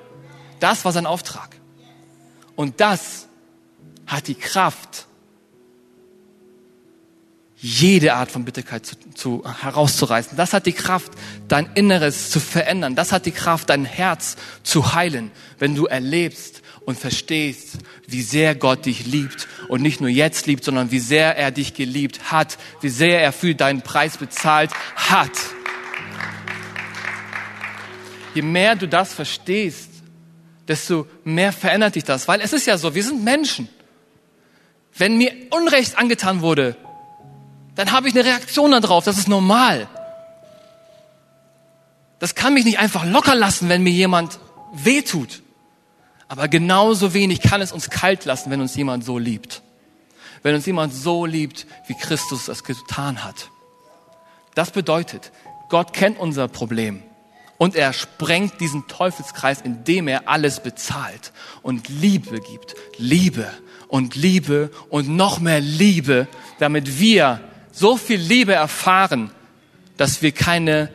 Das 0.65 0.83
war 0.87 0.93
sein 0.93 1.05
Auftrag. 1.05 1.51
Und 2.57 2.81
das 2.81 3.29
hat 4.07 4.29
die 4.29 4.35
Kraft, 4.35 5.05
jede 7.59 8.15
Art 8.15 8.31
von 8.31 8.47
Bitterkeit 8.47 8.87
zu, 8.87 8.97
zu, 9.15 9.45
herauszureißen. 9.61 10.39
Das 10.39 10.55
hat 10.55 10.65
die 10.65 10.73
Kraft, 10.73 11.13
dein 11.49 11.69
Inneres 11.75 12.31
zu 12.31 12.41
verändern. 12.41 12.95
Das 12.95 13.13
hat 13.13 13.27
die 13.27 13.33
Kraft, 13.33 13.69
dein 13.69 13.85
Herz 13.85 14.37
zu 14.63 14.95
heilen, 14.95 15.33
wenn 15.59 15.75
du 15.75 15.85
erlebst 15.85 16.63
und 16.87 16.99
verstehst, 16.99 17.81
wie 18.07 18.23
sehr 18.23 18.55
Gott 18.55 18.87
dich 18.87 19.05
liebt 19.05 19.49
und 19.69 19.83
nicht 19.83 20.01
nur 20.01 20.09
jetzt 20.09 20.47
liebt, 20.47 20.65
sondern 20.65 20.91
wie 20.91 20.99
sehr 20.99 21.37
er 21.37 21.51
dich 21.51 21.75
geliebt 21.75 22.33
hat, 22.33 22.57
wie 22.81 22.89
sehr 22.89 23.21
er 23.21 23.35
für 23.35 23.55
deinen 23.55 23.83
Preis 23.83 24.17
bezahlt 24.17 24.71
hat. 24.97 25.33
Je 28.35 28.41
mehr 28.41 28.77
du 28.77 28.89
das 28.89 29.13
verstehst, 29.13 29.94
desto 30.69 31.07
mehr 31.25 31.53
verändert 31.53 31.95
dich 31.95 32.05
das. 32.05 32.29
Weil 32.29 32.41
es 32.41 32.53
ist 32.53 32.67
ja 32.67 32.79
so, 32.79 32.95
wir 32.95 33.05
sind 33.05 33.23
Menschen. 33.23 33.69
Wenn 34.97 35.17
mir 35.17 35.33
Unrecht 35.51 35.99
angetan 35.99 36.41
wurde, 36.41 36.77
dann 37.75 37.93
habe 37.93 38.09
ich 38.09 38.15
eine 38.15 38.25
Reaktion 38.25 38.71
darauf. 38.71 39.05
Das 39.05 39.19
ist 39.19 39.29
normal. 39.29 39.89
Das 42.21 42.35
kann 42.35 42.55
mich 42.55 42.65
nicht 42.65 42.79
einfach 42.79 43.05
locker 43.05 43.35
lassen, 43.35 43.69
wenn 43.69 43.83
mir 43.83 43.93
jemand 43.93 44.39
wehtut. 44.73 45.43
Aber 46.29 46.49
genauso 46.49 47.13
wenig 47.13 47.43
kann 47.43 47.61
es 47.61 47.73
uns 47.73 47.91
kalt 47.91 48.25
lassen, 48.25 48.51
wenn 48.51 48.61
uns 48.61 48.75
jemand 48.77 49.05
so 49.05 49.19
liebt. 49.19 49.63
Wenn 50.43 50.55
uns 50.55 50.67
jemand 50.67 50.95
so 50.95 51.27
liebt, 51.27 51.67
wie 51.87 51.95
Christus 51.95 52.49
es 52.49 52.65
getan 52.65 53.25
hat. 53.25 53.51
Das 54.55 54.71
bedeutet, 54.71 55.33
Gott 55.69 55.93
kennt 55.93 56.19
unser 56.19 56.49
Problem. 56.49 57.03
Und 57.65 57.77
er 57.77 57.95
sprengt 57.95 58.61
diesen 58.61 58.89
Teufelskreis, 58.89 59.63
indem 59.63 60.07
er 60.07 60.29
alles 60.29 60.61
bezahlt 60.61 61.33
und 61.63 61.89
Liebe 61.89 62.41
gibt. 62.41 62.75
Liebe 62.99 63.47
und 63.89 64.17
Liebe 64.17 64.71
und 64.91 65.09
noch 65.09 65.41
mehr 65.41 65.61
Liebe, 65.61 66.29
damit 66.59 66.99
wir 66.99 67.41
so 67.73 67.97
viel 67.97 68.21
Liebe 68.21 68.53
erfahren, 68.53 69.31
dass 69.97 70.21
wir 70.21 70.33
keine 70.33 70.91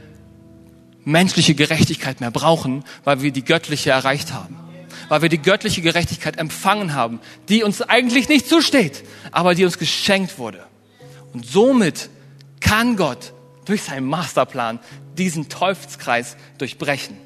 menschliche 1.06 1.56
Gerechtigkeit 1.56 2.22
mehr 2.22 2.30
brauchen, 2.30 2.84
weil 3.04 3.24
wir 3.24 3.32
die 3.32 3.44
göttliche 3.44 3.90
erreicht 3.90 4.32
haben. 4.32 4.56
Weil 5.08 5.24
wir 5.24 5.30
die 5.30 5.42
göttliche 5.42 5.82
Gerechtigkeit 5.82 6.38
empfangen 6.38 6.94
haben, 6.94 7.20
die 7.48 7.64
uns 7.64 7.82
eigentlich 7.82 8.30
nicht 8.30 8.48
zusteht, 8.48 9.04
aber 9.32 9.56
die 9.56 9.66
uns 9.66 9.80
geschenkt 9.80 10.38
wurde. 10.38 10.64
Und 11.34 11.48
somit 11.48 12.12
kann 12.60 12.96
Gott 12.96 13.34
durch 13.66 13.82
seinen 13.82 14.06
Masterplan 14.06 14.80
diesen 15.20 15.50
Teufelskreis 15.50 16.38
durchbrechen. 16.58 17.18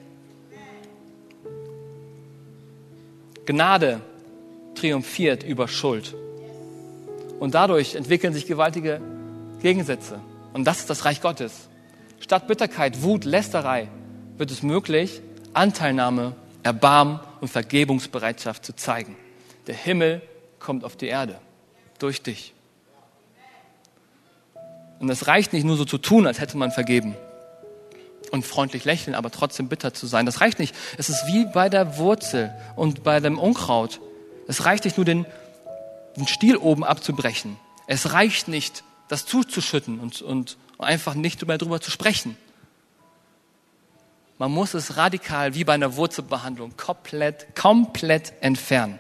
Gnade 3.45 4.01
triumphiert 4.75 5.43
über 5.43 5.67
Schuld. 5.67 6.15
Und 7.39 7.53
dadurch 7.53 7.95
entwickeln 7.95 8.33
sich 8.33 8.47
gewaltige 8.47 8.99
Gegensätze. 9.61 10.19
Und 10.53 10.65
das 10.65 10.79
ist 10.79 10.89
das 10.89 11.05
Reich 11.05 11.21
Gottes. 11.21 11.69
Statt 12.19 12.47
Bitterkeit, 12.47 13.03
Wut, 13.03 13.25
Lästerei 13.25 13.89
wird 14.37 14.49
es 14.49 14.63
möglich, 14.63 15.21
Anteilnahme, 15.53 16.35
Erbarmen 16.63 17.19
und 17.41 17.49
Vergebungsbereitschaft 17.49 18.65
zu 18.65 18.75
zeigen. 18.75 19.15
Der 19.67 19.75
Himmel 19.75 20.21
kommt 20.59 20.83
auf 20.83 20.95
die 20.95 21.07
Erde 21.07 21.37
durch 21.99 22.21
dich. 22.21 22.53
Und 24.99 25.09
es 25.09 25.27
reicht 25.27 25.51
nicht 25.51 25.65
nur 25.65 25.75
so 25.75 25.85
zu 25.85 25.97
tun, 25.97 26.25
als 26.25 26.39
hätte 26.39 26.57
man 26.57 26.71
vergeben 26.71 27.15
und 28.33 28.43
freundlich 28.43 28.83
lächeln, 28.83 29.13
aber 29.13 29.29
trotzdem 29.29 29.69
bitter 29.69 29.93
zu 29.93 30.07
sein. 30.07 30.25
Das 30.25 30.41
reicht 30.41 30.57
nicht. 30.57 30.75
Es 30.97 31.07
ist 31.07 31.27
wie 31.27 31.45
bei 31.45 31.69
der 31.69 31.97
Wurzel 31.97 32.51
und 32.75 33.03
bei 33.03 33.19
dem 33.19 33.37
Unkraut. 33.37 34.01
Es 34.47 34.65
reicht 34.65 34.85
nicht 34.85 34.97
nur 34.97 35.05
den, 35.05 35.27
den 36.17 36.25
Stiel 36.27 36.57
oben 36.57 36.83
abzubrechen. 36.83 37.57
Es 37.85 38.11
reicht 38.11 38.47
nicht, 38.47 38.83
das 39.07 39.27
zuzuschütten 39.27 39.99
und, 39.99 40.23
und 40.23 40.57
einfach 40.79 41.13
nicht 41.13 41.45
mehr 41.45 41.59
drüber 41.59 41.79
zu 41.79 41.91
sprechen. 41.91 42.35
Man 44.39 44.51
muss 44.51 44.73
es 44.73 44.97
radikal 44.97 45.53
wie 45.53 45.63
bei 45.63 45.73
einer 45.73 45.95
Wurzelbehandlung 45.95 46.75
komplett, 46.75 47.55
komplett 47.55 48.33
entfernen. 48.41 48.97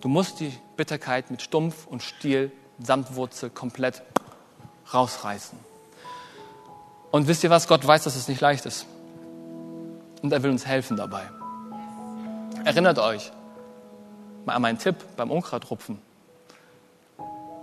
Du 0.00 0.08
musst 0.08 0.40
die 0.40 0.52
Bitterkeit 0.76 1.30
mit 1.30 1.40
Stumpf 1.40 1.86
und 1.86 2.02
Stiel 2.02 2.50
samt 2.80 3.14
Wurzel 3.14 3.48
komplett 3.48 4.02
rausreißen. 4.92 5.67
Und 7.10 7.26
wisst 7.26 7.42
ihr 7.44 7.50
was? 7.50 7.68
Gott 7.68 7.86
weiß, 7.86 8.04
dass 8.04 8.16
es 8.16 8.28
nicht 8.28 8.40
leicht 8.40 8.66
ist. 8.66 8.86
Und 10.22 10.32
er 10.32 10.42
will 10.42 10.50
uns 10.50 10.66
helfen 10.66 10.96
dabei. 10.96 11.22
Erinnert 12.64 12.98
euch 12.98 13.32
mal 14.44 14.54
an 14.54 14.62
meinen 14.62 14.78
Tipp 14.78 14.96
beim 15.16 15.30
Unkrautrupfen. 15.30 16.00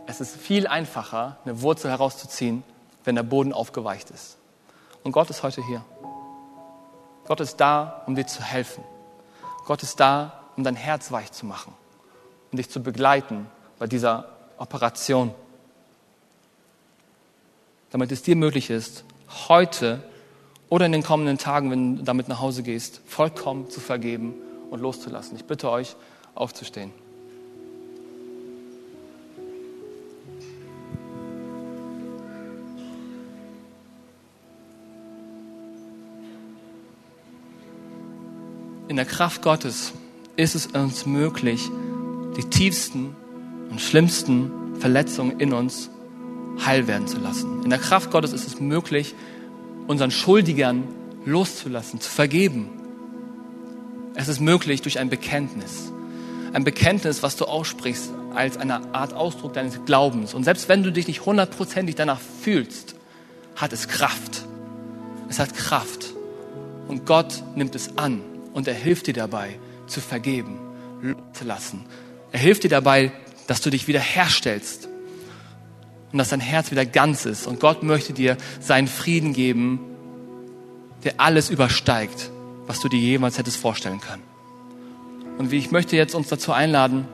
Es 0.08 0.22
ist 0.22 0.36
viel 0.36 0.68
einfacher, 0.68 1.38
eine 1.46 1.62
Wurzel 1.62 1.91
herauszuziehen, 1.91 2.64
wenn 3.04 3.16
der 3.16 3.24
Boden 3.24 3.54
aufgeweicht 3.54 4.10
ist. 4.12 4.38
Und 5.04 5.12
Gott 5.12 5.30
ist 5.30 5.43
heute 5.43 5.66
hier. 5.66 5.84
Gott 7.28 7.39
ist 7.39 7.58
da, 7.58 8.04
um 8.06 8.16
dir 8.16 8.26
zu 8.26 8.41
helfen. 8.41 8.84
Gott 9.66 9.84
ist 9.84 10.00
da, 10.00 10.43
um 10.56 10.64
dein 10.64 10.76
Herz 10.76 11.12
weich 11.12 11.32
zu 11.32 11.46
machen, 11.46 11.74
um 12.52 12.58
dich 12.58 12.70
zu 12.70 12.82
begleiten 12.82 13.48
bei 13.80 13.88
dieser 13.88 14.30
Operation. 14.58 15.34
Damit 17.91 18.12
es 18.12 18.22
dir 18.22 18.36
möglich 18.36 18.70
ist, 18.70 19.04
heute 19.48 20.02
oder 20.70 20.86
in 20.86 20.92
den 20.92 21.04
kommenden 21.04 21.38
Tagen, 21.38 21.72
wenn 21.72 21.98
du 21.98 22.04
damit 22.04 22.28
nach 22.28 22.42
Hause 22.42 22.64
gehst, 22.64 23.02
vollkommen 23.06 23.70
zu 23.70 23.80
vergeben 23.80 24.34
und 24.70 24.82
loszulassen. 24.82 25.36
Ich 25.38 25.46
bitte 25.46 25.70
euch, 25.70 25.96
aufzustehen. 26.34 26.92
In 38.88 38.98
der 38.98 39.06
Kraft 39.06 39.42
Gottes 39.42 39.94
ist 40.36 40.56
es 40.56 40.68
uns 40.68 41.06
möglich, 41.06 41.70
die 42.38 42.44
tiefsten 42.50 43.16
und 43.70 43.82
schlimmsten 43.82 44.76
Verletzungen 44.80 45.40
in 45.40 45.54
uns 45.54 45.90
heil 46.64 46.88
werden 46.88 47.08
zu 47.08 47.18
lassen. 47.18 47.64
In 47.64 47.70
der 47.70 47.80
Kraft 47.80 48.12
Gottes 48.12 48.34
ist 48.34 48.47
es 48.47 48.60
möglich, 48.60 49.16
unseren 49.88 50.12
Schuldigern 50.12 50.84
loszulassen, 51.26 51.99
zu 51.99 52.10
vergeben. 52.10 52.70
Es 54.16 54.28
ist 54.28 54.39
möglich 54.39 54.82
durch 54.82 54.99
ein 54.99 55.10
Bekenntnis. 55.10 55.91
Ein 56.53 56.64
Bekenntnis, 56.64 57.22
was 57.22 57.36
du 57.36 57.45
aussprichst, 57.45 58.12
als 58.34 58.58
eine 58.58 58.93
Art 58.93 59.14
Ausdruck 59.14 59.53
deines 59.53 59.84
Glaubens. 59.86 60.34
Und 60.34 60.43
selbst 60.43 60.70
wenn 60.70 60.84
du 60.84 60.91
dich 60.91 61.08
nicht 61.08 61.26
hundertprozentig 61.26 61.95
danach 61.95 62.20
fühlst, 62.20 62.95
hat 63.56 63.74
es 63.74 63.88
Kraft. 63.88 64.45
Es 65.30 65.39
hat 65.39 65.53
Kraft. 65.56 66.14
Und 66.88 67.06
Gott 67.06 67.43
nimmt 67.56 67.76
es 67.76 67.97
an 67.97 68.22
und 68.53 68.68
er 68.68 68.74
hilft 68.74 69.08
dir 69.08 69.14
dabei, 69.14 69.58
zu 69.88 70.01
vergeben, 70.01 70.60
loszulassen. 71.01 71.86
Er 72.32 72.39
hilft 72.39 72.64
dir 72.64 72.70
dabei, 72.70 73.12
dass 73.47 73.62
du 73.62 73.70
dich 73.70 73.88
wieder 73.88 73.99
herstellst 73.99 74.88
und 76.12 76.18
dass 76.18 76.30
dein 76.30 76.39
Herz 76.39 76.72
wieder 76.72 76.86
ganz 76.86 77.26
ist. 77.26 77.47
Und 77.47 77.60
Gott 77.60 77.84
möchte 77.84 78.14
dir 78.14 78.38
seinen 78.60 78.88
Frieden 78.88 79.34
geben, 79.34 79.80
der 81.03 81.20
alles 81.20 81.49
übersteigt, 81.49 82.32
was 82.68 82.80
du 82.80 82.89
dir 82.89 82.99
jemals 82.99 83.38
hättest 83.38 83.58
vorstellen 83.58 83.99
können. 83.99 84.24
Und 85.38 85.51
ich 85.51 85.72
möchte 85.72 85.95
jetzt 85.95 86.16
uns 86.16 86.28
dazu 86.30 86.51
einladen, 86.53 87.06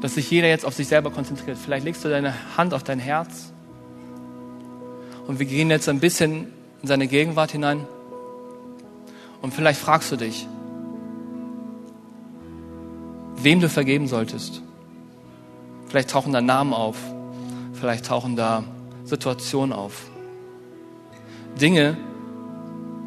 dass 0.00 0.14
sich 0.14 0.30
jeder 0.30 0.48
jetzt 0.48 0.64
auf 0.64 0.74
sich 0.74 0.86
selber 0.86 1.10
konzentriert. 1.10 1.58
Vielleicht 1.62 1.84
legst 1.84 2.04
du 2.04 2.08
deine 2.08 2.34
Hand 2.56 2.74
auf 2.74 2.84
dein 2.84 2.98
Herz 2.98 3.52
und 5.26 5.38
wir 5.38 5.46
gehen 5.46 5.70
jetzt 5.70 5.88
ein 5.88 6.00
bisschen 6.00 6.48
in 6.82 6.88
seine 6.88 7.06
Gegenwart 7.06 7.52
hinein. 7.52 7.86
Und 9.40 9.54
vielleicht 9.54 9.80
fragst 9.80 10.12
du 10.12 10.16
dich, 10.16 10.46
wem 13.36 13.60
du 13.60 13.68
vergeben 13.68 14.06
solltest. 14.06 14.62
Vielleicht 15.94 16.10
tauchen 16.10 16.32
da 16.32 16.40
Namen 16.40 16.72
auf, 16.74 16.96
vielleicht 17.72 18.06
tauchen 18.06 18.34
da 18.34 18.64
Situationen 19.04 19.72
auf. 19.72 20.10
Dinge, 21.60 21.96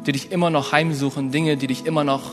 die 0.06 0.12
dich 0.12 0.32
immer 0.32 0.48
noch 0.48 0.72
heimsuchen, 0.72 1.30
Dinge, 1.30 1.58
die 1.58 1.66
dich 1.66 1.84
immer 1.84 2.02
noch 2.02 2.30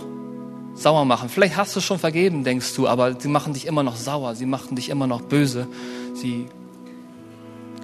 sauer 0.73 1.03
machen. 1.03 1.27
Vielleicht 1.27 1.57
hast 1.57 1.75
du 1.75 1.81
schon 1.81 1.99
vergeben, 1.99 2.45
denkst 2.45 2.73
du, 2.73 2.87
aber 2.87 3.19
sie 3.19 3.27
machen 3.27 3.51
dich 3.51 3.65
immer 3.65 3.83
noch 3.83 3.97
sauer, 3.97 4.33
sie 4.35 4.45
machen 4.45 4.77
dich 4.77 4.87
immer 4.87 5.07
noch 5.07 5.23
böse, 5.23 5.67
sie 6.13 6.45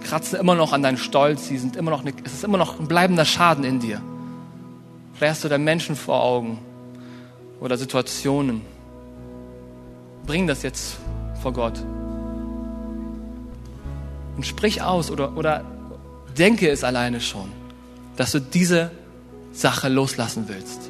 kratzen 0.02 0.40
immer 0.40 0.56
noch 0.56 0.72
an 0.72 0.82
deinen 0.82 0.98
Stolz, 0.98 1.50
sie 1.50 1.58
sind 1.58 1.76
immer 1.76 1.92
noch 1.92 2.04
eine, 2.06 2.14
es 2.24 2.32
ist 2.32 2.46
immer 2.46 2.58
noch 2.58 2.80
ein 2.80 2.88
bleibender 2.88 3.26
Schaden 3.26 3.66
in 3.66 3.82
dir. 3.82 4.02
Vielleicht 5.16 5.32
hast 5.32 5.44
du 5.44 5.50
da 5.50 5.58
Menschen 5.58 5.98
vor 5.98 6.24
Augen 6.24 6.58
oder 7.60 7.78
Situationen. 7.78 8.62
Bring 10.26 10.48
das 10.48 10.64
jetzt 10.64 11.00
vor 11.42 11.52
Gott. 11.52 11.84
Und 14.42 14.48
sprich 14.48 14.82
aus 14.82 15.12
oder, 15.12 15.38
oder 15.38 15.64
denke 16.36 16.68
es 16.72 16.84
alleine 16.84 17.22
schon, 17.22 17.52
dass 18.16 18.32
du 18.32 18.40
diese 18.42 18.90
Sache 19.52 19.88
loslassen 19.88 20.46
willst. 20.48 20.90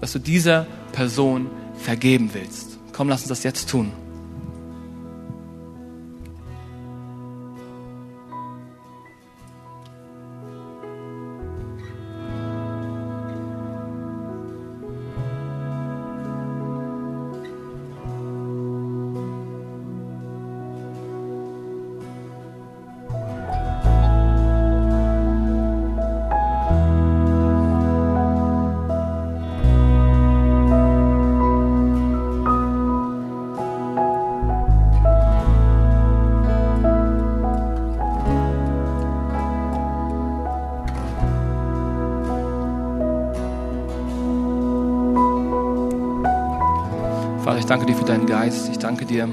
Dass 0.00 0.12
du 0.12 0.18
dieser 0.18 0.66
Person 0.90 1.48
vergeben 1.80 2.30
willst. 2.32 2.80
Komm, 2.92 3.08
lass 3.10 3.20
uns 3.20 3.28
das 3.28 3.44
jetzt 3.44 3.70
tun. 3.70 3.92
Vater, 47.58 47.66
ich 47.66 47.66
danke 47.66 47.86
dir 47.86 47.96
für 47.96 48.04
deinen 48.04 48.26
Geist. 48.26 48.68
Ich 48.68 48.78
danke 48.78 49.04
dir, 49.04 49.28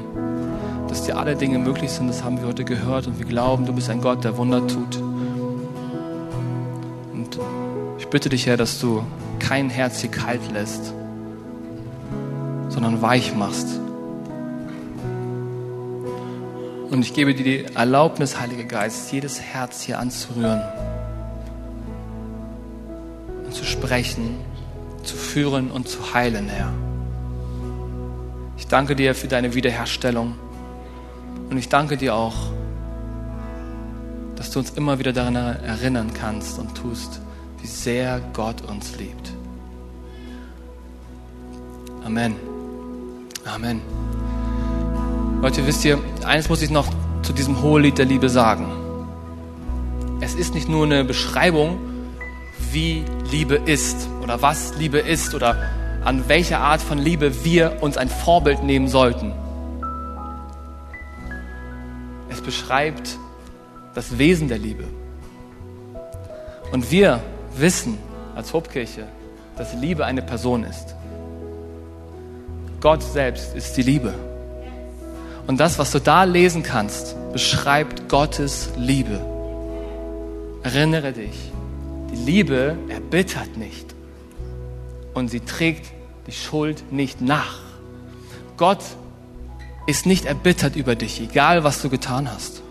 dass 0.88 1.04
dir 1.04 1.16
alle 1.18 1.36
Dinge 1.36 1.60
möglich 1.60 1.92
sind. 1.92 2.08
Das 2.08 2.24
haben 2.24 2.40
wir 2.40 2.48
heute 2.48 2.66
gehört 2.66 3.06
und 3.06 3.20
wir 3.20 3.26
glauben, 3.28 3.68
du 3.68 3.74
bist 3.74 3.88
ein 3.92 4.02
Gott, 4.02 4.24
der 4.24 4.36
Wunder 4.38 4.66
tut. 4.66 4.98
Und 7.14 7.40
ich 8.00 8.08
bitte 8.08 8.30
dich, 8.30 8.48
Herr, 8.48 8.58
dass 8.58 8.80
du 8.80 9.04
kein 9.38 9.70
Herz 9.70 10.00
hier 10.00 10.10
kalt 10.10 10.42
lässt, 10.52 10.92
sondern 12.70 13.04
weich 13.04 13.36
machst. 13.36 13.80
Und 16.90 17.02
ich 17.02 17.14
gebe 17.14 17.36
dir 17.36 17.44
die 17.44 17.76
Erlaubnis, 17.76 18.40
Heiliger 18.40 18.64
Geist, 18.64 19.12
jedes 19.12 19.40
Herz 19.40 19.82
hier 19.82 20.00
anzurühren 20.00 20.64
und 23.46 23.54
zu 23.54 23.66
sprechen, 23.66 24.38
zu 25.04 25.16
führen 25.16 25.70
und 25.70 25.88
zu 25.88 26.16
heilen, 26.16 26.50
Herr. 26.50 26.74
Ich 28.66 28.70
danke 28.70 28.96
dir 28.96 29.14
für 29.14 29.28
deine 29.28 29.54
Wiederherstellung. 29.54 30.34
Und 31.52 31.56
ich 31.56 31.70
danke 31.70 31.98
dir 31.98 32.16
auch, 32.16 32.34
dass 34.36 34.50
du 34.50 34.58
uns 34.58 34.72
immer 34.72 34.98
wieder 34.98 35.14
daran 35.14 35.36
erinnern 35.36 36.10
kannst 36.20 36.58
und 36.58 36.74
tust, 36.74 37.22
wie 37.62 37.68
sehr 37.68 38.20
Gott 38.34 38.64
uns 38.64 38.98
liebt. 38.98 39.32
Amen. 42.04 42.34
Amen. 43.46 43.82
Leute, 45.44 45.68
wisst 45.68 45.86
ihr, 45.86 46.00
eines 46.26 46.50
muss 46.50 46.64
ich 46.64 46.72
noch 46.72 46.88
zu 47.22 47.34
diesem 47.34 47.62
Hohelied 47.62 48.00
der 48.00 48.06
Liebe 48.06 48.30
sagen. 48.30 48.66
Es 50.22 50.34
ist 50.34 50.56
nicht 50.56 50.68
nur 50.68 50.86
eine 50.86 51.04
Beschreibung, 51.04 51.78
wie 52.72 53.06
Liebe 53.30 53.62
ist 53.68 54.10
oder 54.24 54.42
was 54.42 54.76
Liebe 54.80 54.98
ist 54.98 55.36
oder 55.36 55.56
an 56.06 56.30
welcher 56.30 56.60
Art 56.60 56.82
von 56.82 57.00
Liebe 57.00 57.44
wir 57.44 57.82
uns 57.82 57.98
ein 57.98 58.10
Vorbild 58.10 58.64
nehmen 58.64 58.88
sollten. 58.88 59.34
Es 62.30 62.42
beschreibt 62.42 63.18
das 63.96 64.20
Wesen 64.20 64.48
der 64.48 64.60
Liebe. 64.60 64.84
Und 66.72 66.92
wir 66.92 67.22
wissen 67.58 67.98
als 68.36 68.54
Hobkirche, 68.54 69.08
dass 69.58 69.74
Liebe 69.74 70.06
eine 70.06 70.22
Person 70.22 70.64
ist. 70.64 70.96
Gott 72.82 73.02
selbst 73.02 73.56
ist 73.56 73.76
die 73.76 73.82
Liebe. 73.82 74.14
Und 75.48 75.60
das, 75.60 75.80
was 75.80 75.92
du 75.92 76.00
da 76.00 76.24
lesen 76.24 76.62
kannst, 76.62 77.16
beschreibt 77.34 78.10
Gottes 78.10 78.70
Liebe. 78.78 79.20
Erinnere 80.62 81.14
dich, 81.14 81.52
die 82.12 82.16
Liebe 82.16 82.76
erbittert 82.90 83.58
nicht 83.58 83.96
und 85.16 85.30
sie 85.30 85.40
trägt 85.40 85.95
die 86.28 86.32
Schuld 86.32 86.92
nicht 86.92 87.22
nach. 87.22 87.60
Gott 88.58 88.80
ist 89.86 90.06
nicht 90.06 90.26
erbittert 90.26 90.76
über 90.76 90.96
dich, 90.96 91.22
egal 91.22 91.64
was 91.64 91.82
du 91.82 91.90
getan 91.90 92.32
hast. 92.32 92.62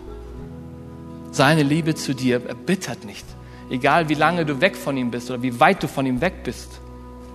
Seine 1.31 1.63
Liebe 1.63 1.95
zu 1.95 2.13
dir 2.13 2.45
erbittert 2.45 3.05
nicht, 3.05 3.25
egal 3.69 4.09
wie 4.09 4.13
lange 4.13 4.45
du 4.45 4.61
weg 4.61 4.75
von 4.75 4.97
ihm 4.97 5.11
bist 5.11 5.29
oder 5.29 5.41
wie 5.41 5.59
weit 5.59 5.83
du 5.83 5.87
von 5.87 6.05
ihm 6.05 6.21
weg 6.21 6.43
bist. 6.43 6.79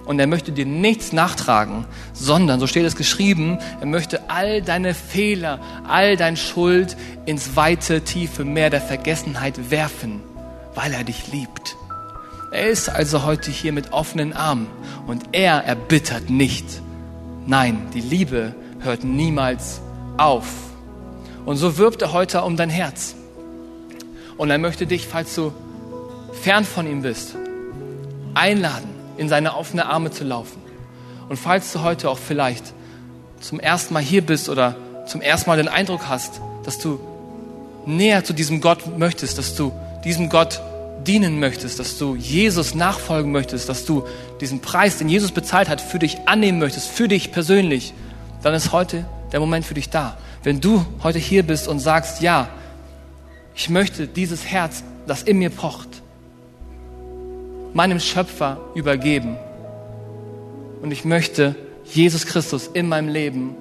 Und 0.07 0.19
er 0.19 0.27
möchte 0.27 0.53
dir 0.53 0.67
nichts 0.67 1.13
nachtragen, 1.13 1.85
sondern, 2.13 2.59
so 2.59 2.67
steht 2.67 2.85
es 2.85 2.97
geschrieben, 2.97 3.59
er 3.81 3.87
möchte 3.87 4.29
all 4.29 4.63
deine 4.63 4.95
Fehler, 4.95 5.61
all 5.87 6.17
dein 6.17 6.37
Schuld 6.37 6.97
ins 7.27 7.55
weite, 7.55 8.03
tiefe 8.03 8.45
Meer 8.45 8.71
der 8.71 8.81
Vergessenheit 8.81 9.71
werfen, 9.71 10.21
weil 10.75 10.93
er 10.93 11.05
dich 11.05 11.31
liebt. 11.31 11.77
Er 12.53 12.69
ist 12.69 12.89
also 12.89 13.25
heute 13.25 13.51
hier 13.51 13.73
mit 13.73 13.93
offenen 13.93 14.33
Armen 14.33 14.67
und 15.07 15.23
er 15.33 15.65
erbittert 15.65 16.31
nicht. 16.31 16.67
Nein, 17.47 17.89
die 17.95 18.01
Liebe 18.01 18.55
hört 18.81 19.05
niemals 19.05 19.81
auf. 20.17 20.47
Und 21.47 21.59
so 21.59 21.79
wirbt 21.79 22.03
er 22.03 22.13
heute 22.13 22.43
um 22.43 22.57
dein 22.57 22.71
Herz. 22.71 23.15
Und 24.37 24.51
er 24.51 24.59
möchte 24.59 24.87
dich, 24.87 25.07
falls 25.07 25.35
du 25.37 25.53
fern 26.43 26.65
von 26.65 26.89
ihm 26.89 27.03
bist, 27.03 27.37
einladen, 28.35 28.89
in 29.17 29.29
seine 29.29 29.57
offene 29.57 29.87
Arme 29.87 30.11
zu 30.11 30.25
laufen. 30.25 30.61
Und 31.29 31.37
falls 31.37 31.73
du 31.73 31.83
heute 31.83 32.11
auch 32.11 32.19
vielleicht 32.19 32.73
zum 33.41 33.61
ersten 33.61 33.95
Mal 33.95 34.03
hier 34.03 34.23
bist 34.23 34.49
oder 34.49 34.75
zum 35.07 35.21
ersten 35.21 35.51
Mal 35.51 35.57
den 35.57 35.69
Eindruck 35.69 36.09
hast, 36.09 36.41
dass 36.65 36.79
du 36.79 36.99
näher 37.87 38.25
zu 38.25 38.33
diesem 38.33 38.61
Gott 38.61 38.99
möchtest, 38.99 39.39
dass 39.39 39.55
du 39.55 39.73
diesem 40.05 40.29
Gott 40.29 40.61
dienen 41.07 41.41
möchtest, 41.41 41.79
dass 41.79 41.99
du 41.99 42.17
Jesus 42.17 42.75
nachfolgen 42.75 43.33
möchtest, 43.33 43.69
dass 43.69 43.85
du 43.85 44.05
diesen 44.41 44.61
Preis, 44.61 44.99
den 44.99 45.09
Jesus 45.09 45.33
bezahlt 45.33 45.69
hat, 45.69 45.81
für 45.81 45.99
dich 45.99 46.19
annehmen 46.27 46.59
möchtest, 46.59 46.89
für 46.89 47.09
dich 47.09 47.33
persönlich, 47.33 47.95
dann 48.43 48.55
ist 48.55 48.73
heute 48.73 49.07
der 49.33 49.41
Moment 49.41 49.65
für 49.65 49.75
dich 49.75 49.91
da. 49.91 50.19
Wenn 50.43 50.61
du 50.61 50.85
heute 51.03 51.19
hier 51.19 51.43
bist 51.43 51.69
und 51.69 51.79
sagst, 51.79 52.23
ja, 52.23 52.49
ich 53.55 53.69
möchte 53.69 54.07
dieses 54.07 54.47
Herz, 54.47 54.83
das 55.07 55.23
in 55.23 55.39
mir 55.39 55.51
pocht, 55.51 56.03
meinem 57.73 58.01
Schöpfer 58.01 58.59
übergeben 58.75 59.37
und 60.83 60.91
ich 60.91 61.05
möchte 61.05 61.55
Jesus 61.85 62.27
Christus 62.27 62.69
in 62.73 62.89
meinem 62.89 63.09
Leben 63.09 63.55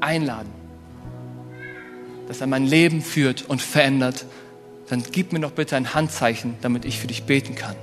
einladen, 0.00 0.50
dass 2.28 2.40
er 2.40 2.46
mein 2.46 2.66
Leben 2.66 3.02
führt 3.02 3.42
und 3.48 3.60
verändert, 3.60 4.24
dann 4.90 5.04
gib 5.12 5.32
mir 5.32 5.38
doch 5.38 5.52
bitte 5.52 5.76
ein 5.76 5.94
Handzeichen, 5.94 6.56
damit 6.62 6.84
ich 6.84 6.98
für 6.98 7.06
dich 7.06 7.22
beten 7.22 7.54
kann. 7.54 7.76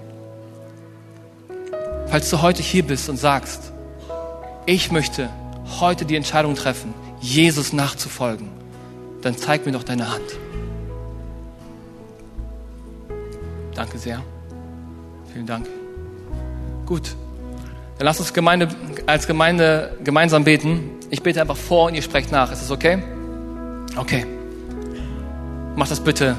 Falls 2.08 2.30
du 2.30 2.42
heute 2.42 2.62
hier 2.62 2.84
bist 2.84 3.08
und 3.08 3.16
sagst, 3.16 3.72
ich 4.66 4.92
möchte 4.92 5.30
heute 5.80 6.06
die 6.06 6.18
Entscheidung 6.18 6.56
treffen, 6.56 6.94
Jesus 7.22 7.72
nachzufolgen, 7.72 8.50
dann 9.22 9.38
zeig 9.38 9.66
mir 9.66 9.72
doch 9.72 9.84
deine 9.84 10.12
Hand. 10.12 10.38
Danke 13.74 13.98
sehr. 13.98 14.22
Vielen 15.32 15.46
Dank. 15.46 15.68
Gut. 16.86 17.16
Dann 17.98 18.06
lasst 18.06 18.20
uns 18.20 18.34
Gemeinde, 18.34 18.68
als 19.06 19.28
Gemeinde 19.28 19.98
gemeinsam 20.04 20.44
beten. 20.44 20.90
Ich 21.10 21.24
bete 21.24 21.40
einfach 21.40 21.58
vor 21.58 21.86
und 21.86 21.96
ihr 21.96 22.02
sprecht 22.02 22.34
nach. 22.34 22.52
Ist 22.52 22.62
das 22.62 22.72
okay? 22.72 23.02
Okay. 23.96 24.26
Mach 25.76 25.88
das 25.88 26.02
bitte 26.02 26.36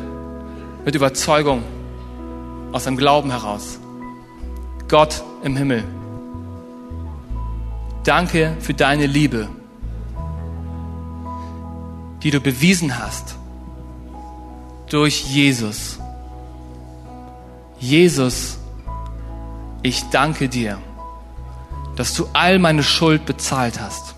mit 0.89 0.95
Überzeugung 0.95 1.63
aus 2.73 2.85
dem 2.85 2.97
Glauben 2.97 3.31
heraus. 3.31 3.79
Gott 4.89 5.23
im 5.43 5.55
Himmel, 5.55 5.85
danke 8.05 8.57
für 8.59 8.73
deine 8.73 9.05
Liebe, 9.05 9.51
die 12.23 12.31
du 12.31 12.41
bewiesen 12.41 12.99
hast 12.99 13.37
durch 14.89 15.27
Jesus. 15.27 15.99
Jesus, 17.79 18.57
ich 19.83 20.05
danke 20.05 20.49
dir, 20.49 20.79
dass 21.97 22.15
du 22.15 22.29
all 22.33 22.59
meine 22.59 22.83
Schuld 22.83 23.27
bezahlt 23.27 23.79
hast. 23.79 24.15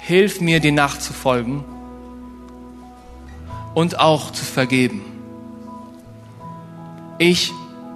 Hilf 0.00 0.42
mir, 0.42 0.60
dir 0.60 0.72
nachzufolgen 0.72 1.64
und 3.76 4.00
auch 4.00 4.30
zu 4.32 4.42
vergeben. 4.42 5.02
Ich 7.18 7.52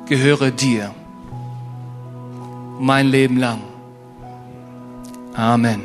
gehöre 0.07 0.51
dir 0.51 0.95
mein 2.78 3.09
Leben 3.09 3.39
lang. 3.39 3.62
Amen. 5.35 5.81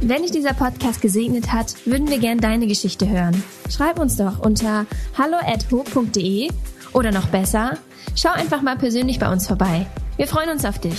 Wenn 0.00 0.22
dich 0.22 0.30
dieser 0.30 0.54
Podcast 0.54 1.02
gesegnet 1.02 1.52
hat, 1.52 1.74
würden 1.84 2.08
wir 2.08 2.18
gern 2.18 2.38
deine 2.38 2.66
Geschichte 2.66 3.06
hören. 3.06 3.42
Schreib 3.70 3.98
uns 3.98 4.16
doch 4.16 4.38
unter 4.38 4.86
hallo@ho.de 5.18 6.48
oder 6.94 7.12
noch 7.12 7.26
besser, 7.26 7.76
schau 8.16 8.30
einfach 8.30 8.62
mal 8.62 8.76
persönlich 8.76 9.18
bei 9.18 9.30
uns 9.30 9.46
vorbei. 9.46 9.86
Wir 10.16 10.26
freuen 10.26 10.48
uns 10.48 10.64
auf 10.64 10.78
dich. 10.78 10.98